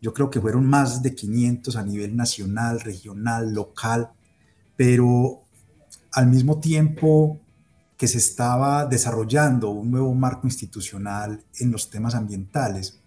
Yo 0.00 0.14
creo 0.14 0.30
que 0.30 0.40
fueron 0.40 0.64
más 0.64 1.02
de 1.02 1.14
500 1.14 1.76
a 1.76 1.82
nivel 1.82 2.16
nacional, 2.16 2.80
regional, 2.80 3.52
local, 3.52 4.12
pero 4.76 5.42
al 6.12 6.26
mismo 6.26 6.60
tiempo 6.60 7.40
que 7.96 8.08
se 8.08 8.18
estaba 8.18 8.86
desarrollando 8.86 9.70
un 9.70 9.90
nuevo 9.90 10.14
marco 10.14 10.46
institucional 10.46 11.44
en 11.58 11.70
los 11.70 11.90
temas 11.90 12.14
ambientales. 12.14 13.00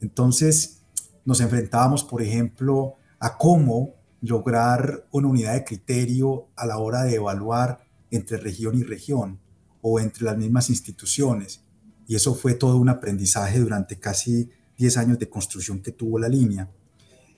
Entonces, 0.00 0.78
nos 1.24 1.40
enfrentábamos, 1.40 2.02
por 2.02 2.22
ejemplo, 2.22 2.94
a 3.18 3.36
cómo 3.36 3.94
lograr 4.22 5.06
una 5.10 5.28
unidad 5.28 5.54
de 5.54 5.64
criterio 5.64 6.46
a 6.56 6.66
la 6.66 6.78
hora 6.78 7.02
de 7.02 7.16
evaluar 7.16 7.78
entre 8.10 8.38
región 8.38 8.76
y 8.76 8.82
región 8.82 9.38
o 9.82 10.00
entre 10.00 10.24
las 10.24 10.36
mismas 10.36 10.70
instituciones. 10.70 11.60
Y 12.08 12.14
eso 12.14 12.34
fue 12.34 12.54
todo 12.54 12.78
un 12.78 12.88
aprendizaje 12.88 13.58
durante 13.58 13.98
casi 13.98 14.48
10 14.78 14.96
años 14.96 15.18
de 15.18 15.28
construcción 15.28 15.80
que 15.80 15.92
tuvo 15.92 16.18
la 16.18 16.28
línea. 16.28 16.70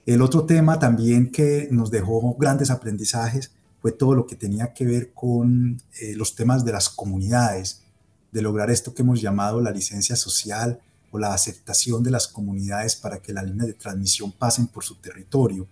El 0.07 0.23
otro 0.23 0.45
tema 0.45 0.79
también 0.79 1.31
que 1.31 1.69
nos 1.71 1.91
dejó 1.91 2.35
grandes 2.37 2.71
aprendizajes 2.71 3.53
fue 3.81 3.93
todo 3.93 4.15
lo 4.15 4.27
que 4.27 4.37
tenía 4.37 4.73
que 4.73 4.85
ver 4.85 5.13
con 5.13 5.81
eh, 6.01 6.15
los 6.17 6.35
temas 6.35 6.65
de 6.65 6.73
las 6.73 6.89
comunidades, 6.89 7.83
de 8.33 8.43
lograr 8.43 8.71
esto 8.71 8.95
que 8.95 9.03
hemos 9.03 9.21
llamado 9.21 9.61
la 9.61 9.71
licencia 9.71 10.17
social 10.17 10.81
o 11.11 11.19
la 11.19 11.33
aceptación 11.33 12.03
de 12.03 12.11
las 12.11 12.29
comunidades 12.29 12.97
para 12.97 13.19
que 13.19 13.33
las 13.33 13.45
líneas 13.45 13.69
de 13.69 13.75
transmisión 13.75 14.33
pasen 14.33 14.67
por 14.67 14.85
su 14.85 14.97
territorio. 14.97 15.67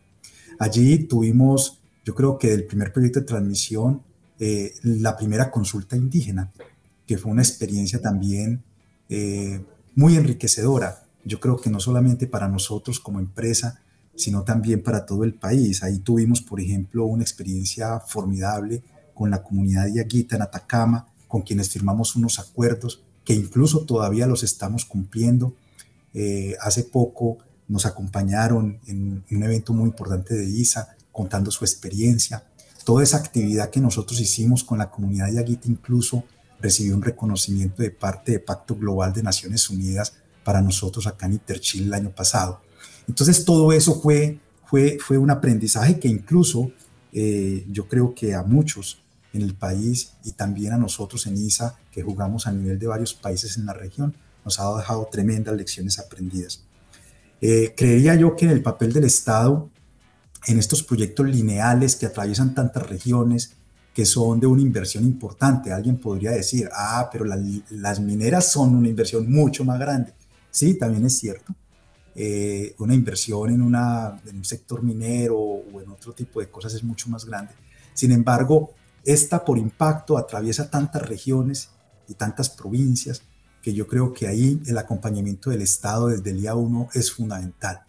Allí 0.59 0.99
tuvimos, 1.01 1.81
yo 2.05 2.15
creo 2.15 2.39
que 2.39 2.51
del 2.51 2.65
primer 2.65 2.93
proyecto 2.93 3.21
de 3.21 3.27
transmisión, 3.27 4.03
eh, 4.39 4.75
la 4.83 5.17
primera 5.17 5.51
consulta 5.51 5.97
indígena, 5.97 6.53
que 7.07 7.19
fue 7.19 7.31
una 7.31 7.43
experiencia 7.43 8.01
también 8.01 8.63
eh, 9.09 9.63
muy 9.95 10.17
enriquecedora, 10.17 11.05
yo 11.25 11.41
creo 11.41 11.57
que 11.57 11.71
no 11.71 11.81
solamente 11.81 12.27
para 12.27 12.49
nosotros 12.49 13.01
como 13.01 13.19
empresa, 13.19 13.81
sino 14.17 14.43
también 14.43 14.83
para 14.83 15.07
todo 15.07 15.25
el 15.25 15.35
país. 15.35 15.83
Ahí 15.83 15.99
tuvimos, 15.99 16.41
por 16.41 16.61
ejemplo, 16.61 17.05
una 17.07 17.23
experiencia 17.23 18.01
formidable 18.01 18.83
con 19.15 19.31
la 19.31 19.43
comunidad 19.43 19.89
Yaguita 19.89 20.37
en 20.37 20.43
Atacama, 20.43 21.07
con 21.29 21.43
quienes 21.43 21.69
firmamos 21.71 22.17
unos 22.17 22.39
acuerdos 22.39 23.03
que 23.25 23.35
incluso 23.35 23.85
todavía 23.85 24.27
los 24.27 24.45
estamos 24.45 24.85
cumpliendo. 24.85 25.55
Eh, 26.15 26.55
hace 26.61 26.85
poco 26.85 27.39
nos 27.69 27.85
acompañaron 27.85 28.79
en 28.87 29.25
un 29.31 29.43
evento 29.43 29.73
muy 29.73 29.89
importante 29.89 30.35
de 30.35 30.49
ISA, 30.49 30.97
contando 31.11 31.51
su 31.51 31.65
experiencia. 31.65 32.45
Toda 32.85 33.03
esa 33.03 33.17
actividad 33.17 33.71
que 33.71 33.81
nosotros 33.81 34.21
hicimos 34.21 34.63
con 34.63 34.79
la 34.79 34.91
comunidad 34.91 35.33
Yaguita 35.33 35.69
incluso 35.69 36.23
recibió 36.61 36.95
un 36.95 37.03
reconocimiento 37.03 37.83
de 37.83 37.91
parte 37.91 38.33
de 38.33 38.39
Pacto 38.39 38.77
Global 38.77 39.13
de 39.13 39.25
Naciones 39.25 39.69
Unidas 39.69 40.15
para 40.45 40.63
nosotros 40.63 41.07
acá 41.09 41.27
en 41.27 41.33
Interchile 41.33 41.87
el 41.87 41.95
año 41.95 42.11
pasado. 42.11 42.61
Entonces 43.09 43.45
todo 43.45 43.73
eso 43.73 44.01
fue, 44.01 44.39
fue, 44.65 44.99
fue 45.01 45.19
un 45.19 45.31
aprendizaje 45.31 45.99
que 45.99 46.09
incluso 46.09 46.71
eh, 47.13 47.65
yo 47.71 47.89
creo 47.89 48.15
que 48.15 48.35
a 48.35 48.43
muchos 48.43 49.03
en 49.33 49.43
el 49.43 49.55
país 49.55 50.13
y 50.25 50.33
también 50.33 50.73
a 50.73 50.79
nosotros 50.79 51.27
en 51.27 51.37
ISA, 51.37 51.77
que 51.91 52.03
jugamos 52.03 52.47
a 52.47 52.53
nivel 52.53 52.79
de 52.79 52.87
varios 52.87 53.15
países 53.15 53.57
en 53.57 53.67
la 53.67 53.73
región, 53.73 54.15
nos 54.45 54.59
ha 54.61 54.77
dejado 54.77 55.09
tremendas 55.11 55.57
lecciones 55.57 55.99
aprendidas. 55.99 56.65
Eh, 57.41 57.75
creería 57.77 58.15
yo 58.15 58.35
que 58.35 58.47
en 58.47 58.53
el 58.53 58.63
papel 58.63 58.93
del 58.93 59.05
Estado, 59.05 59.69
en 60.47 60.59
estos 60.59 60.83
proyectos 60.83 61.27
lineales 61.27 61.97
que 61.97 62.07
atraviesan 62.07 62.55
tantas 62.55 62.89
regiones, 62.89 63.53
que 63.93 64.05
son 64.05 64.41
de 64.41 64.47
una 64.47 64.63
inversión 64.63 65.05
importante, 65.05 65.73
alguien 65.73 65.97
podría 65.97 66.31
decir, 66.31 66.69
ah, 66.73 67.09
pero 67.11 67.25
las 67.25 68.01
mineras 68.01 68.53
son 68.53 68.75
una 68.75 68.89
inversión 68.89 69.31
mucho 69.31 69.65
más 69.65 69.79
grande. 69.79 70.13
Sí, 70.51 70.75
también 70.75 71.07
es 71.07 71.19
cierto, 71.19 71.55
eh, 72.19 72.75
una 72.79 72.95
inversión 72.95 73.51
en, 73.51 73.61
un 73.61 74.45
sector 74.45 74.83
minero 74.83 75.37
o 75.37 75.83
en 75.83 75.91
otro 75.91 76.15
tipo 76.15 76.41
de 76.41 76.49
cosas 76.49 76.73
es 76.73 76.83
mucho 76.83 77.11
más 77.11 77.27
grande. 77.27 77.53
Sin 77.93 78.11
embargo, 78.11 78.71
esta 79.05 79.45
por 79.45 79.59
impacto 79.59 80.17
atraviesa 80.17 80.71
tantas 80.71 81.07
regiones 81.07 81.69
y 82.09 82.15
tantas 82.15 82.49
provincias 82.49 83.21
que 83.61 83.75
yo 83.75 83.87
creo 83.87 84.15
que 84.15 84.29
ahí 84.29 84.63
el 84.67 84.79
acompañamiento 84.79 85.51
del 85.51 85.61
Estado 85.61 86.09
desde 86.09 86.31
el 86.31 86.41
día 86.41 86.55
uno 86.55 86.89
es 86.95 87.13
fundamental. 87.13 87.81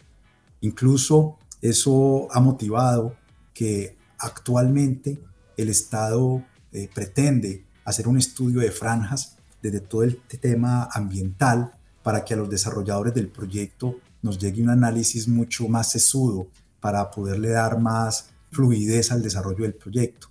Incluso 0.59 1.37
eso 1.61 2.27
ha 2.31 2.41
motivado 2.41 3.15
que 3.53 3.95
actualmente 4.17 5.19
el 5.55 5.69
Estado 5.69 6.43
eh, 6.73 6.89
pretende 6.93 7.65
hacer 7.85 8.07
un 8.07 8.17
estudio 8.17 8.59
de 8.59 8.71
franjas 8.71 9.37
desde 9.61 9.79
todo 9.79 10.03
el 10.03 10.19
tema 10.41 10.89
ambiental 10.91 11.71
para 12.03 12.25
que 12.25 12.33
a 12.33 12.37
los 12.37 12.49
desarrolladores 12.49 13.13
del 13.13 13.29
proyecto 13.29 13.95
nos 14.27 14.37
llegue 14.37 14.61
un 14.61 14.69
análisis 14.69 15.25
mucho 15.27 15.69
más 15.69 15.89
sesudo 15.89 16.47
para 16.81 17.09
poderle 17.09 17.49
dar 17.51 17.79
más 17.79 18.29
fluidez 18.51 19.11
al 19.11 19.23
desarrollo 19.23 19.63
del 19.63 19.73
proyecto. 19.73 20.27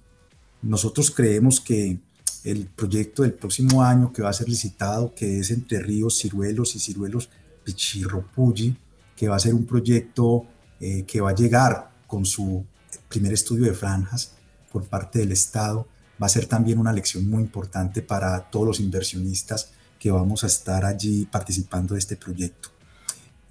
Nosotros 0.60 1.10
creemos 1.10 1.60
que 1.60 1.98
el 2.44 2.66
proyecto 2.66 3.22
del 3.22 3.32
próximo 3.32 3.82
año 3.82 4.12
que 4.12 4.22
va 4.22 4.28
a 4.28 4.34
ser 4.34 4.48
licitado, 4.48 5.14
que 5.14 5.40
es 5.40 5.50
entre 5.50 5.80
Ríos 5.80 6.18
Ciruelos 6.18 6.76
y 6.76 6.78
Ciruelos 6.78 7.30
Pichirropulli, 7.64 8.76
que 9.16 9.28
va 9.28 9.36
a 9.36 9.40
ser 9.40 9.54
un 9.54 9.64
proyecto 9.64 10.44
eh, 10.78 11.04
que 11.04 11.22
va 11.22 11.30
a 11.30 11.34
llegar 11.34 11.90
con 12.06 12.26
su 12.26 12.64
primer 13.08 13.32
estudio 13.32 13.64
de 13.64 13.72
franjas 13.72 14.32
por 14.70 14.84
parte 14.84 15.20
del 15.20 15.32
Estado, 15.32 15.88
va 16.22 16.26
a 16.26 16.36
ser 16.36 16.46
también 16.46 16.78
una 16.78 16.92
lección 16.92 17.28
muy 17.28 17.42
importante 17.42 18.02
para 18.02 18.50
todos 18.50 18.66
los 18.66 18.80
inversionistas 18.80 19.70
que 19.98 20.10
vamos 20.10 20.44
a 20.44 20.48
estar 20.48 20.84
allí 20.84 21.24
participando 21.24 21.94
de 21.94 22.00
este 22.00 22.16
proyecto 22.16 22.75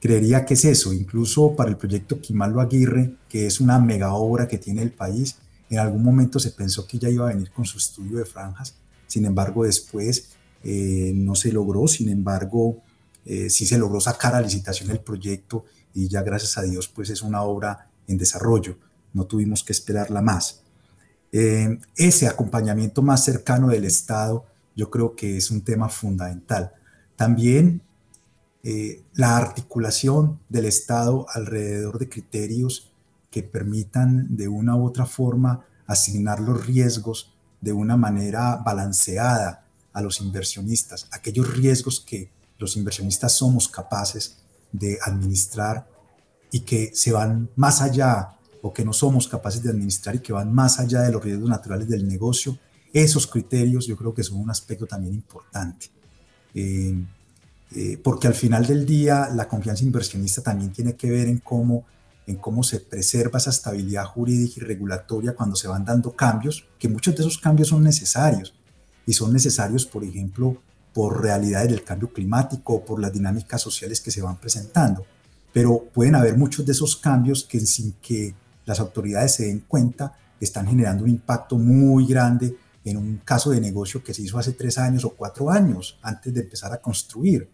creería 0.05 0.45
que 0.45 0.53
es 0.53 0.63
eso, 0.65 0.93
incluso 0.93 1.55
para 1.55 1.71
el 1.71 1.77
proyecto 1.77 2.21
Quimalo 2.21 2.61
Aguirre, 2.61 3.15
que 3.27 3.47
es 3.47 3.59
una 3.59 3.79
mega 3.79 4.13
obra 4.13 4.47
que 4.47 4.59
tiene 4.59 4.83
el 4.83 4.91
país, 4.91 5.37
en 5.67 5.79
algún 5.79 6.03
momento 6.03 6.37
se 6.37 6.51
pensó 6.51 6.85
que 6.85 6.99
ya 6.99 7.09
iba 7.09 7.25
a 7.25 7.33
venir 7.33 7.49
con 7.49 7.65
su 7.65 7.79
estudio 7.79 8.19
de 8.19 8.25
franjas, 8.25 8.75
sin 9.07 9.25
embargo 9.25 9.63
después 9.63 10.27
eh, 10.63 11.11
no 11.15 11.33
se 11.33 11.51
logró, 11.51 11.87
sin 11.87 12.09
embargo 12.09 12.83
eh, 13.25 13.49
sí 13.49 13.65
se 13.65 13.79
logró 13.79 13.99
sacar 13.99 14.35
a 14.35 14.41
licitación 14.41 14.91
el 14.91 14.99
proyecto 14.99 15.65
y 15.95 16.07
ya 16.07 16.21
gracias 16.21 16.59
a 16.59 16.61
Dios 16.61 16.87
pues 16.87 17.09
es 17.09 17.23
una 17.23 17.41
obra 17.41 17.89
en 18.07 18.19
desarrollo, 18.19 18.77
no 19.11 19.25
tuvimos 19.25 19.63
que 19.63 19.73
esperarla 19.73 20.21
más. 20.21 20.61
Eh, 21.31 21.79
ese 21.95 22.27
acompañamiento 22.27 23.01
más 23.01 23.25
cercano 23.25 23.69
del 23.69 23.85
Estado 23.85 24.45
yo 24.75 24.91
creo 24.91 25.15
que 25.15 25.37
es 25.37 25.49
un 25.49 25.61
tema 25.61 25.89
fundamental. 25.89 26.73
También 27.15 27.81
eh, 28.67 29.03
la 29.13 29.37
articulación 29.37 30.39
del 30.49 30.65
Estado 30.65 31.27
alrededor 31.31 31.99
de 31.99 32.09
criterios 32.09 32.91
que 33.29 33.43
permitan 33.43 34.35
de 34.35 34.47
una 34.47 34.75
u 34.75 34.87
otra 34.87 35.05
forma 35.05 35.63
asignar 35.85 36.39
los 36.39 36.65
riesgos 36.65 37.31
de 37.61 37.73
una 37.73 37.95
manera 37.95 38.55
balanceada 38.55 39.67
a 39.93 40.01
los 40.01 40.19
inversionistas, 40.19 41.07
aquellos 41.11 41.55
riesgos 41.55 41.99
que 41.99 42.31
los 42.57 42.75
inversionistas 42.75 43.33
somos 43.33 43.67
capaces 43.67 44.37
de 44.71 44.97
administrar 45.05 45.87
y 46.49 46.61
que 46.61 46.89
se 46.95 47.11
van 47.11 47.51
más 47.55 47.83
allá 47.83 48.35
o 48.63 48.73
que 48.73 48.83
no 48.83 48.93
somos 48.93 49.27
capaces 49.27 49.61
de 49.61 49.69
administrar 49.69 50.15
y 50.15 50.19
que 50.21 50.33
van 50.33 50.51
más 50.51 50.79
allá 50.79 51.01
de 51.01 51.11
los 51.11 51.23
riesgos 51.23 51.47
naturales 51.47 51.87
del 51.87 52.07
negocio, 52.07 52.57
esos 52.91 53.27
criterios 53.27 53.85
yo 53.85 53.95
creo 53.95 54.11
que 54.11 54.23
son 54.23 54.39
un 54.39 54.49
aspecto 54.49 54.87
también 54.87 55.13
importante. 55.13 55.91
Eh, 56.55 56.97
eh, 57.77 57.99
porque 58.01 58.27
al 58.27 58.33
final 58.33 58.65
del 58.65 58.85
día 58.85 59.27
la 59.35 59.49
confianza 59.49 59.83
inversionista 59.83 60.41
también 60.41 60.71
tiene 60.71 60.95
que 60.95 61.11
ver 61.11 61.27
en 61.27 61.39
cómo, 61.39 61.85
en 62.25 62.37
cómo 62.37 62.63
se 62.63 62.79
preserva 62.79 63.37
esa 63.37 63.49
estabilidad 63.49 64.05
jurídica 64.05 64.53
y 64.57 64.59
regulatoria 64.61 65.35
cuando 65.35 65.57
se 65.57 65.67
van 65.67 65.83
dando 65.83 66.15
cambios, 66.15 66.65
que 66.79 66.87
muchos 66.87 67.13
de 67.15 67.23
esos 67.23 67.37
cambios 67.37 67.67
son 67.67 67.83
necesarios 67.83 68.53
y 69.05 69.11
son 69.11 69.33
necesarios, 69.33 69.85
por 69.85 70.05
ejemplo, 70.05 70.57
por 70.93 71.21
realidades 71.21 71.69
del 71.69 71.83
cambio 71.83 72.13
climático 72.13 72.75
o 72.75 72.85
por 72.85 73.01
las 73.01 73.11
dinámicas 73.11 73.61
sociales 73.61 73.99
que 73.99 74.09
se 74.09 74.21
van 74.21 74.37
presentando. 74.37 75.05
Pero 75.51 75.89
pueden 75.93 76.15
haber 76.15 76.37
muchos 76.37 76.65
de 76.65 76.71
esos 76.71 76.95
cambios 76.95 77.43
que 77.43 77.59
sin 77.59 77.91
que 78.01 78.33
las 78.65 78.79
autoridades 78.79 79.35
se 79.35 79.47
den 79.47 79.65
cuenta 79.67 80.17
están 80.39 80.65
generando 80.65 81.03
un 81.03 81.09
impacto 81.09 81.57
muy 81.57 82.07
grande 82.07 82.55
en 82.85 82.95
un 82.95 83.17
caso 83.17 83.49
de 83.49 83.59
negocio 83.59 84.01
que 84.01 84.13
se 84.13 84.21
hizo 84.21 84.39
hace 84.39 84.53
tres 84.53 84.77
años 84.77 85.03
o 85.03 85.09
cuatro 85.09 85.51
años 85.51 85.99
antes 86.01 86.33
de 86.33 86.39
empezar 86.39 86.71
a 86.71 86.77
construir 86.77 87.49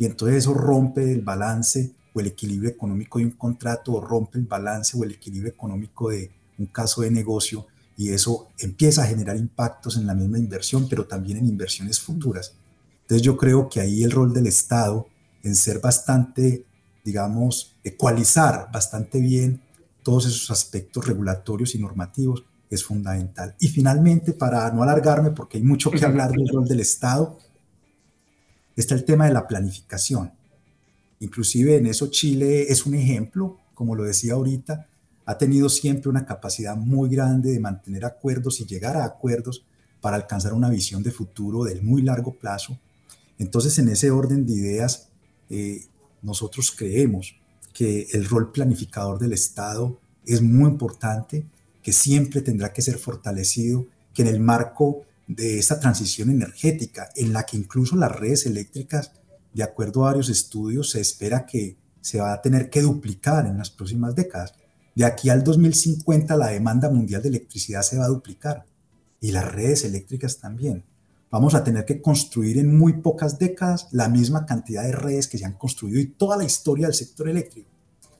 y 0.00 0.06
entonces 0.06 0.38
eso 0.38 0.54
rompe 0.54 1.12
el 1.12 1.20
balance 1.20 1.92
o 2.14 2.20
el 2.20 2.28
equilibrio 2.28 2.70
económico 2.70 3.18
de 3.18 3.26
un 3.26 3.32
contrato 3.32 3.92
o 3.92 4.00
rompe 4.00 4.38
el 4.38 4.46
balance 4.46 4.96
o 4.96 5.04
el 5.04 5.10
equilibrio 5.10 5.52
económico 5.52 6.08
de 6.08 6.30
un 6.58 6.66
caso 6.66 7.02
de 7.02 7.10
negocio 7.10 7.66
y 7.98 8.08
eso 8.08 8.48
empieza 8.58 9.02
a 9.02 9.06
generar 9.06 9.36
impactos 9.36 9.98
en 9.98 10.06
la 10.06 10.14
misma 10.14 10.38
inversión, 10.38 10.88
pero 10.88 11.04
también 11.04 11.36
en 11.36 11.44
inversiones 11.44 12.00
futuras. 12.00 12.54
Entonces 13.02 13.20
yo 13.20 13.36
creo 13.36 13.68
que 13.68 13.80
ahí 13.80 14.02
el 14.02 14.10
rol 14.10 14.32
del 14.32 14.46
Estado 14.46 15.06
en 15.42 15.54
ser 15.54 15.80
bastante, 15.80 16.64
digamos, 17.04 17.76
ecualizar 17.84 18.70
bastante 18.72 19.20
bien 19.20 19.60
todos 20.02 20.24
esos 20.24 20.50
aspectos 20.50 21.06
regulatorios 21.06 21.74
y 21.74 21.78
normativos 21.78 22.42
es 22.70 22.82
fundamental. 22.82 23.54
Y 23.60 23.68
finalmente, 23.68 24.32
para 24.32 24.70
no 24.72 24.82
alargarme, 24.82 25.32
porque 25.32 25.58
hay 25.58 25.62
mucho 25.62 25.90
que 25.90 26.02
hablar 26.06 26.30
del 26.30 26.48
rol 26.48 26.66
del 26.66 26.80
Estado, 26.80 27.36
está 28.80 28.94
el 28.94 29.04
tema 29.04 29.26
de 29.26 29.32
la 29.32 29.46
planificación. 29.46 30.32
Inclusive 31.20 31.76
en 31.76 31.86
eso 31.86 32.08
Chile 32.08 32.66
es 32.72 32.86
un 32.86 32.94
ejemplo, 32.94 33.58
como 33.74 33.94
lo 33.94 34.04
decía 34.04 34.34
ahorita, 34.34 34.86
ha 35.26 35.38
tenido 35.38 35.68
siempre 35.68 36.08
una 36.08 36.26
capacidad 36.26 36.76
muy 36.76 37.08
grande 37.08 37.52
de 37.52 37.60
mantener 37.60 38.04
acuerdos 38.04 38.60
y 38.60 38.66
llegar 38.66 38.96
a 38.96 39.04
acuerdos 39.04 39.64
para 40.00 40.16
alcanzar 40.16 40.54
una 40.54 40.70
visión 40.70 41.02
de 41.02 41.10
futuro 41.10 41.64
del 41.64 41.82
muy 41.82 42.02
largo 42.02 42.34
plazo. 42.34 42.78
Entonces, 43.38 43.78
en 43.78 43.88
ese 43.88 44.10
orden 44.10 44.46
de 44.46 44.54
ideas, 44.54 45.08
eh, 45.50 45.84
nosotros 46.22 46.72
creemos 46.76 47.36
que 47.72 48.08
el 48.12 48.24
rol 48.24 48.50
planificador 48.50 49.18
del 49.18 49.32
Estado 49.32 49.98
es 50.26 50.42
muy 50.42 50.70
importante, 50.70 51.46
que 51.82 51.92
siempre 51.92 52.40
tendrá 52.40 52.72
que 52.72 52.82
ser 52.82 52.98
fortalecido, 52.98 53.86
que 54.14 54.22
en 54.22 54.28
el 54.28 54.40
marco 54.40 55.04
de 55.34 55.60
esta 55.60 55.78
transición 55.78 56.28
energética, 56.30 57.10
en 57.14 57.32
la 57.32 57.44
que 57.44 57.56
incluso 57.56 57.94
las 57.94 58.10
redes 58.10 58.46
eléctricas, 58.46 59.12
de 59.54 59.62
acuerdo 59.62 60.02
a 60.02 60.08
varios 60.08 60.28
estudios, 60.28 60.90
se 60.90 61.00
espera 61.00 61.46
que 61.46 61.76
se 62.00 62.18
va 62.18 62.32
a 62.32 62.42
tener 62.42 62.68
que 62.68 62.82
duplicar 62.82 63.46
en 63.46 63.58
las 63.58 63.70
próximas 63.70 64.16
décadas. 64.16 64.54
De 64.96 65.04
aquí 65.04 65.30
al 65.30 65.44
2050 65.44 66.36
la 66.36 66.48
demanda 66.48 66.90
mundial 66.90 67.22
de 67.22 67.28
electricidad 67.28 67.82
se 67.82 67.98
va 67.98 68.06
a 68.06 68.08
duplicar 68.08 68.66
y 69.20 69.30
las 69.30 69.50
redes 69.52 69.84
eléctricas 69.84 70.38
también. 70.38 70.84
Vamos 71.30 71.54
a 71.54 71.62
tener 71.62 71.84
que 71.84 72.02
construir 72.02 72.58
en 72.58 72.76
muy 72.76 72.94
pocas 72.94 73.38
décadas 73.38 73.86
la 73.92 74.08
misma 74.08 74.46
cantidad 74.46 74.82
de 74.82 74.92
redes 74.92 75.28
que 75.28 75.38
se 75.38 75.44
han 75.44 75.52
construido 75.52 76.00
y 76.00 76.06
toda 76.06 76.36
la 76.36 76.44
historia 76.44 76.86
del 76.86 76.94
sector 76.94 77.28
eléctrico, 77.28 77.70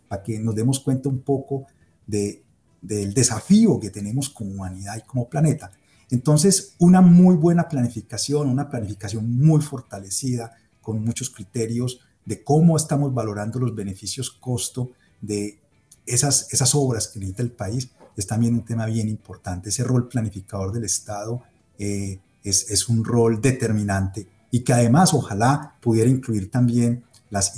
para 0.07 0.23
que 0.23 0.38
nos 0.38 0.55
demos 0.55 0.79
cuenta 0.79 1.09
un 1.09 1.23
poco 1.23 1.66
de, 2.07 2.44
del 2.81 3.12
desafío 3.12 3.81
que 3.81 3.90
tenemos 3.90 4.29
como 4.29 4.53
humanidad 4.53 4.96
y 4.96 5.07
como 5.07 5.29
planeta. 5.29 5.73
Entonces, 6.11 6.75
una 6.79 7.01
muy 7.01 7.37
buena 7.37 7.68
planificación, 7.68 8.49
una 8.49 8.68
planificación 8.68 9.38
muy 9.38 9.61
fortalecida, 9.61 10.53
con 10.81 11.05
muchos 11.05 11.31
criterios 11.31 12.01
de 12.25 12.42
cómo 12.42 12.77
estamos 12.77 13.12
valorando 13.14 13.59
los 13.59 13.75
beneficios 13.75 14.31
costo 14.31 14.92
de 15.20 15.61
esas, 16.07 16.53
esas 16.53 16.75
obras 16.75 17.09
que 17.09 17.20
necesita 17.20 17.42
el 17.42 17.53
país, 17.53 17.90
es 18.16 18.27
también 18.27 18.55
un 18.55 18.64
tema 18.64 18.87
bien 18.87 19.09
importante. 19.09 19.68
Ese 19.68 19.85
rol 19.85 20.09
planificador 20.09 20.73
del 20.73 20.85
Estado 20.85 21.42
eh, 21.79 22.20
es, 22.42 22.88
un 22.88 23.05
rol 23.05 23.40
determinante 23.40 24.27
y 24.51 24.61
que 24.61 24.73
además 24.73 25.14
ojalá 25.14 25.77
pudiera 25.81 26.11
incluir 26.11 26.51
también 26.51 27.05
las 27.31 27.57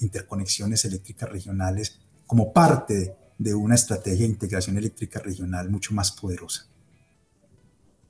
interconexiones 0.00 0.84
eléctricas 0.84 1.28
regionales 1.28 1.98
como 2.26 2.52
parte 2.52 3.16
de 3.36 3.54
una 3.54 3.74
estrategia 3.74 4.20
de 4.20 4.32
integración 4.32 4.78
eléctrica 4.78 5.18
regional 5.18 5.68
mucho 5.70 5.92
más 5.92 6.12
poderosa. 6.12 6.66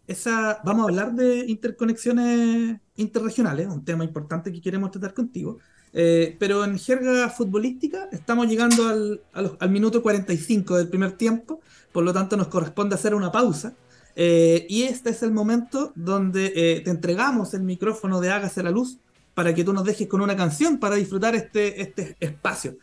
Esa, 0.06 0.60
vamos 0.64 0.84
a 0.84 0.88
hablar 0.88 1.14
de 1.14 1.46
interconexiones 1.46 2.78
interregionales, 2.96 3.68
un 3.68 3.84
tema 3.84 4.04
importante 4.04 4.52
que 4.52 4.60
queremos 4.60 4.90
tratar 4.90 5.14
contigo. 5.14 5.58
Eh, 5.96 6.36
pero 6.40 6.64
en 6.64 6.76
jerga 6.76 7.30
futbolística 7.30 8.08
estamos 8.10 8.48
llegando 8.48 8.88
al, 8.88 9.20
al, 9.60 9.70
minuto 9.70 10.02
45 10.02 10.76
del 10.76 10.88
primer 10.88 11.12
tiempo, 11.12 11.60
por 11.92 12.02
lo 12.02 12.12
tanto 12.12 12.36
nos 12.36 12.48
corresponde 12.48 12.96
hacer 12.96 13.14
una 13.14 13.30
pausa. 13.30 13.74
Eh, 14.16 14.66
y 14.68 14.82
este 14.82 15.10
es 15.10 15.22
el 15.22 15.32
momento 15.32 15.92
donde 15.94 16.52
eh, 16.54 16.80
te 16.80 16.90
entregamos 16.90 17.54
el 17.54 17.62
micrófono 17.62 18.20
de 18.20 18.30
Hágase 18.30 18.62
la 18.62 18.70
Luz 18.70 18.98
para 19.34 19.54
que 19.54 19.64
tú 19.64 19.72
nos 19.72 19.84
dejes 19.84 20.06
con 20.06 20.20
una 20.20 20.36
canción 20.36 20.78
para 20.78 20.96
disfrutar 20.96 21.34
este, 21.34 21.80
este 21.80 22.16
espacio. 22.20 22.76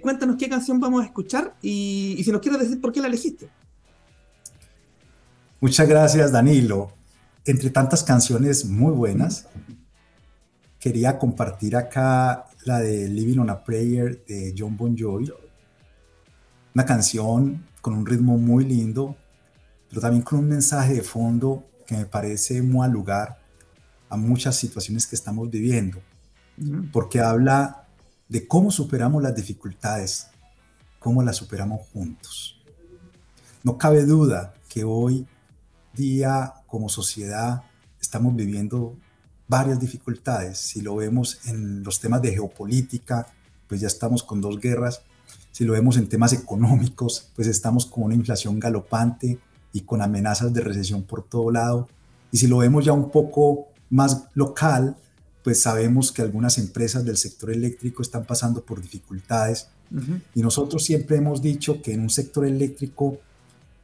cuéntanos 0.00 0.36
qué 0.36 0.48
canción 0.48 0.78
vamos 0.78 1.02
a 1.02 1.06
escuchar 1.06 1.56
y, 1.62 2.14
y 2.18 2.24
si 2.24 2.30
nos 2.30 2.40
quieres 2.40 2.60
decir 2.60 2.80
por 2.80 2.92
qué 2.92 3.00
la 3.00 3.08
elegiste. 3.08 3.48
Muchas 5.62 5.88
gracias, 5.88 6.32
Danilo. 6.32 6.90
Entre 7.44 7.70
tantas 7.70 8.02
canciones 8.02 8.64
muy 8.64 8.90
buenas, 8.90 9.46
quería 10.80 11.20
compartir 11.20 11.76
acá 11.76 12.46
la 12.64 12.80
de 12.80 13.08
Living 13.08 13.38
on 13.38 13.48
a 13.48 13.62
Prayer 13.62 14.24
de 14.26 14.56
John 14.58 14.76
Bon 14.76 14.98
Jovi. 14.98 15.32
Una 16.74 16.84
canción 16.84 17.64
con 17.80 17.94
un 17.94 18.04
ritmo 18.04 18.38
muy 18.38 18.64
lindo, 18.64 19.14
pero 19.88 20.00
también 20.00 20.24
con 20.24 20.40
un 20.40 20.48
mensaje 20.48 20.94
de 20.94 21.02
fondo 21.02 21.64
que 21.86 21.96
me 21.96 22.06
parece 22.06 22.60
muy 22.60 22.84
al 22.84 22.90
lugar 22.90 23.38
a 24.08 24.16
muchas 24.16 24.56
situaciones 24.56 25.06
que 25.06 25.14
estamos 25.14 25.48
viviendo, 25.48 26.02
porque 26.92 27.20
habla 27.20 27.86
de 28.28 28.48
cómo 28.48 28.72
superamos 28.72 29.22
las 29.22 29.36
dificultades, 29.36 30.26
cómo 30.98 31.22
las 31.22 31.36
superamos 31.36 31.86
juntos. 31.92 32.60
No 33.62 33.78
cabe 33.78 34.04
duda 34.04 34.54
que 34.68 34.82
hoy 34.82 35.28
día 35.94 36.54
como 36.66 36.88
sociedad 36.88 37.62
estamos 38.00 38.34
viviendo 38.34 38.96
varias 39.48 39.80
dificultades. 39.80 40.58
Si 40.58 40.80
lo 40.80 40.96
vemos 40.96 41.40
en 41.46 41.82
los 41.82 42.00
temas 42.00 42.22
de 42.22 42.32
geopolítica, 42.32 43.26
pues 43.68 43.80
ya 43.80 43.86
estamos 43.86 44.22
con 44.22 44.40
dos 44.40 44.58
guerras. 44.58 45.02
Si 45.50 45.64
lo 45.64 45.74
vemos 45.74 45.96
en 45.96 46.08
temas 46.08 46.32
económicos, 46.32 47.30
pues 47.34 47.48
estamos 47.48 47.86
con 47.86 48.04
una 48.04 48.14
inflación 48.14 48.58
galopante 48.58 49.38
y 49.72 49.82
con 49.82 50.02
amenazas 50.02 50.52
de 50.52 50.60
recesión 50.60 51.02
por 51.02 51.22
todo 51.22 51.50
lado. 51.50 51.88
Y 52.30 52.38
si 52.38 52.46
lo 52.46 52.58
vemos 52.58 52.84
ya 52.84 52.92
un 52.92 53.10
poco 53.10 53.68
más 53.90 54.24
local, 54.34 54.96
pues 55.44 55.60
sabemos 55.60 56.12
que 56.12 56.22
algunas 56.22 56.58
empresas 56.58 57.04
del 57.04 57.16
sector 57.16 57.50
eléctrico 57.50 58.02
están 58.02 58.24
pasando 58.24 58.64
por 58.64 58.80
dificultades. 58.80 59.68
Y 60.34 60.40
nosotros 60.40 60.84
siempre 60.84 61.18
hemos 61.18 61.42
dicho 61.42 61.82
que 61.82 61.92
en 61.92 62.00
un 62.00 62.10
sector 62.10 62.46
eléctrico 62.46 63.18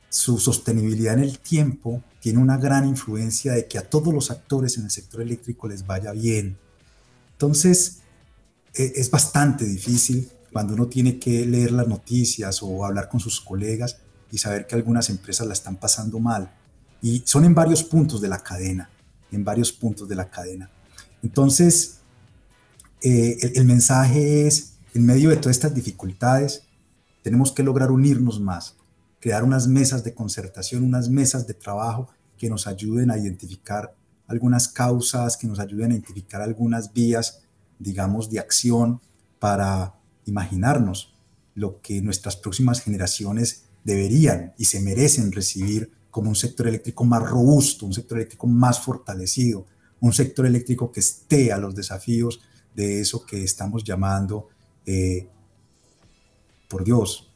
su 0.09 0.39
sostenibilidad 0.39 1.15
en 1.15 1.25
el 1.25 1.39
tiempo 1.39 2.03
tiene 2.21 2.39
una 2.39 2.57
gran 2.57 2.87
influencia 2.87 3.53
de 3.53 3.67
que 3.67 3.79
a 3.79 3.89
todos 3.89 4.13
los 4.13 4.31
actores 4.31 4.77
en 4.79 4.85
el 4.85 4.91
sector 4.91 5.21
eléctrico 5.21 5.69
les 5.69 5.87
vaya 5.87 6.13
bien. 6.13 6.59
Entonces, 7.33 7.99
e, 8.75 8.93
es 8.97 9.11
bastante 9.11 9.65
difícil 9.65 10.29
cuando 10.53 10.75
uno 10.75 10.87
tiene 10.87 11.19
que 11.19 11.47
leer 11.47 11.73
las 11.73 11.87
noticias 11.87 12.63
o 12.63 12.85
hablar 12.85 13.09
con 13.09 13.21
sus 13.21 13.41
colegas 13.41 13.99
y 14.31 14.39
saber 14.39 14.67
que 14.67 14.75
algunas 14.75 15.11
empresas 15.11 15.47
la 15.47 15.53
están 15.53 15.77
pasando 15.77 16.19
mal. 16.19 16.55
Y 17.01 17.23
son 17.25 17.45
en 17.45 17.55
varios 17.55 17.85
puntos 17.85 18.21
de 18.21 18.29
la 18.29 18.39
cadena, 18.39 18.91
en 19.31 19.45
varios 19.45 19.73
puntos 19.73 20.09
de 20.09 20.17
la 20.17 20.29
cadena. 20.29 20.71
Entonces, 21.23 21.99
eh, 23.03 23.39
el 23.55 23.65
mensaje 23.65 24.47
es, 24.47 24.73
en 24.95 25.07
medio 25.07 25.31
de 25.31 25.37
todas 25.37 25.57
estas 25.57 25.75
dificultades, 25.75 26.63
tenemos 27.23 27.53
que 27.53 27.63
lograr 27.63 27.91
unirnos 27.91 28.41
más, 28.41 28.75
crear 29.21 29.45
unas 29.45 29.67
mesas 29.67 30.05
de 30.05 30.15
concertación, 30.15 30.85
unas 30.85 31.09
mesas 31.09 31.47
de 31.47 31.55
trabajo 31.55 32.09
que 32.37 32.49
nos 32.49 32.67
ayuden 32.67 33.11
a 33.11 33.19
identificar 33.19 33.95
algunas 34.27 34.69
causas, 34.69 35.37
que 35.37 35.47
nos 35.47 35.59
ayuden 35.59 35.91
a 35.91 35.95
identificar 35.95 36.41
algunas 36.41 36.93
vías, 36.93 37.43
digamos, 37.79 38.31
de 38.31 38.39
acción 38.39 39.01
para 39.39 39.95
imaginarnos 40.27 41.15
lo 41.55 41.81
que 41.81 42.01
nuestras 42.03 42.37
próximas 42.37 42.81
generaciones 42.81 43.65
deberían 43.85 44.53
y 44.59 44.67
se 44.67 44.81
merecen 44.81 45.33
recibir 45.33 45.91
como 46.11 46.29
un 46.29 46.37
sector 46.37 46.69
eléctrico 46.69 47.05
más 47.05 47.23
robusto, 47.23 47.87
un 47.87 47.95
sector 47.95 48.19
eléctrico 48.19 48.47
más 48.47 48.81
fortalecido, 48.81 49.67
un 50.01 50.13
sector 50.13 50.47
eléctrico 50.47 50.93
que 50.93 51.01
esté 51.01 51.53
a 51.53 51.59
los 51.59 51.75
desafíos 51.75 52.41
de 52.75 53.01
eso 53.01 53.25
que 53.27 53.43
estamos 53.43 53.83
llamando, 53.83 54.49
eh, 54.87 55.29
por 56.69 56.85
Dios, 56.85 57.28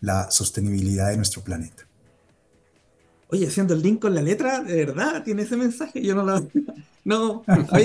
la 0.00 0.30
sostenibilidad 0.30 1.10
de 1.10 1.16
nuestro 1.16 1.42
planeta. 1.42 1.86
Oye, 3.28 3.46
haciendo 3.46 3.74
el 3.74 3.82
link 3.82 4.00
con 4.00 4.14
la 4.14 4.22
letra, 4.22 4.60
de 4.60 4.84
verdad, 4.84 5.24
tiene 5.24 5.42
ese 5.42 5.56
mensaje. 5.56 6.02
Yo 6.02 6.14
no 6.14 6.24
lo. 6.24 6.48
No, 7.06 7.44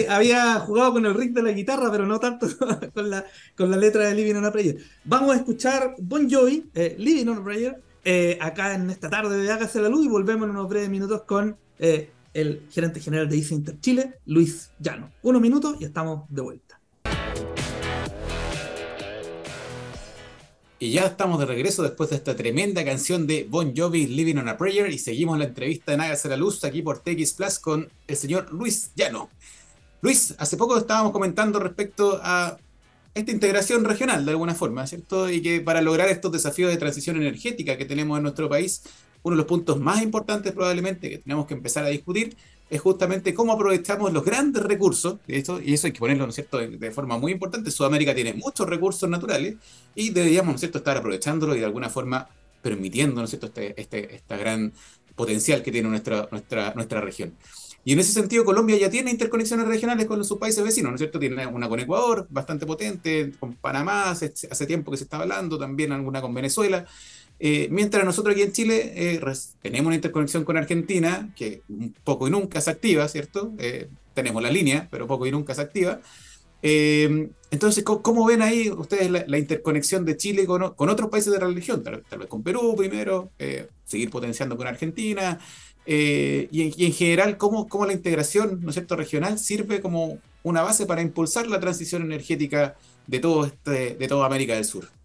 había, 0.10 0.60
jugado 0.62 0.94
con 0.94 1.06
el 1.06 1.14
riff 1.14 1.32
de 1.34 1.44
la 1.44 1.52
guitarra, 1.52 1.92
pero 1.92 2.08
no 2.08 2.20
tanto 2.20 2.48
con 2.96 3.08
la, 3.08 3.24
con 3.56 3.70
la 3.70 3.78
letra 3.78 4.08
de 4.08 4.16
Living 4.16 4.34
on 4.34 4.46
a 4.46 4.52
Prayer. 4.52 4.78
Vamos 5.04 5.36
a 5.36 5.38
escuchar 5.38 5.94
Bon 6.00 6.28
Jovi, 6.28 6.72
eh, 6.74 6.96
Living 6.98 7.28
on 7.28 7.38
a 7.38 7.44
Prayer, 7.44 7.80
eh, 8.04 8.40
acá 8.42 8.74
en 8.74 8.90
esta 8.90 9.12
tarde 9.12 9.38
de 9.38 9.52
Hágase 9.52 9.80
la 9.80 9.90
Luz 9.90 10.08
y 10.08 10.10
volvemos 10.10 10.46
en 10.46 10.56
unos 10.56 10.68
breves 10.68 10.90
minutos 10.90 11.22
con 11.22 11.56
eh, 11.78 12.10
el 12.34 12.64
gerente 12.72 13.00
general 13.00 13.30
de 13.30 13.38
ICE 13.38 13.54
Inter 13.54 13.80
Chile, 13.80 14.16
Luis 14.26 14.72
Llano. 14.80 15.12
Unos 15.22 15.40
minutos 15.40 15.78
y 15.80 15.84
estamos 15.84 16.28
de 16.28 16.42
vuelta. 16.42 16.81
Y 20.82 20.90
ya 20.90 21.06
estamos 21.06 21.38
de 21.38 21.46
regreso 21.46 21.84
después 21.84 22.10
de 22.10 22.16
esta 22.16 22.36
tremenda 22.36 22.84
canción 22.84 23.28
de 23.28 23.46
Bon 23.48 23.72
Jovi, 23.78 24.08
Living 24.08 24.38
on 24.38 24.50
a 24.50 24.58
Prayer, 24.58 24.90
y 24.90 24.98
seguimos 24.98 25.38
la 25.38 25.46
entrevista 25.46 25.94
en 25.94 26.02
Hágase 26.02 26.28
la 26.28 26.38
Luz 26.38 26.64
aquí 26.64 26.82
por 26.82 26.98
TX 26.98 27.34
Plus 27.34 27.60
con 27.60 27.88
el 28.08 28.16
señor 28.18 28.52
Luis 28.52 28.90
Llano. 28.96 29.30
Luis, 30.02 30.34
hace 30.40 30.58
poco 30.58 30.76
estábamos 30.76 31.12
comentando 31.12 31.60
respecto 31.60 32.20
a 32.24 32.58
esta 33.14 33.32
integración 33.32 33.86
regional 33.86 34.26
de 34.26 34.32
alguna 34.32 34.56
forma, 34.56 34.88
¿cierto? 34.88 35.30
Y 35.30 35.44
que 35.44 35.62
para 35.62 35.84
lograr 35.84 36.10
estos 36.10 36.32
desafíos 36.32 36.72
de 36.72 36.78
transición 36.78 37.16
energética 37.18 37.78
que 37.78 37.86
tenemos 37.86 38.18
en 38.18 38.24
nuestro 38.24 38.50
país, 38.50 38.82
uno 39.22 39.36
de 39.36 39.38
los 39.38 39.46
puntos 39.46 39.80
más 39.80 40.02
importantes 40.02 40.52
probablemente 40.52 41.12
que 41.12 41.20
tenemos 41.20 41.46
que 41.46 41.54
empezar 41.54 41.86
a 41.86 41.90
discutir 41.90 42.36
es 42.72 42.80
justamente 42.80 43.34
cómo 43.34 43.52
aprovechamos 43.52 44.14
los 44.14 44.24
grandes 44.24 44.64
recursos, 44.64 45.18
y 45.28 45.36
eso, 45.36 45.60
y 45.62 45.74
eso 45.74 45.88
hay 45.88 45.94
que 45.94 46.00
ponerlo, 46.00 46.24
¿no 46.24 46.30
es 46.30 46.36
cierto?, 46.36 46.58
de, 46.58 46.92
forma 46.92 47.18
muy 47.18 47.34
importante. 47.34 47.70
Sudamérica 47.70 48.16
tiene 48.16 48.34
muchos 48.34 48.66
recursos 48.68 49.10
naturales 49.10 49.56
y 49.94 50.12
deberíamos, 50.12 50.54
¿no 50.54 50.56
es 50.56 50.62
cierto?, 50.62 50.78
estar 50.78 50.96
aprovechándolo 50.96 51.54
y 51.54 51.60
de 51.60 51.66
alguna 51.66 51.90
forma 51.90 52.30
permitiendo, 52.62 53.16
¿no 53.18 53.26
es 53.26 53.32
cierto?, 53.32 53.48
este, 53.48 53.80
este, 53.80 54.16
esta 54.16 54.38
gran 54.38 54.72
potencial 55.18 55.62
que 55.62 55.72
tiene 55.74 55.90
nuestra, 55.90 56.30
nuestra, 56.32 56.74
nuestra 56.74 57.02
región. 57.02 57.34
Y 57.84 57.92
en 57.92 58.00
ese 58.00 58.14
sentido, 58.14 58.46
Colombia 58.46 58.78
ya 58.78 58.90
tiene 58.90 59.12
interconexiones 59.12 59.68
regionales 59.68 60.06
con 60.06 60.24
sus 60.24 60.38
países 60.38 60.64
vecinos, 60.64 60.92
¿no 60.92 60.96
es 60.96 61.00
cierto? 61.00 61.20
Tiene 61.20 61.46
una 61.48 61.68
con 61.68 61.78
Ecuador 61.78 62.26
bastante 62.30 62.66
potente, 62.66 63.34
con 63.38 63.56
Panamá 63.56 64.12
hace, 64.12 64.34
hace 64.50 64.66
tiempo 64.66 64.92
que 64.92 64.98
se 64.98 65.04
está 65.04 65.18
hablando, 65.18 65.60
también 65.60 65.92
alguna 65.92 66.22
con 66.22 66.34
Venezuela. 66.34 66.86
Eh, 67.44 67.70
mientras 67.72 68.06
nosotros 68.06 68.34
aquí 68.34 68.44
en 68.44 68.52
Chile 68.52 68.94
eh, 68.96 69.20
tenemos 69.64 69.88
una 69.88 69.96
interconexión 69.96 70.46
con 70.46 70.58
Argentina, 70.58 71.34
que 71.36 71.64
poco 72.04 72.28
y 72.28 72.32
nunca 72.32 72.62
se 72.62 72.70
activa, 72.70 73.08
¿cierto? 73.08 73.54
Eh, 73.58 73.90
tenemos 74.14 74.44
la 74.44 74.52
línea, 74.52 74.88
pero 74.92 75.08
poco 75.08 75.26
y 75.26 75.32
nunca 75.32 75.56
se 75.56 75.62
activa. 75.62 76.02
entonces, 76.62 77.84
¿cómo, 77.84 78.26
ven 78.26 78.44
ahí 78.44 78.70
ustedes 78.70 79.10
la, 79.10 79.38
interconexión 79.40 80.06
de 80.06 80.18
Chile 80.18 80.46
con, 80.46 80.62
otros 80.62 81.10
países 81.10 81.34
de 81.34 81.40
la 81.40 81.48
región? 81.48 81.82
Tal, 81.82 82.04
vez 82.20 82.28
con 82.28 82.44
Perú 82.44 82.76
primero, 82.78 83.32
seguir 83.86 84.12
potenciando 84.12 84.56
con 84.56 84.68
Argentina, 84.68 85.40
y 85.84 86.86
en, 86.86 86.94
general, 86.94 87.38
¿cómo, 87.38 87.68
¿cómo, 87.68 87.88
la 87.88 87.94
integración 87.94 88.60
¿no 88.62 88.70
es 88.70 88.88
regional 88.88 89.40
sirve 89.40 89.82
como 89.82 90.20
una 90.44 90.62
base 90.62 90.86
para 90.86 91.02
impulsar 91.02 91.48
la 91.48 91.60
transición 91.60 92.04
energética 92.04 92.76
de, 93.08 93.20
todo 93.20 93.48
este, 93.48 93.96
de 93.96 94.08
toda 94.08 94.28
América 94.28 94.54
del 94.54 94.66
Sur? 94.66 95.01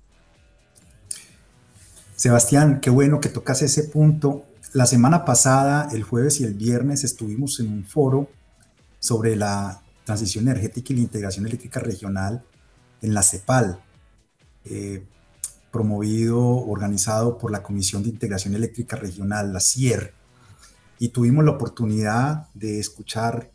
Sebastián, 2.16 2.80
qué 2.80 2.88
bueno 2.88 3.20
que 3.20 3.28
tocas 3.28 3.60
ese 3.60 3.84
punto. 3.84 4.46
La 4.72 4.86
semana 4.86 5.26
pasada, 5.26 5.88
el 5.92 6.02
jueves 6.02 6.40
y 6.40 6.44
el 6.44 6.54
viernes, 6.54 7.04
estuvimos 7.04 7.60
en 7.60 7.70
un 7.70 7.84
foro 7.84 8.30
sobre 8.98 9.36
la 9.36 9.82
transición 10.04 10.48
energética 10.48 10.94
y 10.94 10.96
la 10.96 11.02
integración 11.02 11.46
eléctrica 11.46 11.78
regional 11.78 12.42
en 13.02 13.12
la 13.12 13.22
CEPAL, 13.22 13.80
eh, 14.64 15.04
promovido, 15.70 16.40
organizado 16.40 17.36
por 17.36 17.50
la 17.50 17.62
Comisión 17.62 18.02
de 18.02 18.08
Integración 18.08 18.54
Eléctrica 18.54 18.96
Regional, 18.96 19.52
la 19.52 19.60
CIER. 19.60 20.14
Y 20.98 21.10
tuvimos 21.10 21.44
la 21.44 21.50
oportunidad 21.50 22.48
de 22.54 22.80
escuchar 22.80 23.50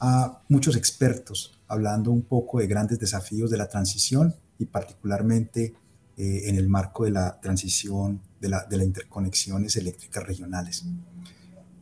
a 0.00 0.40
muchos 0.48 0.74
expertos 0.74 1.58
hablando 1.68 2.10
un 2.10 2.22
poco 2.22 2.60
de 2.60 2.66
grandes 2.66 2.98
desafíos 2.98 3.50
de 3.50 3.58
la 3.58 3.68
transición 3.68 4.34
y 4.58 4.64
particularmente 4.64 5.74
eh, 6.16 6.42
en 6.46 6.56
el 6.56 6.68
marco 6.68 7.04
de 7.04 7.10
la 7.10 7.40
transición 7.40 8.20
de, 8.40 8.48
la, 8.48 8.64
de 8.64 8.76
las 8.76 8.86
interconexiones 8.86 9.76
eléctricas 9.76 10.22
regionales. 10.24 10.84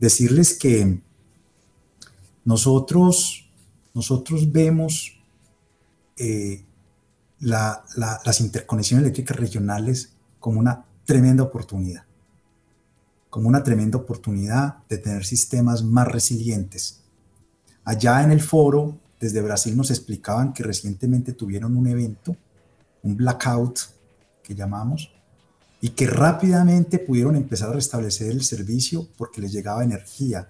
Decirles 0.00 0.58
que 0.58 1.00
nosotros, 2.44 3.48
nosotros 3.94 4.50
vemos 4.50 5.18
eh, 6.16 6.64
las 7.40 8.40
interconexiones 8.40 9.02
eléctricas 9.02 9.36
regionales 9.36 10.12
como 10.38 10.60
una 10.60 10.84
tremenda 11.04 11.42
oportunidad, 11.42 12.04
como 13.28 13.48
una 13.48 13.62
tremenda 13.62 13.98
oportunidad 13.98 14.78
de 14.88 14.98
tener 14.98 15.24
sistemas 15.24 15.82
más 15.82 16.08
resilientes. 16.08 17.00
Allá 17.84 18.22
en 18.22 18.30
el 18.30 18.40
foro, 18.40 18.98
desde 19.20 19.40
Brasil 19.40 19.76
nos 19.76 19.90
explicaban 19.90 20.52
que 20.52 20.62
recientemente 20.62 21.32
tuvieron 21.32 21.76
un 21.76 21.86
evento, 21.86 22.36
un 23.02 23.16
blackout 23.16 23.80
que 24.42 24.54
llamamos, 24.54 25.10
y 25.80 25.90
que 25.90 26.06
rápidamente 26.06 26.98
pudieron 27.00 27.34
empezar 27.34 27.70
a 27.70 27.74
restablecer 27.74 28.30
el 28.30 28.44
servicio 28.44 29.08
porque 29.18 29.40
les 29.40 29.52
llegaba 29.52 29.82
energía 29.82 30.48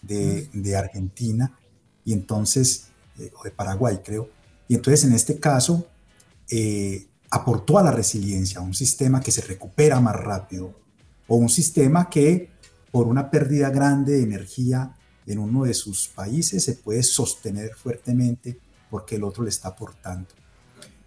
de, 0.00 0.48
de 0.54 0.76
Argentina 0.76 1.58
y 2.04 2.14
entonces, 2.14 2.86
eh, 3.18 3.30
o 3.38 3.44
de 3.44 3.50
Paraguay 3.50 4.00
creo, 4.02 4.30
y 4.68 4.74
entonces 4.74 5.04
en 5.04 5.12
este 5.12 5.38
caso 5.38 5.86
eh, 6.50 7.06
aportó 7.30 7.78
a 7.78 7.82
la 7.82 7.92
resiliencia, 7.92 8.60
un 8.60 8.74
sistema 8.74 9.20
que 9.20 9.30
se 9.30 9.42
recupera 9.42 10.00
más 10.00 10.16
rápido 10.16 10.74
o 11.28 11.36
un 11.36 11.48
sistema 11.48 12.08
que 12.08 12.50
por 12.90 13.06
una 13.06 13.30
pérdida 13.30 13.70
grande 13.70 14.14
de 14.14 14.22
energía 14.22 14.96
en 15.26 15.38
uno 15.38 15.64
de 15.64 15.74
sus 15.74 16.08
países 16.08 16.64
se 16.64 16.74
puede 16.74 17.02
sostener 17.02 17.74
fuertemente 17.74 18.58
porque 18.90 19.16
el 19.16 19.24
otro 19.24 19.44
le 19.44 19.50
está 19.50 19.68
aportando. 19.68 20.28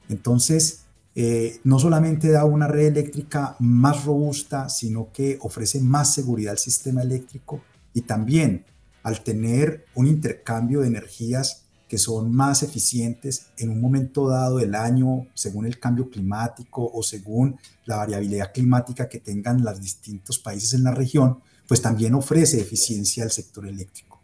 Entonces, 0.08 0.83
eh, 1.16 1.60
no 1.64 1.78
solamente 1.78 2.30
da 2.32 2.46
una 2.46 2.68
red 2.68 2.88
eléctrica 2.88 3.56
más 3.60 4.06
robusta, 4.06 4.70
sino 4.70 5.12
que 5.12 5.38
ofrece 5.42 5.80
más 5.80 6.14
seguridad 6.14 6.54
al 6.54 6.58
sistema 6.58 7.02
eléctrico 7.02 7.62
y 7.94 8.02
también 8.02 8.66
al 9.04 9.22
tener 9.22 9.86
un 9.96 10.08
intercambio 10.08 10.82
de 10.82 10.88
energías 10.88 11.64
que 11.88 12.00
son 12.00 12.34
más 12.34 12.64
eficientes 12.64 13.48
en 13.58 13.70
un 13.70 13.80
momento 13.80 14.28
dado 14.28 14.58
del 14.58 14.74
año, 14.74 15.28
según 15.36 15.68
el 15.68 15.78
cambio 15.78 16.10
climático 16.10 16.90
o 16.92 17.04
según 17.04 17.60
la 17.86 17.98
variabilidad 17.98 18.52
climática 18.52 19.08
que 19.08 19.20
tengan 19.20 19.64
los 19.64 19.80
distintos 19.80 20.40
países 20.40 20.74
en 20.74 20.84
la 20.84 20.96
región, 20.96 21.38
pues 21.68 21.84
también 21.84 22.16
ofrece 22.16 22.60
eficiencia 22.60 23.24
al 23.24 23.30
sector 23.30 23.68
eléctrico. 23.68 24.20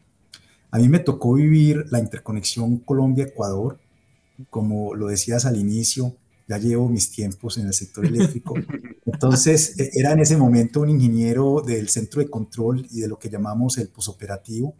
A 0.71 0.79
mí 0.79 0.89
me 0.89 0.97
tocó 0.97 1.33
vivir 1.33 1.85
la 1.91 1.99
interconexión 1.99 2.77
Colombia-Ecuador, 2.77 3.79
como 4.49 4.95
lo 4.95 5.07
decías 5.07 5.45
al 5.45 5.57
inicio, 5.57 6.15
ya 6.49 6.57
llevo 6.57 6.89
mis 6.89 7.11
tiempos 7.11 7.59
en 7.59 7.67
el 7.67 7.73
sector 7.73 8.05
eléctrico. 8.05 8.55
Entonces, 9.05 9.79
e, 9.79 9.91
era 9.93 10.13
en 10.13 10.19
ese 10.19 10.35
momento 10.35 10.81
un 10.81 10.89
ingeniero 10.89 11.61
del 11.65 11.89
centro 11.89 12.21
de 12.21 12.29
control 12.29 12.87
y 12.89 13.01
de 13.01 13.07
lo 13.07 13.19
que 13.19 13.29
llamamos 13.29 13.77
el 13.77 13.87
posoperativo, 13.87 14.73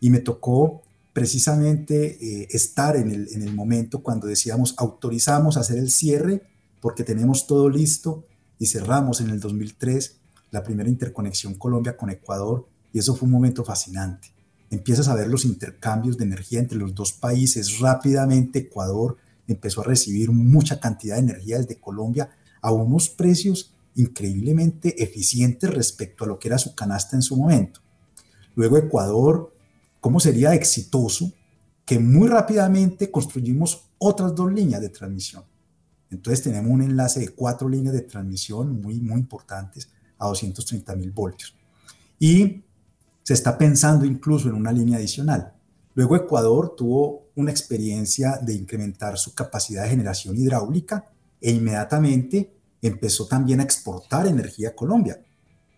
y 0.00 0.10
me 0.10 0.20
tocó 0.20 0.82
precisamente 1.14 2.18
eh, 2.20 2.48
estar 2.50 2.94
en 2.94 3.10
el, 3.10 3.28
en 3.32 3.42
el 3.42 3.54
momento 3.54 4.02
cuando 4.02 4.28
decíamos 4.28 4.74
autorizamos 4.76 5.56
hacer 5.56 5.78
el 5.78 5.90
cierre 5.90 6.42
porque 6.80 7.02
tenemos 7.02 7.48
todo 7.48 7.68
listo 7.68 8.22
y 8.60 8.66
cerramos 8.66 9.20
en 9.20 9.30
el 9.30 9.40
2003 9.40 10.14
la 10.52 10.62
primera 10.62 10.88
interconexión 10.88 11.54
Colombia 11.54 11.96
con 11.96 12.10
Ecuador 12.10 12.68
y 12.92 13.00
eso 13.00 13.16
fue 13.16 13.26
un 13.26 13.32
momento 13.32 13.64
fascinante. 13.64 14.28
Empiezas 14.70 15.08
a 15.08 15.14
ver 15.14 15.28
los 15.28 15.44
intercambios 15.44 16.18
de 16.18 16.24
energía 16.24 16.60
entre 16.60 16.78
los 16.78 16.94
dos 16.94 17.12
países. 17.12 17.80
Rápidamente 17.80 18.60
Ecuador 18.60 19.16
empezó 19.48 19.80
a 19.80 19.84
recibir 19.84 20.30
mucha 20.30 20.78
cantidad 20.78 21.16
de 21.16 21.22
energía 21.22 21.58
desde 21.58 21.80
Colombia 21.80 22.30
a 22.60 22.72
unos 22.72 23.08
precios 23.08 23.74
increíblemente 23.94 25.02
eficientes 25.02 25.70
respecto 25.70 26.24
a 26.24 26.26
lo 26.28 26.38
que 26.38 26.48
era 26.48 26.58
su 26.58 26.74
canasta 26.74 27.16
en 27.16 27.22
su 27.22 27.36
momento. 27.36 27.80
Luego 28.54 28.76
Ecuador 28.76 29.52
cómo 30.00 30.20
sería 30.20 30.54
exitoso 30.54 31.32
que 31.84 31.98
muy 31.98 32.28
rápidamente 32.28 33.10
construimos 33.10 33.88
otras 33.98 34.34
dos 34.34 34.52
líneas 34.52 34.80
de 34.80 34.90
transmisión. 34.90 35.44
Entonces 36.10 36.42
tenemos 36.42 36.70
un 36.70 36.82
enlace 36.82 37.20
de 37.20 37.28
cuatro 37.30 37.68
líneas 37.68 37.94
de 37.94 38.02
transmisión 38.02 38.80
muy, 38.80 39.00
muy 39.00 39.20
importantes 39.20 39.90
a 40.18 40.26
230 40.28 40.94
mil 40.96 41.10
voltios. 41.10 41.54
Y 42.18 42.62
se 43.22 43.34
está 43.34 43.58
pensando 43.58 44.04
incluso 44.04 44.48
en 44.48 44.54
una 44.54 44.72
línea 44.72 44.98
adicional. 44.98 45.52
Luego 45.94 46.16
Ecuador 46.16 46.74
tuvo 46.76 47.27
una 47.38 47.50
experiencia 47.50 48.38
de 48.42 48.54
incrementar 48.54 49.18
su 49.18 49.34
capacidad 49.34 49.84
de 49.84 49.90
generación 49.90 50.36
hidráulica 50.36 51.06
e 51.40 51.50
inmediatamente 51.50 52.52
empezó 52.82 53.26
también 53.26 53.60
a 53.60 53.64
exportar 53.64 54.26
energía 54.26 54.70
a 54.70 54.74
Colombia. 54.74 55.20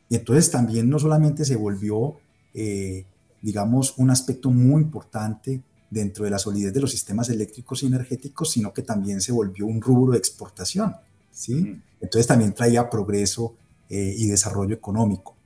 Y 0.09 0.16
entonces 0.16 0.51
también 0.51 0.90
no 0.90 0.99
solamente 0.99 1.44
se 1.44 1.57
volvió 1.57 2.16
eh, 2.53 3.05
digamos, 3.42 3.94
un 3.96 4.11
aspecto 4.11 4.51
muy 4.51 4.83
importante 4.83 5.62
dentro 5.90 6.25
de 6.25 6.31
la 6.31 6.38
solidez 6.38 6.73
de 6.73 6.81
los 6.81 6.90
sistemas 6.90 7.29
eléctricos 7.31 7.83
y 7.83 7.87
energéticos, 7.87 8.53
sino 8.53 8.73
que 8.73 8.83
también 8.83 9.20
se 9.20 9.33
volvió 9.33 9.66
un 9.66 9.81
rubro 9.81 10.12
de 10.12 10.18
exportación, 10.18 10.94
¿sí? 11.33 11.81
Entonces 12.01 12.27
también 12.27 12.53
traía 12.53 12.88
progreso 12.88 13.57
eh, 13.88 14.14
y 14.16 14.27
desarrollo 14.27 14.75
económico. 14.75 15.37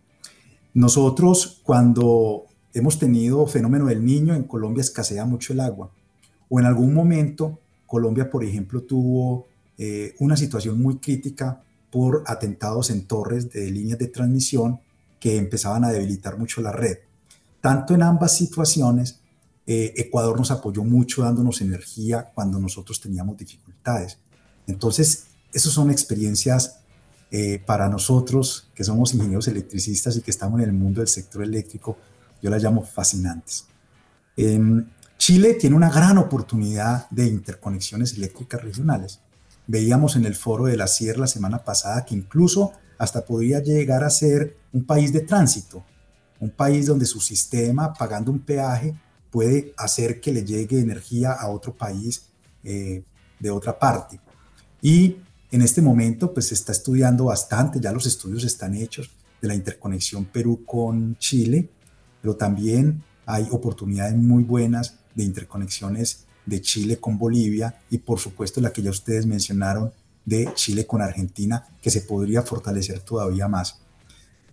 Nosotros 0.75 1.61
cuando 1.63 2.45
hemos 2.75 2.99
tenido 2.99 3.47
fenómeno 3.47 3.87
del 3.87 4.05
niño, 4.05 4.35
en 4.35 4.45
Colombia 4.45 4.83
escasea 4.83 5.25
mucho 5.25 5.53
el 5.53 5.61
agua, 5.61 5.91
o 6.49 6.61
en 6.61 6.67
algún 6.67 6.95
momento 6.95 7.59
Colombia, 7.87 8.29
por 8.29 8.45
ejemplo, 8.45 8.83
tuvo 8.83 9.47
eh, 9.79 10.15
una 10.19 10.37
situación 10.37 10.81
muy 10.81 10.99
crítica 10.99 11.63
por 11.91 12.25
atentados 12.27 12.91
en 12.91 13.07
torres 13.07 13.51
de 13.53 13.71
líneas 13.71 13.99
de 13.99 14.09
transmisión 14.09 14.81
que 15.21 15.37
empezaban 15.37 15.85
a 15.85 15.91
debilitar 15.91 16.39
mucho 16.39 16.61
la 16.61 16.73
red. 16.73 16.99
Tanto 17.61 17.95
en 17.95 18.03
ambas 18.03 18.37
situaciones, 18.37 19.21
eh, 19.67 19.95
Ecuador 19.97 20.37
nos 20.37 20.51
apoyó 20.51 20.85
mucho 20.85 21.23
dándonos 21.23 21.61
energía 21.61 22.31
cuando 22.35 22.59
nosotros 22.59 23.01
teníamos 23.01 23.37
dificultades. 23.37 24.19
Entonces, 24.67 25.27
esas 25.53 25.73
son 25.73 25.91
experiencias 25.91 26.81
eh, 27.31 27.63
para 27.65 27.89
nosotros 27.89 28.69
que 28.75 28.85
somos 28.85 29.15
ingenieros 29.15 29.49
electricistas 29.49 30.17
y 30.17 30.21
que 30.21 30.31
estamos 30.31 30.61
en 30.61 30.69
el 30.69 30.73
mundo 30.73 31.01
del 31.01 31.09
sector 31.09 31.43
eléctrico, 31.43 31.97
yo 32.43 32.51
las 32.51 32.63
llamo 32.63 32.85
fascinantes. 32.85 33.65
Em, 34.37 34.85
Chile 35.27 35.55
tiene 35.55 35.75
una 35.75 35.89
gran 35.89 36.19
oportunidad 36.19 37.09
de 37.09 37.27
interconexiones 37.27 38.13
eléctricas 38.13 38.63
regionales. 38.63 39.21
Veíamos 39.67 40.17
en 40.17 40.27
el 40.27 40.35
foro 40.35 40.67
de 40.67 40.77
la 40.77 40.87
Sierra 40.87 41.21
la 41.21 41.27
semana 41.27 41.65
pasada 41.65 42.05
que 42.05 42.15
incluso 42.15 42.73
hasta 42.99 43.25
podría 43.25 43.61
llegar 43.61 44.05
a 44.05 44.11
ser 44.11 44.59
un 44.75 44.85
país 44.85 45.15
de 45.15 45.21
tránsito 45.21 45.83
un 46.41 46.51
país 46.51 46.85
donde 46.85 47.07
su 47.07 47.21
sistema, 47.21 47.95
pagando 47.95 48.31
un 48.31 48.41
peaje, 48.41 48.95
puede 49.31 49.73
hacer 49.79 50.21
que 50.21 50.31
le 50.31 50.45
llegue 50.45 50.79
energía 50.79 51.33
a 51.33 51.49
otro 51.49 51.75
país 51.75 52.27
eh, 52.63 53.03
de 53.41 53.51
otra 53.51 53.79
parte. 53.79 54.21
Y 54.83 55.17
en 55.51 55.63
este 55.63 55.81
momento, 55.81 56.35
pues 56.35 56.49
se 56.49 56.55
está 56.55 56.73
estudiando 56.73 57.25
bastante, 57.25 57.81
ya 57.81 57.93
los 57.93 58.05
estudios 58.05 58.45
están 58.45 58.75
hechos 58.75 59.11
de 59.41 59.49
la 59.49 59.55
interconexión 59.55 60.27
Perú 60.27 60.67
con 60.67 61.17
Chile, 61.17 61.71
pero 62.21 62.37
también 62.37 63.03
hay 63.25 63.49
oportunidades 63.51 64.17
muy 64.17 64.43
buenas 64.43 64.99
de 65.15 65.25
interconexiones 65.25 66.25
de 66.47 66.61
Chile 66.61 66.99
con 66.99 67.19
Bolivia 67.19 67.81
y 67.91 67.99
por 67.99 68.19
supuesto 68.19 68.61
la 68.61 68.73
que 68.73 68.83
ya 68.83 68.91
ustedes 68.91 69.27
mencionaron 69.27 69.93
de 70.25 70.51
Chile 70.55 70.87
con 70.87 71.03
Argentina, 71.03 71.67
que 71.83 71.91
se 71.91 72.03
podría 72.03 72.43
fortalecer 72.43 73.01
todavía 73.01 73.49
más. 73.49 73.81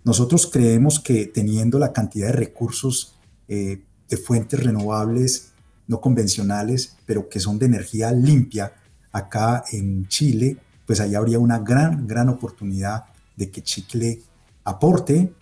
Nosotros 0.03 0.49
creemos 0.51 0.99
que 0.99 1.27
teniendo 1.27 1.79
la 1.79 1.93
cantidad 1.93 2.27
de 2.27 2.33
recursos 2.33 3.15
eh, 3.47 3.83
de 4.09 4.17
fuentes 4.17 4.63
renovables 4.63 5.51
no 5.87 6.01
convencionales, 6.01 6.95
pero 7.05 7.29
que 7.29 7.39
son 7.39 7.59
de 7.59 7.65
energía 7.65 8.11
limpia 8.11 8.73
acá 9.11 9.63
en 9.71 10.07
Chile, 10.07 10.57
pues 10.85 10.99
ahí 10.99 11.15
habría 11.15 11.39
una 11.39 11.59
gran, 11.59 12.07
gran 12.07 12.29
oportunidad 12.29 13.05
de 13.35 13.49
que 13.51 13.61
Chile 13.61 14.21
aporte 14.63 15.33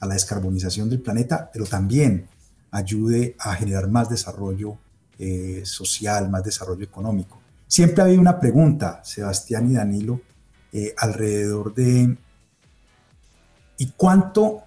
a 0.00 0.06
la 0.06 0.14
descarbonización 0.14 0.88
del 0.88 1.00
planeta, 1.00 1.50
pero 1.52 1.66
también 1.66 2.28
ayude 2.70 3.36
a 3.38 3.54
generar 3.54 3.88
más 3.88 4.08
desarrollo 4.08 4.78
eh, 5.18 5.62
social, 5.64 6.30
más 6.30 6.44
desarrollo 6.44 6.84
económico. 6.84 7.40
Siempre 7.66 8.02
había 8.02 8.20
una 8.20 8.40
pregunta, 8.40 9.00
Sebastián 9.04 9.70
y 9.70 9.74
Danilo, 9.74 10.20
eh, 10.72 10.94
alrededor 10.96 11.74
de 11.74 12.16
¿Y 13.80 13.92
cuánto, 13.96 14.64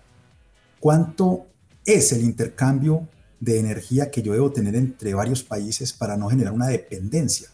cuánto 0.79 1.45
es 1.85 2.11
el 2.13 2.23
intercambio 2.23 3.07
de 3.39 3.59
energía 3.59 4.09
que 4.09 4.23
yo 4.23 4.33
debo 4.33 4.51
tener 4.51 4.75
entre 4.75 5.13
varios 5.13 5.43
países 5.43 5.93
para 5.93 6.17
no 6.17 6.29
generar 6.29 6.51
una 6.51 6.65
dependencia? 6.65 7.47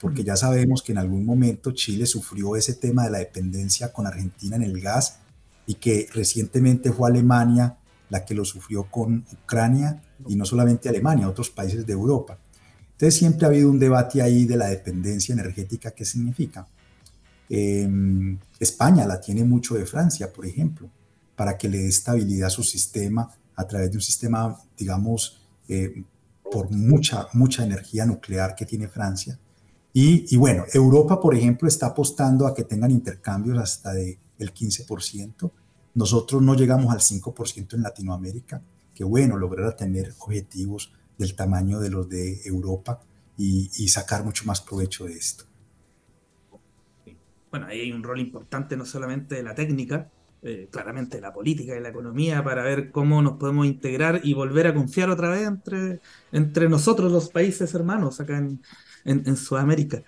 Porque 0.00 0.24
ya 0.24 0.34
sabemos 0.34 0.82
que 0.82 0.90
en 0.90 0.98
algún 0.98 1.24
momento 1.24 1.70
Chile 1.70 2.04
sufrió 2.04 2.56
ese 2.56 2.74
tema 2.74 3.04
de 3.04 3.10
la 3.12 3.18
dependencia 3.18 3.92
con 3.92 4.08
Argentina 4.08 4.56
en 4.56 4.64
el 4.64 4.80
gas 4.80 5.20
y 5.66 5.74
que 5.74 6.08
recientemente 6.12 6.92
fue 6.92 7.08
Alemania 7.08 7.77
la 8.10 8.24
que 8.24 8.34
lo 8.34 8.44
sufrió 8.44 8.84
con 8.90 9.24
Ucrania 9.32 10.02
y 10.26 10.36
no 10.36 10.44
solamente 10.44 10.88
Alemania, 10.88 11.28
otros 11.28 11.50
países 11.50 11.86
de 11.86 11.92
Europa. 11.92 12.38
Entonces 12.92 13.14
siempre 13.14 13.46
ha 13.46 13.48
habido 13.48 13.70
un 13.70 13.78
debate 13.78 14.22
ahí 14.22 14.44
de 14.44 14.56
la 14.56 14.66
dependencia 14.66 15.32
energética, 15.32 15.92
¿qué 15.92 16.04
significa? 16.04 16.66
Em, 17.48 18.38
España 18.58 19.06
la 19.06 19.20
tiene 19.20 19.44
mucho 19.44 19.74
de 19.74 19.86
Francia, 19.86 20.32
por 20.32 20.46
ejemplo, 20.46 20.90
para 21.36 21.56
que 21.56 21.68
le 21.68 21.78
dé 21.78 21.88
estabilidad 21.88 22.48
a 22.48 22.50
su 22.50 22.62
sistema 22.62 23.30
a 23.54 23.66
través 23.66 23.90
de 23.90 23.96
un 23.96 24.02
sistema, 24.02 24.56
digamos, 24.76 25.40
eh, 25.68 26.02
por 26.50 26.70
mucha, 26.70 27.26
mucha 27.32 27.64
energía 27.64 28.06
nuclear 28.06 28.54
que 28.54 28.64
tiene 28.64 28.88
Francia. 28.88 29.38
Y, 29.92 30.36
bueno, 30.36 30.64
Europa, 30.72 31.20
por 31.20 31.34
ejemplo, 31.34 31.66
está 31.66 31.86
apostando 31.86 32.46
a 32.46 32.54
que 32.54 32.62
tengan 32.62 32.92
intercambios 32.92 33.58
hasta 33.58 33.92
del 33.92 34.18
el 34.38 34.54
15%. 34.54 35.50
Nosotros 35.98 36.40
no 36.40 36.54
llegamos 36.54 36.94
al 36.94 37.00
5% 37.00 37.74
en 37.74 37.82
Latinoamérica. 37.82 38.62
Que 38.94 39.02
bueno, 39.02 39.36
lograr 39.36 39.76
tener 39.76 40.14
objetivos 40.20 40.92
del 41.18 41.34
tamaño 41.34 41.80
de 41.80 41.90
los 41.90 42.08
de 42.08 42.40
Europa 42.44 43.00
y, 43.36 43.88
sacar 43.88 44.24
mucho 44.24 44.44
más 44.44 44.60
provecho 44.60 45.06
de 45.06 45.14
esto. 45.14 45.44
Bueno, 47.50 47.66
ahí 47.66 47.80
hay 47.80 47.92
un 47.92 48.04
rol 48.04 48.20
importante 48.20 48.76
no 48.76 48.86
solamente 48.86 49.34
de 49.34 49.42
la 49.42 49.56
técnica, 49.56 50.08
eh, 50.42 50.68
claramente 50.70 51.20
la 51.20 51.32
política 51.32 51.76
y 51.76 51.80
la 51.80 51.88
economía 51.88 52.44
para 52.44 52.62
ver 52.62 52.92
cómo 52.92 53.20
nos 53.20 53.36
podemos 53.36 53.66
integrar 53.66 54.20
y 54.22 54.34
volver 54.34 54.68
a 54.68 54.74
confiar 54.74 55.10
otra 55.10 55.30
vez 55.30 55.48
entre, 55.48 56.00
entre 56.30 56.68
nosotros 56.68 57.10
los 57.10 57.28
países 57.28 57.74
hermanos 57.74 58.20
acá 58.20 58.38
en, 58.38 58.60
en, 59.04 59.36
Sudamérica. 59.36 60.02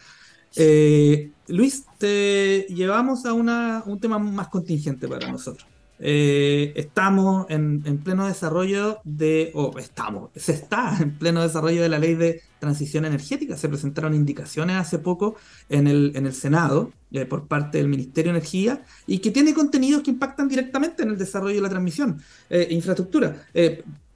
Eh, 0.55 1.33
Luis, 1.49 1.85
te 1.99 2.67
llevamos 2.69 3.27
a 3.27 3.33
una, 3.33 3.83
un 3.87 3.99
tema 3.99 4.21
más 4.21 4.49
contingente 4.49 5.09
para 5.09 5.29
nosotros. 5.31 5.67
Eh, 6.03 6.73
estamos 6.77 7.45
en, 7.51 7.83
pleno 8.03 8.27
desarrollo 8.27 9.01
de, 9.05 9.53
o 9.55 9.79
estamos, 9.79 10.31
se 10.35 10.53
está 10.53 10.97
en 10.99 11.19
pleno 11.19 11.43
desarrollo 11.43 11.83
de 11.83 11.91
la 11.91 11.99
ley 11.99 12.15
de 12.15 12.43
transición 12.59 13.05
energética. 13.05 13.57
Se 13.57 13.69
presentaron 13.69 14.15
indicaciones 14.15 14.77
hace 14.77 14.99
poco 14.99 15.37
en 15.69 15.87
el, 15.87 16.13
en 16.15 16.27
el 16.27 16.33
Senado 16.33 16.91
eh, 17.13 17.27
por 17.27 17.47
parte 17.47 17.79
del 17.79 17.89
Ministerio 17.89 18.33
de 18.33 18.39
Energía 18.39 18.83
y 19.07 19.19
que 19.19 19.31
tiene 19.31 19.53
contenidos 19.53 20.03
que 20.03 20.11
impactan 20.11 20.49
directamente 20.49 21.03
en 21.03 21.11
el 21.11 21.19
desarrollo 21.19 21.57
de 21.57 21.63
la 21.63 21.69
transmisión, 21.69 22.23
eh, 22.49 22.69
infraestructura, 22.71 23.47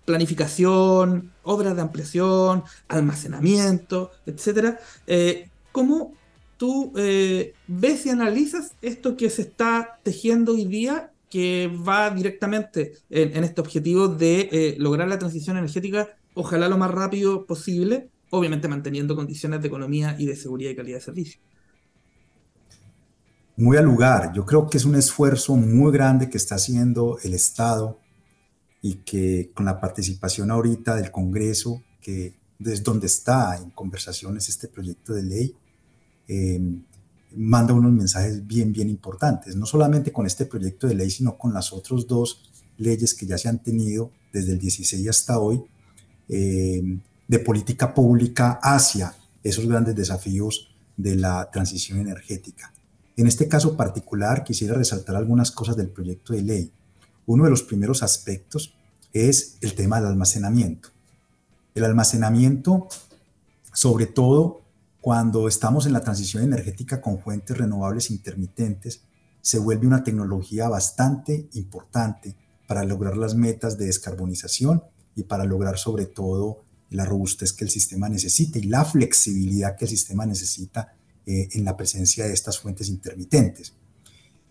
planificación, 0.06 1.32
obras 1.42 1.76
de 1.76 1.82
ampliación, 1.82 2.62
almacenamiento, 2.88 4.10
etc. 4.26 4.78
¿Cómo 5.72 6.14
tú 6.56 6.92
ves 6.94 8.06
y 8.06 8.10
analizas 8.10 8.74
esto 8.80 9.16
que 9.16 9.28
se 9.28 9.42
está 9.42 9.98
tejiendo 10.02 10.52
hoy 10.52 10.66
día 10.66 11.10
que 11.34 11.66
va 11.66 12.10
directamente 12.10 12.92
en, 13.10 13.42
este 13.42 13.60
objetivo 13.60 14.06
de 14.06 14.48
eh, 14.52 14.76
lograr 14.78 15.08
la 15.08 15.18
transición 15.18 15.56
energética, 15.56 16.16
ojalá 16.34 16.68
lo 16.68 16.78
más 16.78 16.92
rápido 16.92 17.44
posible, 17.44 18.08
obviamente 18.30 18.68
manteniendo 18.68 19.16
condiciones 19.16 19.60
de 19.60 19.66
economía 19.66 20.14
y 20.16 20.26
de 20.26 20.36
seguridad 20.36 20.70
y 20.70 20.76
calidad 20.76 20.98
de 20.98 21.02
servicio. 21.02 21.40
Muy 23.56 23.76
al 23.76 23.84
lugar, 23.84 24.32
yo 24.32 24.46
creo 24.46 24.70
que 24.70 24.76
es 24.76 24.84
un 24.84 24.94
esfuerzo 24.94 25.56
muy 25.56 25.90
grande 25.90 26.30
que 26.30 26.38
está 26.38 26.54
haciendo 26.54 27.18
el 27.24 27.34
Estado 27.34 27.98
y 28.80 28.98
que 28.98 29.50
con 29.54 29.66
la 29.66 29.80
participación 29.80 30.52
ahorita 30.52 30.94
del 30.94 31.10
Congreso, 31.10 31.82
que 32.00 32.36
desde 32.60 32.84
donde 32.84 33.08
está 33.08 33.56
en 33.56 33.70
conversaciones 33.70 34.48
este 34.48 34.68
proyecto 34.68 35.12
de 35.12 35.22
ley, 35.24 35.56
eh, 36.28 36.60
manda 37.36 37.74
unos 37.74 37.92
mensajes 37.92 38.46
bien, 38.46 38.72
bien 38.72 38.88
importantes, 38.88 39.56
no 39.56 39.66
solamente 39.66 40.12
con 40.12 40.26
este 40.26 40.46
proyecto 40.46 40.86
de 40.86 40.94
ley, 40.94 41.10
sino 41.10 41.36
con 41.36 41.52
las 41.52 41.72
otras 41.72 42.06
dos 42.06 42.50
leyes 42.76 43.14
que 43.14 43.26
ya 43.26 43.38
se 43.38 43.48
han 43.48 43.62
tenido 43.62 44.10
desde 44.32 44.52
el 44.52 44.58
16 44.58 45.08
hasta 45.08 45.38
hoy, 45.38 45.62
eh, 46.28 46.98
de 47.26 47.38
política 47.38 47.94
pública 47.94 48.58
hacia 48.62 49.14
esos 49.42 49.66
grandes 49.66 49.94
desafíos 49.94 50.74
de 50.96 51.16
la 51.16 51.50
transición 51.50 51.98
energética. 51.98 52.72
En 53.16 53.26
este 53.26 53.48
caso 53.48 53.76
particular, 53.76 54.44
quisiera 54.44 54.74
resaltar 54.74 55.16
algunas 55.16 55.50
cosas 55.50 55.76
del 55.76 55.88
proyecto 55.88 56.32
de 56.32 56.42
ley. 56.42 56.72
Uno 57.26 57.44
de 57.44 57.50
los 57.50 57.62
primeros 57.62 58.02
aspectos 58.02 58.74
es 59.12 59.56
el 59.60 59.74
tema 59.74 60.00
del 60.00 60.08
almacenamiento. 60.08 60.90
El 61.74 61.84
almacenamiento, 61.84 62.88
sobre 63.72 64.06
todo, 64.06 64.63
cuando 65.04 65.48
estamos 65.48 65.84
en 65.84 65.92
la 65.92 66.00
transición 66.00 66.44
energética 66.44 67.02
con 67.02 67.18
fuentes 67.18 67.58
renovables 67.58 68.10
intermitentes, 68.10 69.02
se 69.42 69.58
vuelve 69.58 69.86
una 69.86 70.02
tecnología 70.02 70.66
bastante 70.70 71.46
importante 71.52 72.34
para 72.66 72.84
lograr 72.84 73.14
las 73.18 73.34
metas 73.34 73.76
de 73.76 73.84
descarbonización 73.84 74.82
y 75.14 75.24
para 75.24 75.44
lograr 75.44 75.76
sobre 75.76 76.06
todo 76.06 76.64
la 76.88 77.04
robustez 77.04 77.52
que 77.52 77.64
el 77.64 77.70
sistema 77.70 78.08
necesita 78.08 78.58
y 78.58 78.62
la 78.62 78.82
flexibilidad 78.82 79.76
que 79.76 79.84
el 79.84 79.90
sistema 79.90 80.24
necesita 80.24 80.94
eh, 81.26 81.50
en 81.52 81.66
la 81.66 81.76
presencia 81.76 82.24
de 82.24 82.32
estas 82.32 82.58
fuentes 82.58 82.88
intermitentes. 82.88 83.74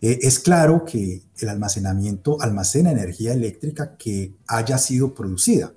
Eh, 0.02 0.20
es 0.22 0.38
claro 0.38 0.86
que 0.86 1.24
el 1.36 1.50
almacenamiento 1.50 2.40
almacena 2.40 2.92
energía 2.92 3.34
eléctrica 3.34 3.98
que 3.98 4.36
haya 4.46 4.78
sido 4.78 5.16
producida, 5.16 5.74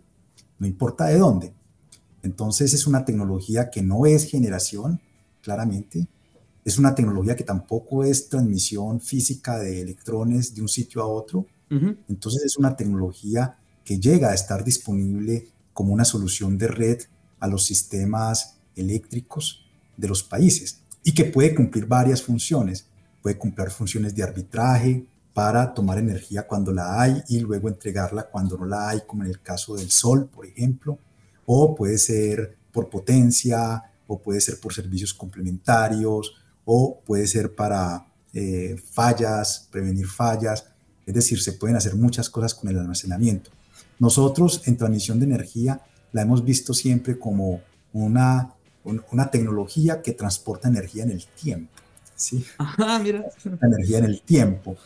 no 0.58 0.66
importa 0.66 1.06
de 1.06 1.16
dónde, 1.16 1.54
entonces 2.26 2.74
es 2.74 2.88
una 2.88 3.04
tecnología 3.04 3.70
que 3.70 3.82
no 3.82 4.04
es 4.04 4.24
generación, 4.24 5.00
claramente. 5.42 6.08
Es 6.64 6.76
una 6.76 6.92
tecnología 6.92 7.36
que 7.36 7.44
tampoco 7.44 8.02
es 8.02 8.28
transmisión 8.28 9.00
física 9.00 9.58
de 9.58 9.80
electrones 9.80 10.52
de 10.52 10.60
un 10.60 10.68
sitio 10.68 11.02
a 11.02 11.06
otro. 11.06 11.46
Entonces 12.08 12.42
es 12.44 12.56
una 12.56 12.76
tecnología 12.76 13.56
que 13.84 14.00
llega 14.00 14.30
a 14.30 14.34
estar 14.34 14.64
disponible 14.64 15.48
como 15.72 15.92
una 15.92 16.04
solución 16.04 16.58
de 16.58 16.66
red 16.66 16.98
a 17.38 17.46
los 17.46 17.64
sistemas 17.64 18.56
eléctricos 18.74 19.64
de 19.96 20.08
los 20.08 20.24
países 20.24 20.80
y 21.04 21.12
que 21.12 21.26
puede 21.26 21.54
cumplir 21.54 21.86
varias 21.86 22.22
funciones. 22.22 22.86
Puede 23.22 23.38
cumplir 23.38 23.70
funciones 23.70 24.14
de 24.16 24.24
arbitraje 24.24 25.06
para 25.32 25.72
tomar 25.74 25.98
energía 25.98 26.46
cuando 26.46 26.72
la 26.72 27.00
hay 27.00 27.22
y 27.28 27.38
luego 27.38 27.68
entregarla 27.68 28.28
cuando 28.28 28.56
no 28.58 28.66
la 28.66 28.88
hay, 28.88 29.02
como 29.06 29.22
en 29.22 29.30
el 29.30 29.40
caso 29.40 29.76
del 29.76 29.90
sol, 29.90 30.28
por 30.28 30.46
ejemplo 30.46 30.98
o 31.46 31.74
puede 31.74 31.98
ser 31.98 32.56
por 32.72 32.90
potencia, 32.90 33.82
o 34.06 34.20
puede 34.20 34.40
ser 34.40 34.60
por 34.60 34.74
servicios 34.74 35.14
complementarios, 35.14 36.34
o 36.64 37.00
puede 37.04 37.26
ser 37.26 37.54
para 37.54 38.06
eh, 38.34 38.76
fallas, 38.92 39.68
prevenir 39.70 40.06
fallas. 40.06 40.66
Es 41.06 41.14
decir, 41.14 41.40
se 41.40 41.52
pueden 41.52 41.76
hacer 41.76 41.94
muchas 41.94 42.28
cosas 42.28 42.54
con 42.54 42.68
el 42.68 42.78
almacenamiento. 42.78 43.50
Nosotros 43.98 44.62
en 44.66 44.76
transmisión 44.76 45.18
de 45.18 45.26
energía 45.26 45.80
la 46.12 46.22
hemos 46.22 46.44
visto 46.44 46.74
siempre 46.74 47.18
como 47.18 47.60
una, 47.92 48.52
una 48.84 49.30
tecnología 49.30 50.02
que 50.02 50.12
transporta 50.12 50.68
energía 50.68 51.04
en 51.04 51.12
el 51.12 51.24
tiempo. 51.26 51.72
¿sí? 52.14 52.44
Ajá, 52.58 52.98
mira. 52.98 53.24
energía 53.62 53.98
en 53.98 54.04
el 54.04 54.20
tiempo. 54.22 54.76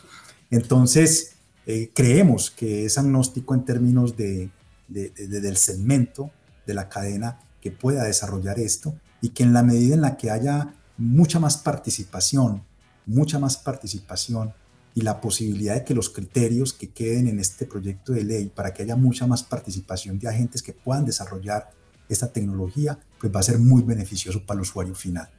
Entonces, 0.49 1.33
eh, 1.65 1.91
creemos 1.93 2.51
que 2.51 2.85
es 2.85 2.97
agnóstico 2.97 3.53
en 3.53 3.65
términos 3.65 4.15
de, 4.15 4.49
del 4.87 5.57
segmento 5.57 6.31
de 6.65 6.73
la 6.73 6.89
cadena 6.89 7.39
que 7.61 7.71
pueda 7.71 8.03
desarrollar 8.03 8.59
esto 8.59 8.95
y 9.21 9.29
que 9.29 9.43
en 9.43 9.53
la 9.53 9.63
medida 9.63 9.95
en 9.95 10.01
la 10.01 10.17
que 10.17 10.31
haya 10.31 10.75
mucha 10.97 11.39
más 11.39 11.57
participación, 11.57 12.63
mucha 13.05 13.39
más 13.39 13.57
participación 13.57 14.53
y 14.93 15.01
la 15.01 15.21
posibilidad 15.21 15.75
de 15.75 15.85
que 15.85 15.95
los 15.95 16.09
criterios 16.09 16.73
que 16.73 16.89
queden 16.89 17.27
en 17.27 17.39
este 17.39 17.65
proyecto 17.65 18.13
de 18.13 18.23
ley 18.23 18.51
para 18.53 18.73
que 18.73 18.83
haya 18.83 18.95
mucha 18.95 19.25
más 19.25 19.43
participación 19.43 20.19
de 20.19 20.27
agentes 20.27 20.61
que 20.61 20.73
puedan 20.73 21.05
desarrollar 21.05 21.71
esta 22.09 22.31
tecnología, 22.31 22.99
pues 23.19 23.33
va 23.33 23.39
a 23.39 23.43
ser 23.43 23.59
muy 23.59 23.83
beneficioso 23.83 24.45
para 24.45 24.57
el 24.57 24.63
usuario 24.63 24.93
final. 24.93 25.29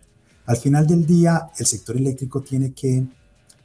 Al 0.47 0.57
final 0.57 0.87
del 0.87 1.07
día, 1.07 1.51
el 1.59 1.67
sector 1.67 1.97
eléctrico 1.97 2.43
tiene 2.43 2.73
que, 2.73 3.07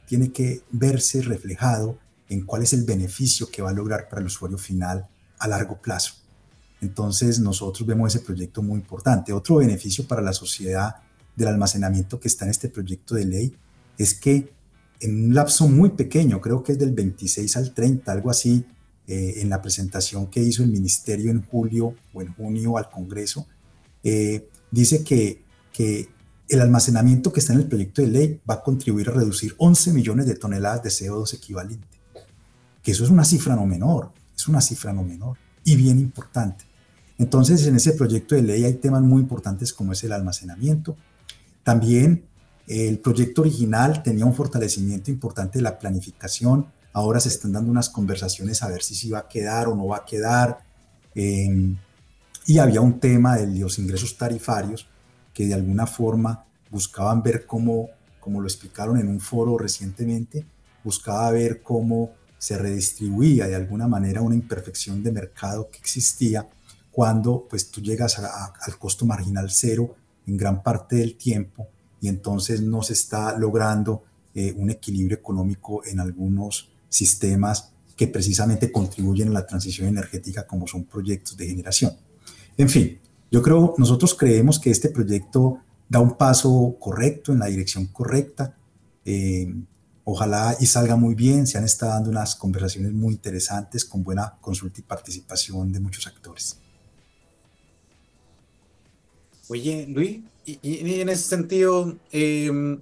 tiene 0.06 0.30
que 0.30 0.62
verse 0.70 1.22
reflejado 1.22 1.98
en 2.28 2.44
cuál 2.44 2.62
es 2.62 2.72
el 2.74 2.84
beneficio 2.84 3.50
que 3.50 3.62
va 3.62 3.70
a 3.70 3.72
lograr 3.72 4.08
para 4.08 4.20
el 4.20 4.26
usuario 4.26 4.58
final 4.58 5.08
a 5.38 5.48
largo 5.48 5.80
plazo. 5.80 6.14
Entonces 6.80 7.40
nosotros 7.40 7.86
vemos 7.86 8.14
ese 8.14 8.24
proyecto 8.24 8.62
muy 8.62 8.78
importante. 8.78 9.32
Otro 9.32 9.56
beneficio 9.56 10.06
para 10.06 10.22
la 10.22 10.32
sociedad 10.32 10.96
del 11.34 11.48
almacenamiento 11.48 12.18
que 12.18 12.28
está 12.28 12.44
en 12.44 12.50
este 12.50 12.68
proyecto 12.68 13.14
de 13.14 13.24
ley 13.24 13.56
es 13.96 14.14
que 14.14 14.52
en 15.00 15.26
un 15.26 15.34
lapso 15.34 15.68
muy 15.68 15.90
pequeño, 15.90 16.40
creo 16.40 16.62
que 16.62 16.72
es 16.72 16.78
del 16.78 16.92
26 16.92 17.56
al 17.56 17.72
30, 17.72 18.10
algo 18.10 18.30
así, 18.30 18.64
eh, 19.06 19.40
en 19.40 19.48
la 19.48 19.62
presentación 19.62 20.26
que 20.26 20.40
hizo 20.40 20.62
el 20.62 20.70
ministerio 20.70 21.30
en 21.30 21.42
julio 21.42 21.94
o 22.12 22.20
en 22.20 22.34
junio 22.34 22.76
al 22.76 22.90
Congreso, 22.90 23.46
eh, 24.02 24.48
dice 24.70 25.02
que, 25.04 25.42
que 25.72 26.08
el 26.48 26.60
almacenamiento 26.60 27.32
que 27.32 27.40
está 27.40 27.52
en 27.52 27.60
el 27.60 27.68
proyecto 27.68 28.02
de 28.02 28.08
ley 28.08 28.40
va 28.48 28.54
a 28.54 28.62
contribuir 28.62 29.08
a 29.08 29.12
reducir 29.12 29.54
11 29.58 29.92
millones 29.92 30.26
de 30.26 30.34
toneladas 30.34 30.82
de 30.82 30.90
CO2 30.90 31.34
equivalente. 31.34 31.86
Que 32.82 32.92
eso 32.92 33.04
es 33.04 33.10
una 33.10 33.24
cifra 33.24 33.54
no 33.54 33.66
menor, 33.66 34.12
es 34.36 34.48
una 34.48 34.60
cifra 34.60 34.92
no 34.92 35.02
menor 35.02 35.36
y 35.64 35.76
bien 35.76 35.98
importante. 35.98 36.64
Entonces, 37.18 37.66
en 37.66 37.74
ese 37.74 37.92
proyecto 37.92 38.36
de 38.36 38.42
ley 38.42 38.64
hay 38.64 38.74
temas 38.74 39.02
muy 39.02 39.20
importantes 39.20 39.72
como 39.72 39.92
es 39.92 40.04
el 40.04 40.12
almacenamiento. 40.12 40.96
También 41.64 42.24
el 42.68 42.98
proyecto 43.00 43.42
original 43.42 44.02
tenía 44.02 44.24
un 44.24 44.34
fortalecimiento 44.34 45.10
importante 45.10 45.58
de 45.58 45.62
la 45.62 45.78
planificación. 45.78 46.66
Ahora 46.92 47.18
se 47.18 47.28
están 47.28 47.52
dando 47.52 47.70
unas 47.70 47.88
conversaciones 47.88 48.62
a 48.62 48.68
ver 48.68 48.82
si 48.82 48.94
se 48.94 49.10
va 49.10 49.20
a 49.20 49.28
quedar 49.28 49.68
o 49.68 49.74
no 49.74 49.86
va 49.88 49.98
a 49.98 50.04
quedar. 50.04 50.58
Em, 51.14 51.76
y 52.46 52.58
había 52.58 52.80
un 52.80 53.00
tema 53.00 53.36
de 53.36 53.46
los 53.58 53.78
ingresos 53.78 54.16
tarifarios 54.16 54.86
que 55.34 55.46
de 55.46 55.54
alguna 55.54 55.86
forma 55.86 56.44
buscaban 56.70 57.22
ver 57.22 57.46
cómo, 57.46 57.88
como 58.20 58.40
lo 58.40 58.46
explicaron 58.46 58.98
en 58.98 59.08
un 59.08 59.20
foro 59.20 59.58
recientemente, 59.58 60.46
buscaba 60.84 61.30
ver 61.30 61.62
cómo 61.62 62.12
se 62.38 62.56
redistribuía 62.56 63.48
de 63.48 63.56
alguna 63.56 63.88
manera 63.88 64.22
una 64.22 64.34
imperfección 64.34 65.02
de 65.02 65.10
mercado 65.10 65.68
que 65.70 65.78
existía 65.78 66.46
cuando 66.90 67.46
pues 67.48 67.70
tú 67.70 67.80
llegas 67.80 68.18
al 68.18 68.78
costo 68.78 69.06
marginal 69.06 69.50
cero 69.50 69.94
en 70.26 70.36
gran 70.36 70.62
parte 70.62 70.96
del 70.96 71.16
tiempo 71.16 71.68
y 72.00 72.08
entonces 72.08 72.60
no 72.60 72.82
se 72.82 72.92
está 72.92 73.36
logrando 73.38 74.04
eh, 74.34 74.54
un 74.56 74.70
equilibrio 74.70 75.16
económico 75.16 75.84
en 75.84 76.00
algunos 76.00 76.70
sistemas 76.88 77.72
que 77.96 78.06
precisamente 78.06 78.70
contribuyen 78.70 79.28
a 79.28 79.32
la 79.32 79.46
transición 79.46 79.88
energética 79.88 80.46
como 80.46 80.66
son 80.66 80.84
proyectos 80.84 81.36
de 81.36 81.46
generación. 81.46 81.96
En 82.56 82.68
fin, 82.68 82.98
yo 83.30 83.42
creo, 83.42 83.74
nosotros 83.78 84.14
creemos 84.14 84.58
que 84.58 84.70
este 84.70 84.88
proyecto 84.88 85.58
da 85.88 86.00
un 86.00 86.16
paso 86.16 86.76
correcto 86.78 87.32
en 87.32 87.40
la 87.40 87.46
dirección 87.46 87.86
correcta. 87.86 88.56
Eh, 89.04 89.52
ojalá 90.04 90.56
y 90.60 90.66
salga 90.66 90.96
muy 90.96 91.14
bien. 91.14 91.46
Se 91.46 91.58
han 91.58 91.64
estado 91.64 91.92
dando 91.92 92.10
unas 92.10 92.36
conversaciones 92.36 92.92
muy 92.92 93.14
interesantes 93.14 93.84
con 93.84 94.02
buena 94.02 94.36
consulta 94.40 94.80
y 94.80 94.82
participación 94.82 95.72
de 95.72 95.80
muchos 95.80 96.06
actores. 96.06 96.58
Oye, 99.48 99.86
Luis, 99.88 100.20
y, 100.44 101.00
en 101.00 101.08
ese 101.08 101.22
sentido, 101.22 101.96
eh, 102.12 102.78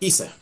Isa, 0.00 0.34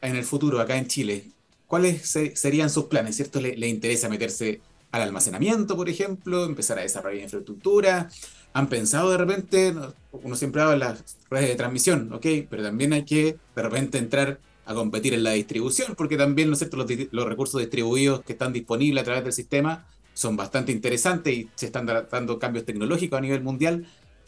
en 0.00 0.16
el 0.16 0.24
futuro, 0.24 0.60
acá 0.60 0.76
en 0.76 0.88
Chile, 0.88 1.30
¿cuáles 1.66 2.16
serían 2.34 2.68
sus 2.68 2.86
planes? 2.86 3.16
¿Cierto? 3.16 3.40
¿Le, 3.40 3.68
interesa 3.68 4.08
meterse 4.08 4.60
al 4.90 5.02
almacenamiento, 5.02 5.76
por 5.76 5.88
ejemplo? 5.88 6.44
¿Empezar 6.44 6.78
a 6.78 6.82
desarrollar 6.82 7.22
infraestructura? 7.22 8.10
¿Han 8.54 8.68
pensado 8.68 9.10
de 9.10 9.18
repente, 9.18 9.74
uno 10.10 10.34
siempre 10.34 10.62
habla 10.62 10.72
de 10.72 10.78
las 10.78 11.16
redes 11.30 11.50
de 11.50 11.56
transmisión, 11.56 12.12
ok, 12.12 12.26
pero 12.50 12.62
también 12.62 12.92
hay 12.92 13.04
que 13.04 13.36
de 13.54 13.62
repente 13.62 13.98
entrar 13.98 14.40
a 14.66 14.74
competir 14.74 15.14
en 15.14 15.22
la 15.22 15.32
distribución, 15.32 15.94
porque 15.96 16.16
también, 16.16 16.50
¿no 16.50 16.56
cierto?, 16.56 16.76
los 16.76 17.26
recursos 17.26 17.60
distribuidos 17.60 18.22
que 18.22 18.32
están 18.32 18.52
disponibles 18.52 19.02
a 19.02 19.04
través 19.04 19.24
del 19.24 19.32
sistema 19.32 19.86
son 20.18 20.36
bastante 20.36 20.72
interesantes 20.72 21.32
y 21.32 21.48
se 21.54 21.66
están 21.66 21.86
dando 21.86 22.38
cambios 22.40 22.64
tecnológicos 22.64 23.16
a 23.18 23.22
nivel 23.22 23.42
mundial 23.42 23.86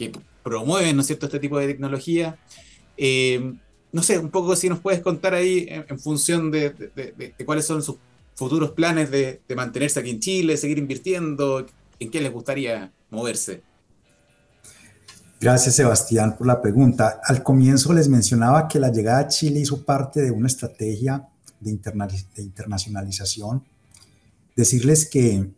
que 0.09 0.19
promueven, 0.43 0.97
¿no 0.97 1.03
es 1.03 1.09
cierto?, 1.09 1.27
este 1.27 1.39
tipo 1.39 1.59
de 1.59 1.67
tecnología. 1.67 2.39
Eh, 2.97 3.53
no 3.93 4.03
sé, 4.03 4.19
un 4.19 4.31
poco 4.31 4.57
si 4.57 4.69
nos 4.69 4.81
puedes 4.81 5.01
contar 5.01 5.35
ahí 5.35 5.67
en, 5.69 5.99
función 5.99 6.51
de, 6.51 7.35
cuáles 7.45 7.67
son 7.67 7.83
sus 7.83 7.97
futuros 8.35 8.71
planes 8.71 9.11
de, 9.11 9.41
mantenerse 9.55 10.01
aquí 10.01 10.11
en 10.11 10.21
Chile, 10.21 10.57
seguir 10.57 10.79
invirtiendo, 10.79 11.67
en 11.99 12.11
qué 12.11 12.21
les 12.21 12.33
gustaría 12.33 12.93
moverse. 13.11 13.63
Gracias, 15.39 15.77
Sebastián, 15.77 16.37
por 16.37 16.47
la 16.47 16.63
pregunta. 16.63 17.21
Al 17.25 17.43
comienzo 17.43 17.93
les 17.93 18.09
mencionaba 18.09 18.69
que 18.69 18.79
la 18.79 18.91
llegada 18.91 19.21
a 19.21 19.29
Chile 19.29 19.61
hizo 19.61 19.85
parte 19.85 20.23
de 20.23 20.31
una 20.31 20.47
estrategia 20.47 21.29
de, 21.61 21.71
internacionalización. 21.71 23.65
Decirles 24.57 25.09
que, 25.09 25.51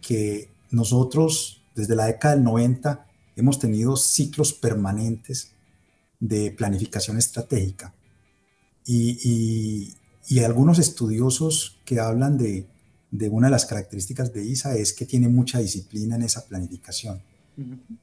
que 0.00 0.50
nosotros, 0.70 1.62
desde 1.74 1.96
la 1.96 2.06
década 2.06 2.34
del 2.34 2.44
90, 2.44 3.07
hemos 3.40 3.58
tenido 3.58 3.96
ciclos 3.96 4.52
permanentes 4.52 5.52
de 6.20 6.50
planificación 6.50 7.18
estratégica. 7.18 7.94
Y, 8.84 9.94
algunos 10.44 10.78
estudiosos 10.78 11.78
que 11.84 12.00
hablan 12.00 12.36
de, 12.38 12.66
una 13.30 13.48
de 13.48 13.50
las 13.50 13.66
características 13.66 14.32
de 14.32 14.44
ISA 14.44 14.76
es 14.76 14.92
que 14.92 15.06
tiene 15.06 15.28
mucha 15.28 15.58
disciplina 15.58 16.16
en 16.16 16.22
esa 16.22 16.46
planificación. 16.46 17.22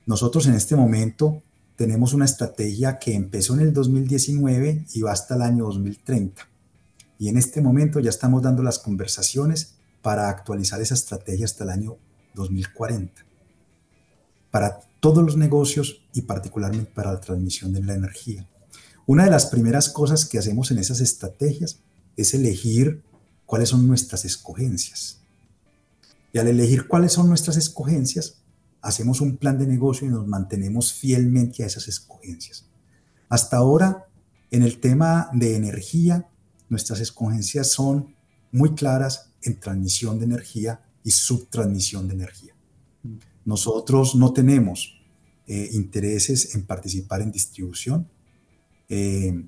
Nosotros 0.06 0.48
en 0.48 0.54
este 0.54 0.76
momento 0.76 1.42
tenemos 1.76 2.14
una 2.14 2.26
estrategia 2.26 3.00
que 3.00 3.14
empezó 3.14 3.54
en 3.54 3.62
el 3.62 3.74
2019 3.74 4.86
y 4.94 5.02
va 5.02 5.12
hasta 5.12 5.36
el 5.36 5.42
año 5.42 5.66
2030. 5.66 6.48
Y 7.20 7.30
en 7.30 7.38
este 7.38 7.62
momento 7.62 8.00
ya 8.00 8.10
estamos 8.10 8.42
dando 8.42 8.64
las 8.64 8.80
conversaciones 8.80 9.76
para 10.02 10.30
actualizar 10.30 10.82
esa 10.82 10.94
estrategia 10.94 11.46
hasta 11.46 11.64
el 11.64 11.70
año 11.70 11.98
2040. 12.36 13.25
Para 14.56 14.80
todos 15.02 15.22
los 15.22 15.36
negocios 15.36 16.02
y 16.14 16.22
particularmente 16.22 16.90
para 16.90 17.12
la 17.12 17.20
transmisión 17.20 17.74
de 17.74 17.84
la 17.84 17.94
energía. 17.94 18.48
Una 19.06 19.26
de 19.26 19.30
las 19.30 19.48
primeras 19.48 19.90
cosas 19.90 20.24
que 20.24 20.38
hacemos 20.38 20.72
en 20.72 20.78
esas 20.78 21.02
estrategias 21.02 21.82
es 22.16 22.34
elegir 22.34 23.04
cuáles 23.46 23.68
son 23.68 23.86
nuestras 23.86 24.24
escogencias. 24.24 25.20
Y 26.32 26.38
al 26.38 26.48
elegir 26.48 26.88
cuáles 26.88 27.12
son 27.12 27.28
nuestras 27.28 27.58
escogencias, 27.58 28.38
hacemos 28.82 29.20
un 29.20 29.36
plan 29.36 29.58
de 29.58 29.68
negocio 29.68 30.08
y 30.08 30.10
nos 30.10 30.26
mantenemos 30.26 30.94
fielmente 30.94 31.64
a 31.64 31.66
esas 31.66 31.90
escogencias. 31.90 32.66
Hasta 33.28 33.58
ahora, 33.58 34.06
en 34.52 34.64
el 34.64 34.80
tema 34.80 35.30
de 35.34 35.58
energía, 35.58 36.30
nuestras 36.70 37.02
escogencias 37.02 37.72
son 37.72 38.16
muy 38.54 38.74
claras 38.74 39.32
en 39.42 39.60
transmisión 39.60 40.18
de 40.18 40.24
energía 40.24 40.80
y 41.04 41.12
subtransmisión 41.12 42.08
de 42.08 42.14
energía. 42.14 42.56
Nosotros 43.46 44.16
no 44.16 44.34
tenemos 44.34 45.00
eh, 45.48 45.70
intereses 45.74 46.56
en 46.56 46.66
participar 46.66 47.22
en 47.22 47.32
distribución. 47.32 48.10
Eh, 48.90 49.46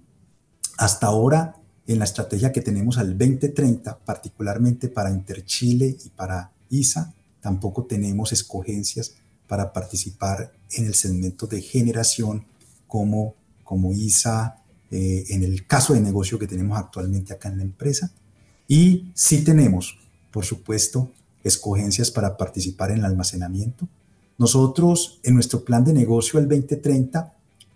hasta 0.78 1.08
ahora, 1.08 1.56
en 1.88 2.00
la 2.00 2.06
estrategia 2.06 2.52
que 2.52 2.62
tenemos 2.62 3.00
al 3.00 3.18
2030, 3.18 4.00
particularmente 4.00 4.90
para 4.90 5.10
Interchile 5.10 5.98
y 6.04 6.10
para 6.10 6.52
ISA, 6.70 7.14
tampoco 7.42 7.86
tenemos 7.86 8.32
escogencias 8.32 9.16
para 9.48 9.74
participar 9.74 10.54
en 10.72 10.86
el 10.86 10.94
segmento 10.94 11.48
de 11.48 11.62
generación 11.62 12.46
como, 12.86 13.36
como 13.64 13.94
ISA, 13.94 14.62
eh, 14.92 15.26
en 15.30 15.44
el 15.44 15.66
caso 15.66 15.94
de 15.94 16.02
negocio 16.02 16.38
que 16.38 16.48
tenemos 16.48 16.78
actualmente 16.78 17.34
acá 17.34 17.50
en 17.50 17.58
la 17.58 17.64
empresa. 17.64 18.12
Y 18.68 19.12
sí 19.16 19.44
tenemos, 19.44 19.98
por 20.32 20.46
supuesto, 20.46 21.12
escogencias 21.44 22.12
para 22.12 22.38
participar 22.38 22.92
en 22.92 23.00
el 23.00 23.06
almacenamiento. 23.06 23.88
Nosotros 24.38 25.20
en 25.24 25.34
nuestro 25.34 25.64
plan 25.64 25.84
de 25.84 25.94
negocio 25.94 26.40
el 26.40 26.48
2030 26.48 27.34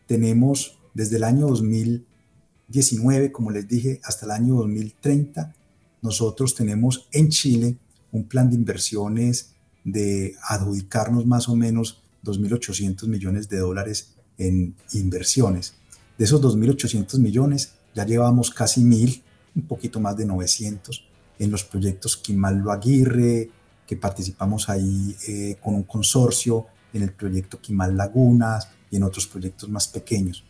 tenemos 0.08 0.78
desde 0.94 1.18
el 1.18 1.24
año 1.24 1.48
2019, 1.48 3.32
como 3.32 3.52
les 3.52 3.68
dije, 3.68 4.00
hasta 4.04 4.26
el 4.26 4.32
año 4.32 4.56
2030, 4.56 5.56
nosotros 6.02 6.54
tenemos 6.56 7.08
en 7.12 7.30
Chile 7.30 7.78
un 8.12 8.26
plan 8.26 8.50
de 8.50 8.56
inversiones 8.56 9.54
de 9.84 10.36
adjudicarnos 10.48 11.26
más 11.26 11.50
o 11.50 11.56
menos 11.56 12.02
2.800 12.24 13.08
millones 13.08 13.50
de 13.50 13.58
dólares 13.58 14.14
en 14.38 14.76
inversiones. 14.94 15.74
De 16.18 16.26
esos 16.26 16.42
2.800 16.42 17.18
millones 17.20 17.74
ya 17.96 18.06
llevamos 18.06 18.52
casi 18.52 18.84
1.000, 18.84 19.22
un 19.56 19.62
poquito 19.64 20.00
más 20.00 20.16
de 20.18 20.26
900 20.26 21.11
en 21.42 21.50
los 21.50 21.64
proyectos 21.64 22.18
Quimallo 22.18 22.72
Aguirre, 22.72 23.50
que 23.88 23.96
participamos 23.98 24.70
ahí 24.70 25.16
eh, 25.28 25.58
con 25.60 25.74
un 25.74 25.84
consorcio 25.84 26.68
en 26.94 27.02
el 27.02 27.14
proyecto 27.14 27.60
Quimal 27.60 27.98
Lagunas 27.98 28.68
y 28.92 28.98
en 28.98 29.04
otros 29.04 29.26
proyectos 29.26 29.68
más 29.68 29.88
pequeños. 29.88 30.44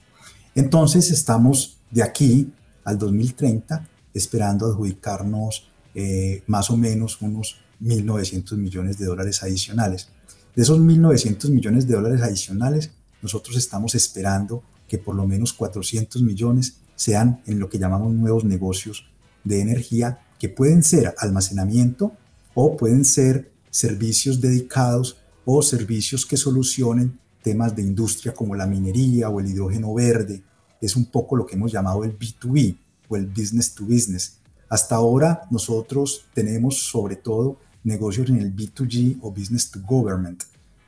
Entonces 0.53 1.09
estamos 1.09 1.77
de 1.89 2.03
aquí 2.03 2.51
al 2.83 2.97
2030 2.97 3.87
esperando 4.13 4.65
adjudicarnos 4.65 5.69
eh, 5.95 6.43
más 6.47 6.69
o 6.69 6.75
menos 6.75 7.21
unos 7.21 7.55
1.900 7.81 8.57
millones 8.57 8.97
de 8.97 9.05
dólares 9.05 9.43
adicionales. 9.43 10.09
De 10.53 10.63
esos 10.63 10.77
1.900 10.77 11.49
millones 11.51 11.87
de 11.87 11.95
dólares 11.95 12.21
adicionales, 12.21 12.91
nosotros 13.21 13.55
estamos 13.55 13.95
esperando 13.95 14.61
que 14.89 14.97
por 14.97 15.15
lo 15.15 15.25
menos 15.25 15.53
400 15.53 16.21
millones 16.21 16.79
sean 16.95 17.41
en 17.45 17.59
lo 17.59 17.69
que 17.69 17.79
llamamos 17.79 18.11
nuevos 18.11 18.43
negocios 18.43 19.05
de 19.45 19.61
energía 19.61 20.19
que 20.41 20.49
pueden 20.49 20.81
ser 20.81 21.13
almacenamiento 21.19 22.13
o 22.55 22.75
pueden 22.75 23.05
ser 23.05 23.51
servicios 23.69 24.41
dedicados 24.41 25.17
o 25.45 25.61
servicios 25.61 26.25
que 26.25 26.35
solucionen 26.35 27.19
temas 27.43 27.75
de 27.75 27.83
industria 27.83 28.33
como 28.33 28.55
la 28.55 28.65
minería 28.65 29.29
o 29.29 29.39
el 29.39 29.45
hidrógeno 29.45 29.93
verde. 29.93 30.41
Es 30.81 30.95
un 30.95 31.05
poco 31.05 31.35
lo 31.35 31.45
que 31.45 31.53
hemos 31.53 31.71
llamado 31.71 32.03
el 32.03 32.17
B2B 32.17 32.75
o 33.07 33.17
el 33.17 33.27
business 33.27 33.75
to 33.75 33.85
business. 33.85 34.39
Hasta 34.67 34.95
ahora 34.95 35.43
nosotros 35.51 36.25
tenemos 36.33 36.89
sobre 36.89 37.17
todo 37.17 37.59
negocios 37.83 38.27
en 38.31 38.37
el 38.37 38.51
B2G 38.51 39.19
o 39.21 39.29
business 39.29 39.69
to 39.69 39.79
government. 39.87 40.41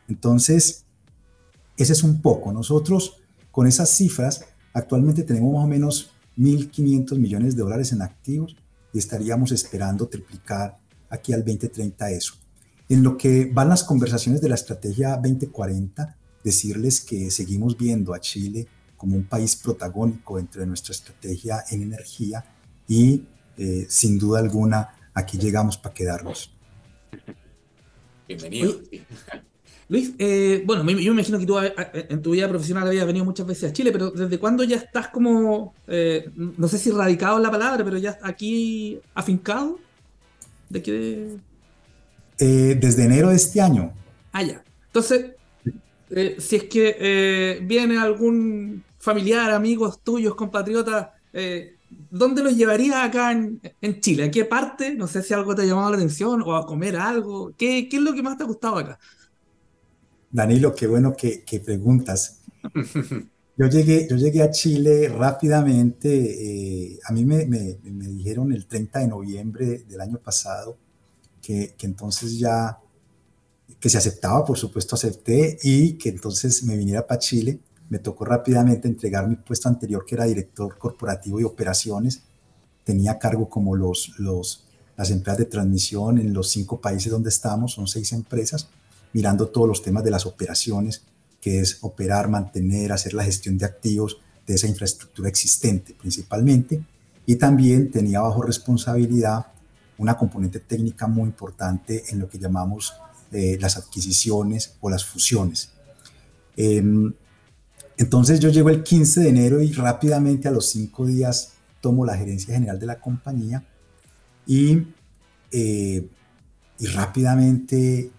Entonces, 0.08 0.84
ese 1.78 1.94
es 1.94 2.02
un 2.02 2.24
poco. 2.24 2.52
Nosotros 2.52 3.18
con 3.52 3.68
esas 3.68 3.92
cifras 3.92 4.46
actualmente 4.74 5.22
tenemos 5.22 5.54
más 5.54 5.66
o 5.66 5.68
menos 5.68 6.10
1.500 6.40 7.20
millones 7.20 7.56
de 7.56 7.62
dólares 7.62 7.92
en 7.92 8.02
activos 8.02 8.56
y 8.94 9.00
estaríamos 9.00 9.52
esperando 9.52 10.08
triplicar 10.08 10.78
aquí 11.10 11.34
al 11.34 11.44
2030 11.44 12.12
eso. 12.12 12.36
En 12.90 13.04
lo 13.04 13.18
que 13.18 13.50
van 13.52 13.70
las 13.70 13.84
conversaciones 13.84 14.42
de 14.42 14.50
la 14.50 14.56
estrategia 14.56 15.16
2040, 15.16 16.18
decirles 16.44 17.02
que 17.02 17.32
seguimos 17.32 17.78
viendo 17.78 18.14
a 18.14 18.20
Chile 18.20 18.68
como 18.98 19.18
un 19.18 19.26
país 19.26 19.56
protagónico 19.56 20.38
dentro 20.38 20.62
de 20.62 20.68
nuestra 20.68 20.94
estrategia 20.94 21.64
en 21.72 21.82
energía 21.82 22.46
y 22.88 23.26
eh, 23.58 23.86
sin 23.90 24.18
duda 24.18 24.40
alguna 24.40 24.96
aquí 25.14 25.38
llegamos 25.38 25.78
para 25.78 25.94
quedarnos. 25.94 26.52
Bienvenido. 28.28 28.80
Luis, 29.94 30.12
eh, 30.18 30.64
bueno, 30.66 30.82
yo 30.90 31.14
me 31.14 31.22
imagino 31.22 31.38
que 31.38 31.46
tú 31.46 31.56
en 31.60 32.20
tu 32.24 32.32
vida 32.32 32.50
profesional 32.50 32.88
habías 32.88 33.06
venido 33.06 33.26
muchas 33.26 33.46
veces 33.46 33.70
a 33.70 33.74
Chile, 33.74 33.92
pero 33.92 34.10
¿desde 34.10 34.40
cuándo 34.40 34.64
ya 34.64 34.78
estás 34.78 35.10
como, 35.10 35.76
eh, 35.86 36.32
no 36.36 36.68
sé 36.68 36.80
si 36.80 36.90
radicado 36.90 37.38
en 37.38 37.44
la 37.44 37.52
palabra, 37.52 37.86
pero 37.86 38.00
ya 38.00 38.18
aquí 38.24 39.00
afincado? 39.14 39.78
¿De 40.68 40.82
qué? 40.82 41.36
Eh, 42.40 42.76
desde 42.82 43.06
enero 43.06 43.30
de 43.30 43.36
este 43.36 43.62
año. 43.62 43.94
Ah, 44.32 44.42
ya. 44.42 44.64
Entonces, 44.88 45.34
si 46.40 46.56
es 46.56 46.64
que 46.64 47.60
viene 47.64 48.00
algún 48.00 48.84
familiar, 48.98 49.52
amigos 49.52 50.00
tuyos, 50.04 50.34
compatriotas, 50.34 51.10
¿dónde 52.10 52.42
los 52.42 52.58
llevarías 52.58 52.96
acá 52.96 53.32
en, 53.32 54.02
Chile? 54.02 54.24
¿A 54.24 54.32
qué 54.32 54.44
parte? 54.44 54.96
No 54.96 55.06
sé 55.06 55.22
si 55.22 55.36
algo 55.36 55.54
te 55.54 55.62
ha 55.62 55.66
llamado 55.66 55.92
la 55.92 55.98
atención 55.98 56.42
o 56.42 56.56
a 56.56 56.66
comer 56.66 56.96
algo. 56.96 57.54
¿Qué, 57.56 57.88
qué 57.88 57.98
es 57.98 58.02
lo 58.02 58.16
que 58.16 58.24
más 58.24 58.38
te 58.38 58.44
ha 58.44 58.48
gustado 58.48 58.78
acá? 58.78 58.98
Danilo, 60.34 60.74
qué 60.74 60.88
bueno 60.88 61.16
que, 61.16 61.62
preguntas. 61.64 62.40
Yo 63.56 63.68
llegué, 63.68 64.08
yo 64.10 64.16
llegué 64.16 64.42
a 64.42 64.50
Chile 64.50 65.08
rápidamente. 65.08 66.10
Eh, 66.10 67.00
a 67.08 67.14
mí 67.14 67.24
me, 67.24 67.46
dijeron 67.46 68.52
el 68.52 68.66
30 68.66 68.98
de 68.98 69.08
noviembre 69.08 69.84
del 69.88 70.02
año 70.02 70.18
pasado 70.18 70.76
que, 71.40 71.76
entonces 71.84 72.40
ya, 72.40 72.80
que 73.80 73.90
se 73.90 74.00
aceptaba, 74.00 74.44
por 74.44 74.58
supuesto 74.58 74.96
acepté, 74.96 75.60
y 75.62 75.94
que 76.00 76.10
entonces 76.10 76.64
me 76.64 76.76
viniera 76.76 77.06
para 77.06 77.20
Chile. 77.20 77.60
Me 77.90 78.00
tocó 78.00 78.26
rápidamente 78.26 78.88
entregar 78.88 79.28
mi 79.28 79.36
puesto 79.36 79.70
anterior, 79.70 80.04
que 80.04 80.16
era 80.16 80.26
director 80.26 80.80
corporativo 80.80 81.38
de 81.38 81.46
operaciones. 81.46 82.24
Tenía 82.84 83.20
cargo 83.20 83.48
como 83.48 83.76
los, 83.76 84.18
los, 84.18 84.66
las 84.98 85.12
empresas 85.12 85.38
de 85.38 85.46
transmisión 85.46 86.18
en 86.18 86.34
los 86.34 86.50
cinco 86.50 86.82
países 86.82 87.12
donde 87.12 87.30
estamos, 87.30 87.74
son 87.74 87.86
seis 87.86 88.12
empresas 88.14 88.68
mirando 89.14 89.48
todos 89.48 89.68
los 89.68 89.82
temas 89.82 90.04
de 90.04 90.12
las 90.12 90.26
operaciones, 90.26 91.04
que 91.40 91.60
es 91.60 91.78
operar, 91.82 92.30
mantener, 92.30 92.92
hacer 92.92 93.14
la 93.14 93.24
gestión 93.24 93.58
de 93.58 93.66
activos 93.66 94.18
de 94.46 94.56
esa 94.56 94.68
infraestructura 94.68 95.30
existente 95.30 95.94
principalmente. 95.94 96.84
Y 97.26 97.36
también 97.36 97.92
tenía 97.92 98.22
bajo 98.22 98.42
responsabilidad 98.42 99.48
una 99.98 100.18
componente 100.18 100.60
técnica 100.60 101.08
muy 101.08 101.26
importante 101.26 102.04
en 102.10 102.20
lo 102.20 102.28
que 102.28 102.40
llamamos 102.40 102.94
eh, 103.32 103.58
las 103.60 103.78
adquisiciones 103.78 104.76
o 104.82 104.90
las 104.90 105.06
fusiones. 105.06 105.72
Em, 106.58 107.14
entonces 107.98 108.40
yo 108.40 108.50
llego 108.50 108.70
el 108.70 108.84
15 108.84 109.22
de 109.22 109.30
enero 109.30 109.62
y 109.62 109.72
rápidamente 109.72 110.48
a 110.48 110.52
los 110.52 110.70
cinco 110.70 111.06
días 111.06 111.54
tomo 111.82 112.06
la 112.06 112.18
gerencia 112.18 112.54
general 112.54 112.80
de 112.80 112.86
la 112.86 113.00
compañía 113.00 113.64
y, 114.46 114.84
eh, 115.52 116.08
y 116.80 116.88
rápidamente 116.88 118.12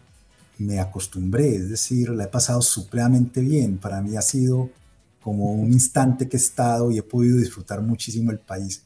me 0.59 0.79
acostumbré, 0.81 1.57
es 1.57 1.69
decir, 1.69 2.11
la 2.11 2.25
he 2.25 2.29
pasado 2.29 2.63
supremamente 2.63 3.41
bien. 3.41 3.79
Para 3.79 4.01
mí 4.01 4.17
ha 4.17 4.23
sido 4.23 4.71
como 5.21 5.53
un 5.53 5.73
instante 5.73 6.29
que 6.29 6.37
he 6.37 6.41
estado 6.41 6.91
y 6.91 6.99
he 6.99 7.03
podido 7.03 7.39
disfrutar 7.39 7.81
muchísimo 7.81 8.31
el 8.31 8.39
país. 8.39 8.85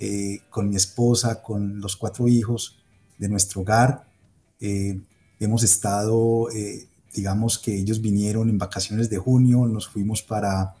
Eh, 0.00 0.40
con 0.50 0.68
mi 0.68 0.76
esposa, 0.76 1.40
con 1.40 1.80
los 1.80 1.96
cuatro 1.96 2.26
hijos 2.26 2.76
de 3.16 3.28
nuestro 3.28 3.60
hogar. 3.60 4.04
Eh, 4.60 5.00
hemos 5.38 5.62
estado, 5.62 6.50
eh, 6.50 6.88
digamos 7.14 7.58
que 7.58 7.74
ellos 7.74 8.00
vinieron 8.00 8.50
en 8.50 8.58
vacaciones 8.58 9.08
de 9.08 9.18
junio, 9.18 9.66
nos 9.66 9.88
fuimos 9.88 10.20
para, 10.20 10.74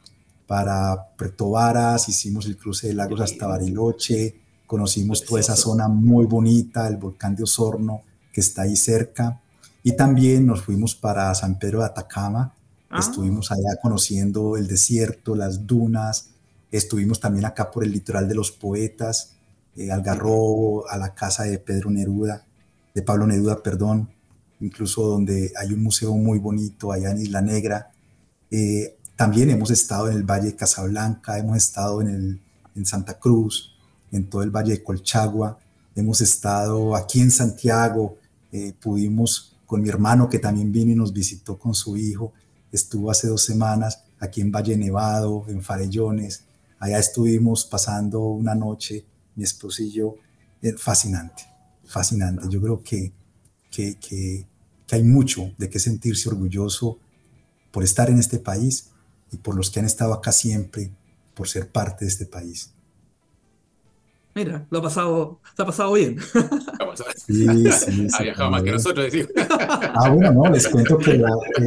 para 0.48 1.14
Puerto 1.16 1.50
Varas, 1.50 2.08
hicimos 2.08 2.46
el 2.46 2.56
cruce 2.56 2.88
de 2.88 2.94
lagos 2.94 3.20
hasta 3.20 3.46
Bariloche, 3.46 4.34
conocimos 4.66 5.24
toda 5.24 5.40
esa 5.40 5.54
zona 5.54 5.86
muy 5.86 6.26
bonita, 6.26 6.88
el 6.88 6.96
volcán 6.96 7.36
de 7.36 7.44
Osorno 7.44 8.02
que 8.32 8.40
está 8.40 8.62
ahí 8.62 8.76
cerca. 8.76 9.40
Y 9.86 9.92
también 9.92 10.46
nos 10.46 10.62
fuimos 10.62 10.94
para 10.94 11.32
San 11.34 11.58
Pedro 11.58 11.80
de 11.80 11.84
Atacama, 11.84 12.54
ah. 12.88 12.98
estuvimos 12.98 13.52
allá 13.52 13.76
conociendo 13.82 14.56
el 14.56 14.66
desierto, 14.66 15.36
las 15.36 15.66
dunas, 15.66 16.30
estuvimos 16.72 17.20
también 17.20 17.44
acá 17.44 17.70
por 17.70 17.84
el 17.84 17.92
litoral 17.92 18.26
de 18.26 18.34
los 18.34 18.50
poetas, 18.50 19.36
eh, 19.76 19.92
Algarrobo, 19.92 20.88
a 20.88 20.96
la 20.96 21.14
casa 21.14 21.44
de 21.44 21.58
Pedro 21.58 21.90
Neruda, 21.90 22.46
de 22.94 23.02
Pablo 23.02 23.26
Neruda, 23.26 23.62
perdón, 23.62 24.08
incluso 24.58 25.02
donde 25.02 25.52
hay 25.54 25.74
un 25.74 25.82
museo 25.82 26.14
muy 26.14 26.38
bonito 26.38 26.90
allá 26.90 27.10
en 27.10 27.20
Isla 27.20 27.42
Negra. 27.42 27.92
Eh, 28.50 28.96
también 29.16 29.50
hemos 29.50 29.70
estado 29.70 30.08
en 30.08 30.16
el 30.16 30.22
Valle 30.22 30.46
de 30.46 30.56
Casablanca, 30.56 31.38
hemos 31.38 31.58
estado 31.58 32.00
en, 32.00 32.08
el, 32.08 32.40
en 32.74 32.86
Santa 32.86 33.18
Cruz, 33.18 33.76
en 34.10 34.30
todo 34.30 34.42
el 34.42 34.50
Valle 34.50 34.72
de 34.72 34.82
Colchagua, 34.82 35.58
hemos 35.94 36.22
estado 36.22 36.96
aquí 36.96 37.20
en 37.20 37.30
Santiago, 37.30 38.16
eh, 38.50 38.72
pudimos 38.80 39.53
con 39.66 39.82
mi 39.82 39.88
hermano 39.88 40.28
que 40.28 40.38
también 40.38 40.72
vino 40.72 40.92
y 40.92 40.94
nos 40.94 41.12
visitó 41.12 41.58
con 41.58 41.74
su 41.74 41.96
hijo. 41.96 42.32
Estuvo 42.70 43.10
hace 43.10 43.28
dos 43.28 43.42
semanas 43.44 44.04
aquí 44.18 44.40
en 44.40 44.50
Valle 44.50 44.76
Nevado, 44.76 45.44
en 45.48 45.62
Farellones. 45.62 46.44
Allá 46.78 46.98
estuvimos 46.98 47.64
pasando 47.64 48.20
una 48.20 48.54
noche, 48.54 49.04
mi 49.36 49.44
esposo 49.44 49.82
y 49.82 49.90
yo. 49.90 50.16
Eh, 50.60 50.74
fascinante, 50.76 51.44
fascinante. 51.84 52.46
Yo 52.48 52.60
creo 52.60 52.82
que, 52.82 53.12
que, 53.70 53.96
que, 53.98 54.46
que 54.86 54.96
hay 54.96 55.02
mucho 55.02 55.52
de 55.56 55.70
qué 55.70 55.78
sentirse 55.78 56.28
orgulloso 56.28 56.98
por 57.70 57.84
estar 57.84 58.10
en 58.10 58.18
este 58.18 58.38
país 58.38 58.90
y 59.30 59.38
por 59.38 59.54
los 59.56 59.70
que 59.70 59.80
han 59.80 59.86
estado 59.86 60.12
acá 60.12 60.32
siempre, 60.32 60.92
por 61.34 61.48
ser 61.48 61.70
parte 61.70 62.04
de 62.04 62.10
este 62.10 62.26
país. 62.26 62.73
Mira, 64.34 64.66
lo 64.68 64.80
ha 64.80 64.82
pasado, 64.82 65.40
se 65.56 65.62
ha 65.62 65.66
pasado 65.66 65.92
bien. 65.92 66.18
Sí, 67.26 67.46
sí, 67.72 68.06
ha 68.12 68.22
viajado 68.22 68.50
más 68.50 68.62
que 68.62 68.70
nosotros, 68.70 69.06
decimos. 69.06 69.32
Ah, 69.48 70.10
bueno, 70.10 70.30
no, 70.30 70.50
les 70.50 70.68
cuento 70.68 70.96
que 70.98 71.20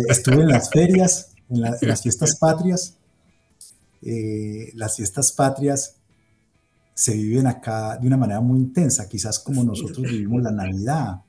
estuve 0.07 0.43
en 0.43 0.47
las 0.47 0.69
ferias, 0.69 1.33
en, 1.49 1.61
las 1.61 2.01
fiestas 2.01 2.37
patrias. 2.37 2.95
Eh, 4.01 4.71
las 4.75 4.95
fiestas 4.95 5.33
patrias 5.33 5.95
se 6.93 7.13
viven 7.13 7.47
acá 7.47 7.97
de 7.97 8.07
una 8.07 8.15
manera 8.15 8.39
muy 8.39 8.59
intensa, 8.59 9.09
quizás 9.09 9.39
como 9.39 9.63
nosotros 9.63 10.03
vivimos 10.03 10.43
la 10.43 10.51
Navidad. 10.51 11.21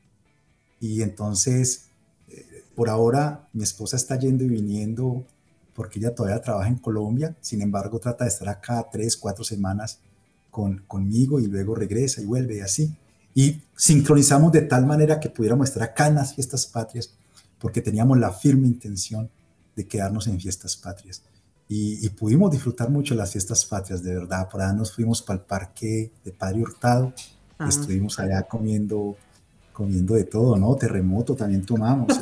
Y 0.78 1.03
entonces, 1.03 1.89
eh, 2.28 2.64
por 2.76 2.89
ahora, 2.89 3.49
mi 3.53 3.64
esposa 3.64 3.97
está 3.97 4.16
yendo 4.16 4.45
y 4.45 4.49
viniendo 4.49 5.24
porque 5.74 5.99
ella 5.99 6.14
todavía 6.14 6.41
trabaja 6.41 6.68
en 6.68 6.78
Colombia, 6.78 7.36
sin 7.41 7.62
embargo, 7.62 7.99
trata 7.99 8.24
de 8.24 8.30
estar 8.30 8.49
acá 8.49 8.86
tres, 8.93 9.16
cuatro 9.16 9.43
semanas 9.43 10.01
con, 10.59 10.78
conmigo 10.88 11.38
y 11.38 11.46
luego 11.46 11.76
regresa 11.76 12.20
y 12.20 12.24
vuelve 12.24 12.56
y 12.56 12.61
así. 12.61 12.92
Y 13.32 13.62
sincronizamos 13.76 14.50
de 14.50 14.62
tal 14.62 14.86
manera 14.86 15.20
que 15.20 15.30
pudiéramos 15.30 15.68
estar 15.68 15.84
acá 15.84 16.09
en 16.09 16.16
las 16.16 16.34
fiestas 16.34 16.66
patrias, 16.66 17.14
porque 17.61 17.80
teníamos 17.80 18.18
la 18.18 18.32
firme 18.32 18.66
intención 18.66 19.30
de 19.76 19.86
quedarnos 19.86 20.26
en 20.26 20.40
fiestas 20.40 20.76
patrias. 20.76 21.22
Y, 21.68 22.09
pudimos 22.11 22.50
disfrutar 22.50 22.90
mucho 22.90 23.14
las 23.14 23.30
fiestas 23.30 23.64
patrias, 23.66 24.02
de 24.02 24.14
verdad. 24.14 24.48
Por 24.48 24.61
allá 24.61 24.72
nos 24.72 24.92
fuimos 24.92 25.22
para 25.22 25.38
el 25.38 25.44
parque 25.44 26.11
de 26.24 26.32
Padre 26.32 26.62
Hurtado, 26.62 27.12
estuvimos 27.68 28.18
allá 28.18 28.42
comiendo 28.42 29.16
comiendo 29.72 30.14
de 30.14 30.24
todo, 30.24 30.56
¿no? 30.56 30.74
Terremoto 30.74 31.36
también 31.36 31.64
tomamos. 31.64 32.09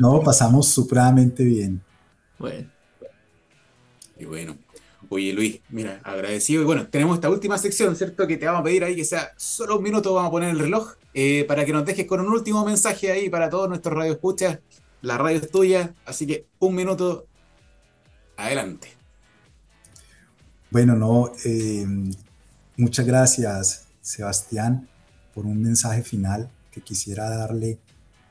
no, 0.00 0.20
pasamos 0.20 0.68
supremamente 0.68 1.42
bien. 1.42 1.82
Bueno. 2.38 2.70
Y 4.16 4.24
bueno, 4.24 4.56
Oye, 5.14 5.34
Luis, 5.34 5.60
mira, 5.68 6.00
agradecido. 6.04 6.62
Y 6.62 6.64
bueno, 6.64 6.86
tenemos 6.88 7.16
esta 7.16 7.28
última 7.28 7.58
sección, 7.58 7.94
¿cierto? 7.96 8.26
Que 8.26 8.38
te 8.38 8.46
vamos 8.46 8.62
a 8.62 8.64
pedir 8.64 8.82
ahí 8.82 8.96
que 8.96 9.04
sea 9.04 9.34
solo 9.36 9.76
un 9.76 9.82
minuto, 9.82 10.14
vamos 10.14 10.28
a 10.28 10.30
poner 10.30 10.48
el 10.48 10.58
reloj, 10.58 10.94
eh, 11.12 11.44
para 11.46 11.66
que 11.66 11.72
nos 11.74 11.84
dejes 11.84 12.06
con 12.06 12.20
un 12.20 12.28
último 12.28 12.64
mensaje 12.64 13.12
ahí 13.12 13.28
para 13.28 13.50
todos 13.50 13.68
nuestros 13.68 13.94
radioescuchas. 13.94 14.60
La 15.02 15.18
radio 15.18 15.36
es 15.36 15.50
tuya, 15.50 15.94
así 16.06 16.26
que 16.26 16.46
un 16.60 16.74
minuto, 16.74 17.26
adelante. 18.38 18.88
Bueno, 20.70 20.96
no, 20.96 21.30
eh, 21.44 21.84
muchas 22.78 23.04
gracias, 23.04 23.88
Sebastián, 24.00 24.88
por 25.34 25.44
un 25.44 25.60
mensaje 25.60 26.02
final 26.02 26.50
que 26.70 26.80
quisiera 26.80 27.28
darle 27.28 27.78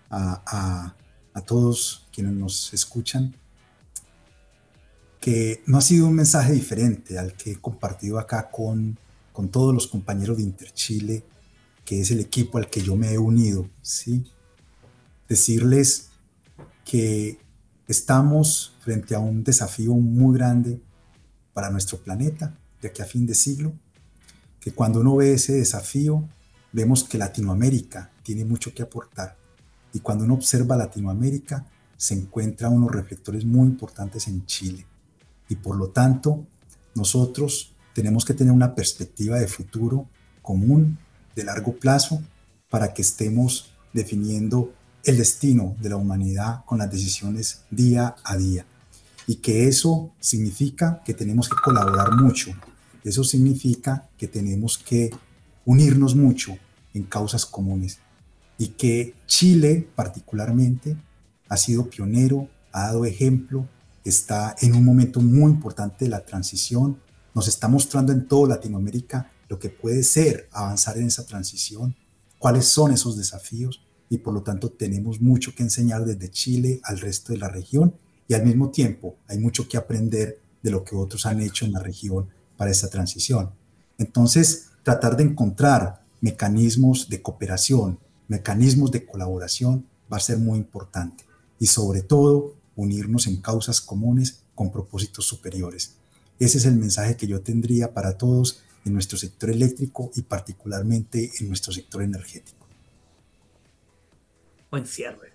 a, 0.09 0.95
a 1.31 1.41
todos 1.41 2.07
quienes 2.11 2.33
nos 2.33 2.73
escuchan 2.73 3.35
que 5.21 5.61
no 5.67 5.77
ha 5.77 5.81
sido 5.81 6.07
un 6.07 6.15
mensaje 6.15 6.51
diferente 6.51 7.19
al 7.19 7.33
que 7.33 7.51
he 7.51 7.55
compartido 7.55 8.17
acá 8.17 8.49
con, 8.49 8.97
con 9.31 9.49
todos 9.49 9.71
los 9.71 9.85
compañeros 9.85 10.37
de 10.37 10.43
Interchile, 10.43 11.23
que 11.85 12.01
es 12.01 12.09
el 12.09 12.19
equipo 12.19 12.57
al 12.57 12.71
que 12.71 12.81
yo 12.81 12.95
me 12.95 13.13
he 13.13 13.19
unido, 13.19 13.69
¿sí? 13.83 14.25
Decirles 15.29 16.09
que 16.83 17.37
estamos 17.87 18.73
frente 18.79 19.13
a 19.13 19.19
un 19.19 19.43
desafío 19.43 19.93
muy 19.93 20.35
grande 20.35 20.81
para 21.53 21.69
nuestro 21.69 21.99
planeta 21.99 22.57
de 22.81 22.87
aquí 22.87 23.03
a 23.03 23.05
fin 23.05 23.27
de 23.27 23.35
siglo, 23.35 23.73
que 24.59 24.71
cuando 24.71 25.01
uno 25.01 25.17
ve 25.17 25.33
ese 25.33 25.53
desafío, 25.53 26.27
vemos 26.71 27.03
que 27.03 27.19
Latinoamérica 27.19 28.09
tiene 28.23 28.43
mucho 28.43 28.73
que 28.73 28.81
aportar. 28.81 29.37
Y 29.93 29.99
cuando 29.99 30.23
uno 30.23 30.33
observa 30.33 30.75
Latinoamérica, 30.75 31.63
se 31.95 32.15
encuentra 32.15 32.69
unos 32.69 32.91
reflectores 32.91 33.45
muy 33.45 33.67
importantes 33.67 34.27
en 34.27 34.47
Chile 34.47 34.87
y 35.51 35.57
por 35.57 35.75
lo 35.75 35.89
tanto 35.89 36.47
nosotros 36.95 37.73
tenemos 37.93 38.23
que 38.23 38.33
tener 38.33 38.53
una 38.53 38.73
perspectiva 38.73 39.37
de 39.37 39.49
futuro 39.49 40.07
común 40.41 40.97
de 41.35 41.43
largo 41.43 41.75
plazo 41.75 42.23
para 42.69 42.93
que 42.93 43.01
estemos 43.01 43.73
definiendo 43.91 44.73
el 45.03 45.17
destino 45.17 45.75
de 45.81 45.89
la 45.89 45.97
humanidad 45.97 46.63
con 46.65 46.77
las 46.77 46.89
decisiones 46.89 47.63
día 47.69 48.15
a 48.23 48.37
día. 48.37 48.65
Y 49.27 49.35
que 49.35 49.67
eso 49.67 50.13
significa 50.21 51.01
que 51.03 51.13
tenemos 51.13 51.49
que 51.49 51.57
colaborar 51.61 52.13
mucho. 52.13 52.51
Eso 53.03 53.25
significa 53.25 54.07
que 54.17 54.29
tenemos 54.29 54.77
que 54.77 55.09
unirnos 55.65 56.15
mucho 56.15 56.57
en 56.93 57.03
causas 57.03 57.45
comunes. 57.45 57.99
Y 58.57 58.69
que 58.69 59.15
Chile 59.27 59.85
particularmente 59.95 60.95
ha 61.49 61.57
sido 61.57 61.89
pionero, 61.89 62.47
ha 62.71 62.83
dado 62.83 63.03
ejemplo, 63.03 63.67
está 64.03 64.55
en 64.61 64.75
un 64.75 64.83
momento 64.83 65.21
muy 65.21 65.51
importante 65.51 66.05
de 66.05 66.11
la 66.11 66.25
transición, 66.25 66.99
nos 67.33 67.47
está 67.47 67.67
mostrando 67.67 68.11
en 68.11 68.27
toda 68.27 68.55
Latinoamérica 68.55 69.31
lo 69.47 69.59
que 69.59 69.69
puede 69.69 70.03
ser 70.03 70.47
avanzar 70.51 70.97
en 70.97 71.07
esa 71.07 71.25
transición, 71.25 71.95
cuáles 72.39 72.65
son 72.65 72.91
esos 72.91 73.17
desafíos 73.17 73.81
y 74.09 74.17
por 74.17 74.33
lo 74.33 74.43
tanto 74.43 74.69
tenemos 74.69 75.21
mucho 75.21 75.55
que 75.55 75.63
enseñar 75.63 76.03
desde 76.03 76.29
Chile 76.29 76.81
al 76.83 76.99
resto 76.99 77.31
de 77.31 77.39
la 77.39 77.47
región. 77.47 77.95
Y 78.27 78.33
al 78.33 78.45
mismo 78.45 78.69
tiempo 78.69 79.15
hay 79.27 79.39
mucho 79.39 79.67
que 79.67 79.77
aprender 79.77 80.39
de 80.61 80.71
lo 80.71 80.83
que 80.83 80.95
otros 80.95 81.25
han 81.25 81.41
hecho 81.41 81.65
en 81.65 81.71
la 81.71 81.79
región 81.79 82.27
para 82.57 82.71
esa 82.71 82.89
transición. 82.89 83.51
Entonces, 83.97 84.69
tratar 84.83 85.15
de 85.15 85.23
encontrar 85.23 86.03
mecanismos 86.19 87.09
de 87.09 87.21
cooperación, 87.21 87.99
mecanismos 88.27 88.91
de 88.91 89.05
colaboración 89.05 89.85
va 90.11 90.17
a 90.17 90.21
ser 90.21 90.37
muy 90.37 90.57
importante. 90.57 91.23
Y 91.59 91.67
sobre 91.67 92.01
todo 92.01 92.55
unirnos 92.75 93.27
en 93.27 93.41
causas 93.41 93.81
comunes 93.81 94.43
con 94.55 94.71
propósitos 94.71 95.25
superiores. 95.25 95.95
Ese 96.39 96.57
es 96.57 96.65
el 96.65 96.75
mensaje 96.75 97.17
que 97.17 97.27
yo 97.27 97.41
tendría 97.41 97.93
para 97.93 98.17
todos 98.17 98.61
en 98.85 98.93
nuestro 98.93 99.17
sector 99.17 99.49
eléctrico 99.49 100.11
y 100.15 100.23
particularmente 100.23 101.31
en 101.39 101.47
nuestro 101.47 101.71
sector 101.71 102.01
energético 102.01 102.61
buen 104.71 104.87
cierre. 104.87 105.33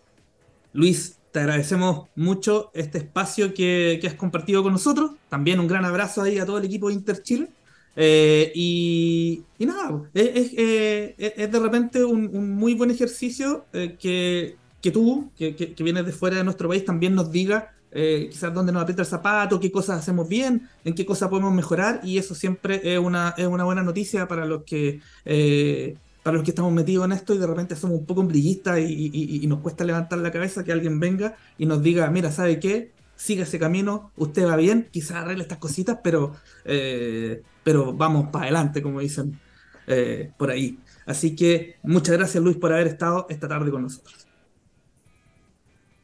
Luis, 0.73 1.19
te 1.31 1.41
agradecemos 1.41 2.09
mucho 2.17 2.71
este 2.75 2.99
espacio 2.99 3.55
que, 3.55 4.01
has 4.05 4.15
compartido 4.15 4.63
con 4.63 4.73
nosotros. 4.73 5.13
También 5.29 5.61
un 5.61 5.69
gran 5.69 5.85
abrazo 5.85 6.23
ahí 6.23 6.39
a 6.39 6.47
todo 6.47 6.59
el 6.59 6.65
equipo 6.65 6.89
de 6.89 6.95
Interchile. 6.95 7.49
Eh, 7.95 8.51
y, 8.55 9.45
nada, 9.59 10.11
es, 10.13 10.53
de 10.57 11.61
repente 11.61 12.05
un, 12.05 12.57
muy 12.57 12.75
buen 12.75 12.91
ejercicio 12.91 13.67
eh, 13.73 13.97
que, 13.99 14.57
que, 14.87 14.93
tú, 14.93 15.31
que, 15.37 15.55
que, 15.57 15.83
vienes 15.85 16.07
de 16.07 16.13
fuera 16.13 16.37
de 16.37 16.45
nuestro 16.45 16.69
país, 16.69 16.85
también 16.85 17.15
nos 17.15 17.31
diga 17.31 17.73
eh, 17.93 18.29
quizás 18.31 18.53
dónde 18.55 18.73
nos 18.73 18.83
aprieta 18.83 19.03
el 19.03 19.09
zapato, 19.09 19.59
qué 19.59 19.71
cosas 19.73 19.99
hacemos 19.99 20.29
bien, 20.29 20.69
en 20.85 20.95
qué 20.95 21.05
cosas 21.05 21.29
podemos 21.29 21.53
mejorar, 21.53 22.01
y 22.03 22.19
eso 22.19 22.35
siempre 22.35 22.81
es 22.83 22.99
una, 22.99 23.35
es 23.37 23.47
una 23.47 23.65
buena 23.65 23.83
noticia 23.83 24.29
para 24.29 24.45
los 24.45 24.65
que 24.65 25.01
para 26.27 26.39
los 26.39 26.45
que 26.45 26.51
estamos 26.51 26.73
metidos 26.73 27.05
en 27.05 27.13
esto 27.13 27.35
y 27.35 27.39
de 27.39 27.47
repente 27.47 27.77
somos 27.77 28.01
un 28.01 28.05
poco 28.05 28.25
brillistas 28.25 28.81
y, 28.81 29.47
nos 29.47 29.61
cuesta 29.61 29.85
levantar 29.85 30.19
la 30.19 30.33
cabeza, 30.33 30.65
que 30.65 30.73
alguien 30.73 30.99
venga 30.99 31.37
y 31.57 31.67
nos 31.67 31.81
diga, 31.81 32.11
mira, 32.11 32.33
¿sabe 32.33 32.59
qué? 32.59 32.91
Siga 33.15 33.45
ese 33.45 33.61
camino, 33.61 34.11
usted 34.17 34.45
va 34.45 34.57
bien, 34.57 34.89
quizás 34.91 35.19
arregle 35.19 35.45
estas 35.45 35.59
cositas, 35.59 36.01
pero, 36.03 36.35
eh, 36.65 37.43
pero 37.63 37.93
vamos 37.93 38.31
para 38.33 38.47
adelante, 38.47 38.83
como 38.83 38.99
dicen 38.99 39.39
eh, 39.87 40.33
por 40.37 40.51
ahí. 40.51 40.81
Así 41.07 41.37
que 41.37 41.77
muchas 41.85 42.17
gracias 42.17 42.43
Luis 42.43 42.57
por 42.57 42.73
haber 42.73 42.89
estado 42.89 43.27
esta 43.29 43.47
tarde 43.47 43.71
con 43.71 43.83
nosotros. 43.83 44.26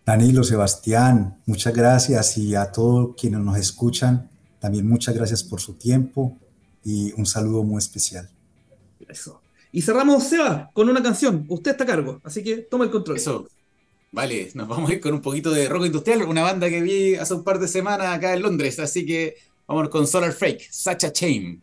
Danilo, 0.05 0.43
Sebastián, 0.43 1.39
muchas 1.47 1.75
gracias 1.75 2.37
y 2.37 2.57
a 2.57 2.73
todos 2.73 3.15
quienes 3.17 3.41
nos 3.41 3.57
escuchan, 3.57 4.29
también 4.59 4.89
muchas 4.89 5.15
gracias 5.15 5.45
por 5.45 5.61
su 5.61 5.75
tiempo 5.75 6.39
y 6.85 7.13
un 7.13 7.25
saludo 7.25 7.63
muy 7.63 7.79
especial. 7.79 8.29
Eso. 9.09 9.41
Y 9.71 9.83
cerramos, 9.83 10.25
Seba, 10.25 10.71
con 10.75 10.89
una 10.89 11.03
canción. 11.03 11.47
Usted 11.49 11.73
está 11.73 11.85
a 11.85 11.87
cargo, 11.87 12.21
así 12.25 12.43
que 12.43 12.59
toma 12.59 12.85
el 12.85 12.91
control. 12.91 13.17
Eso. 13.17 13.47
Vale, 14.11 14.51
nos 14.55 14.69
vamos 14.69 14.91
a 14.91 14.95
ir 14.95 15.01
con 15.01 15.15
un 15.15 15.23
poquito 15.23 15.51
de 15.51 15.69
rock 15.69 15.87
industrial, 15.87 16.25
una 16.25 16.43
banda 16.43 16.69
que 16.69 16.83
vi 16.83 17.15
hace 17.15 17.35
un 17.35 17.45
par 17.45 17.59
de 17.59 17.69
semanas 17.69 18.09
acá 18.09 18.35
en 18.35 18.43
Londres, 18.43 18.79
así 18.79 19.07
que 19.07 19.37
vamos 19.67 19.89
con 19.89 20.07
Solar 20.07 20.33
Fake, 20.33 20.69
Such 20.71 21.05
a 21.05 21.13
Shame. 21.15 21.61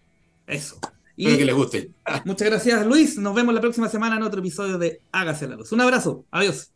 Eso. 0.48 0.80
Espero 1.16 1.38
que 1.38 1.46
les 1.46 1.56
guste. 1.56 1.92
Muchas 2.24 2.48
gracias, 2.48 2.86
Luis. 2.88 3.18
Nos 3.18 3.36
vemos 3.36 3.54
la 3.54 3.60
próxima 3.60 3.90
semana 3.90 4.16
en 4.16 4.24
otro 4.24 4.40
episodio 4.40 4.78
de 4.78 5.02
Hágase 5.12 5.48
la 5.48 5.58
Luz. 5.58 5.72
Un 5.74 5.82
abrazo. 5.82 6.26
Adiós. 6.32 6.72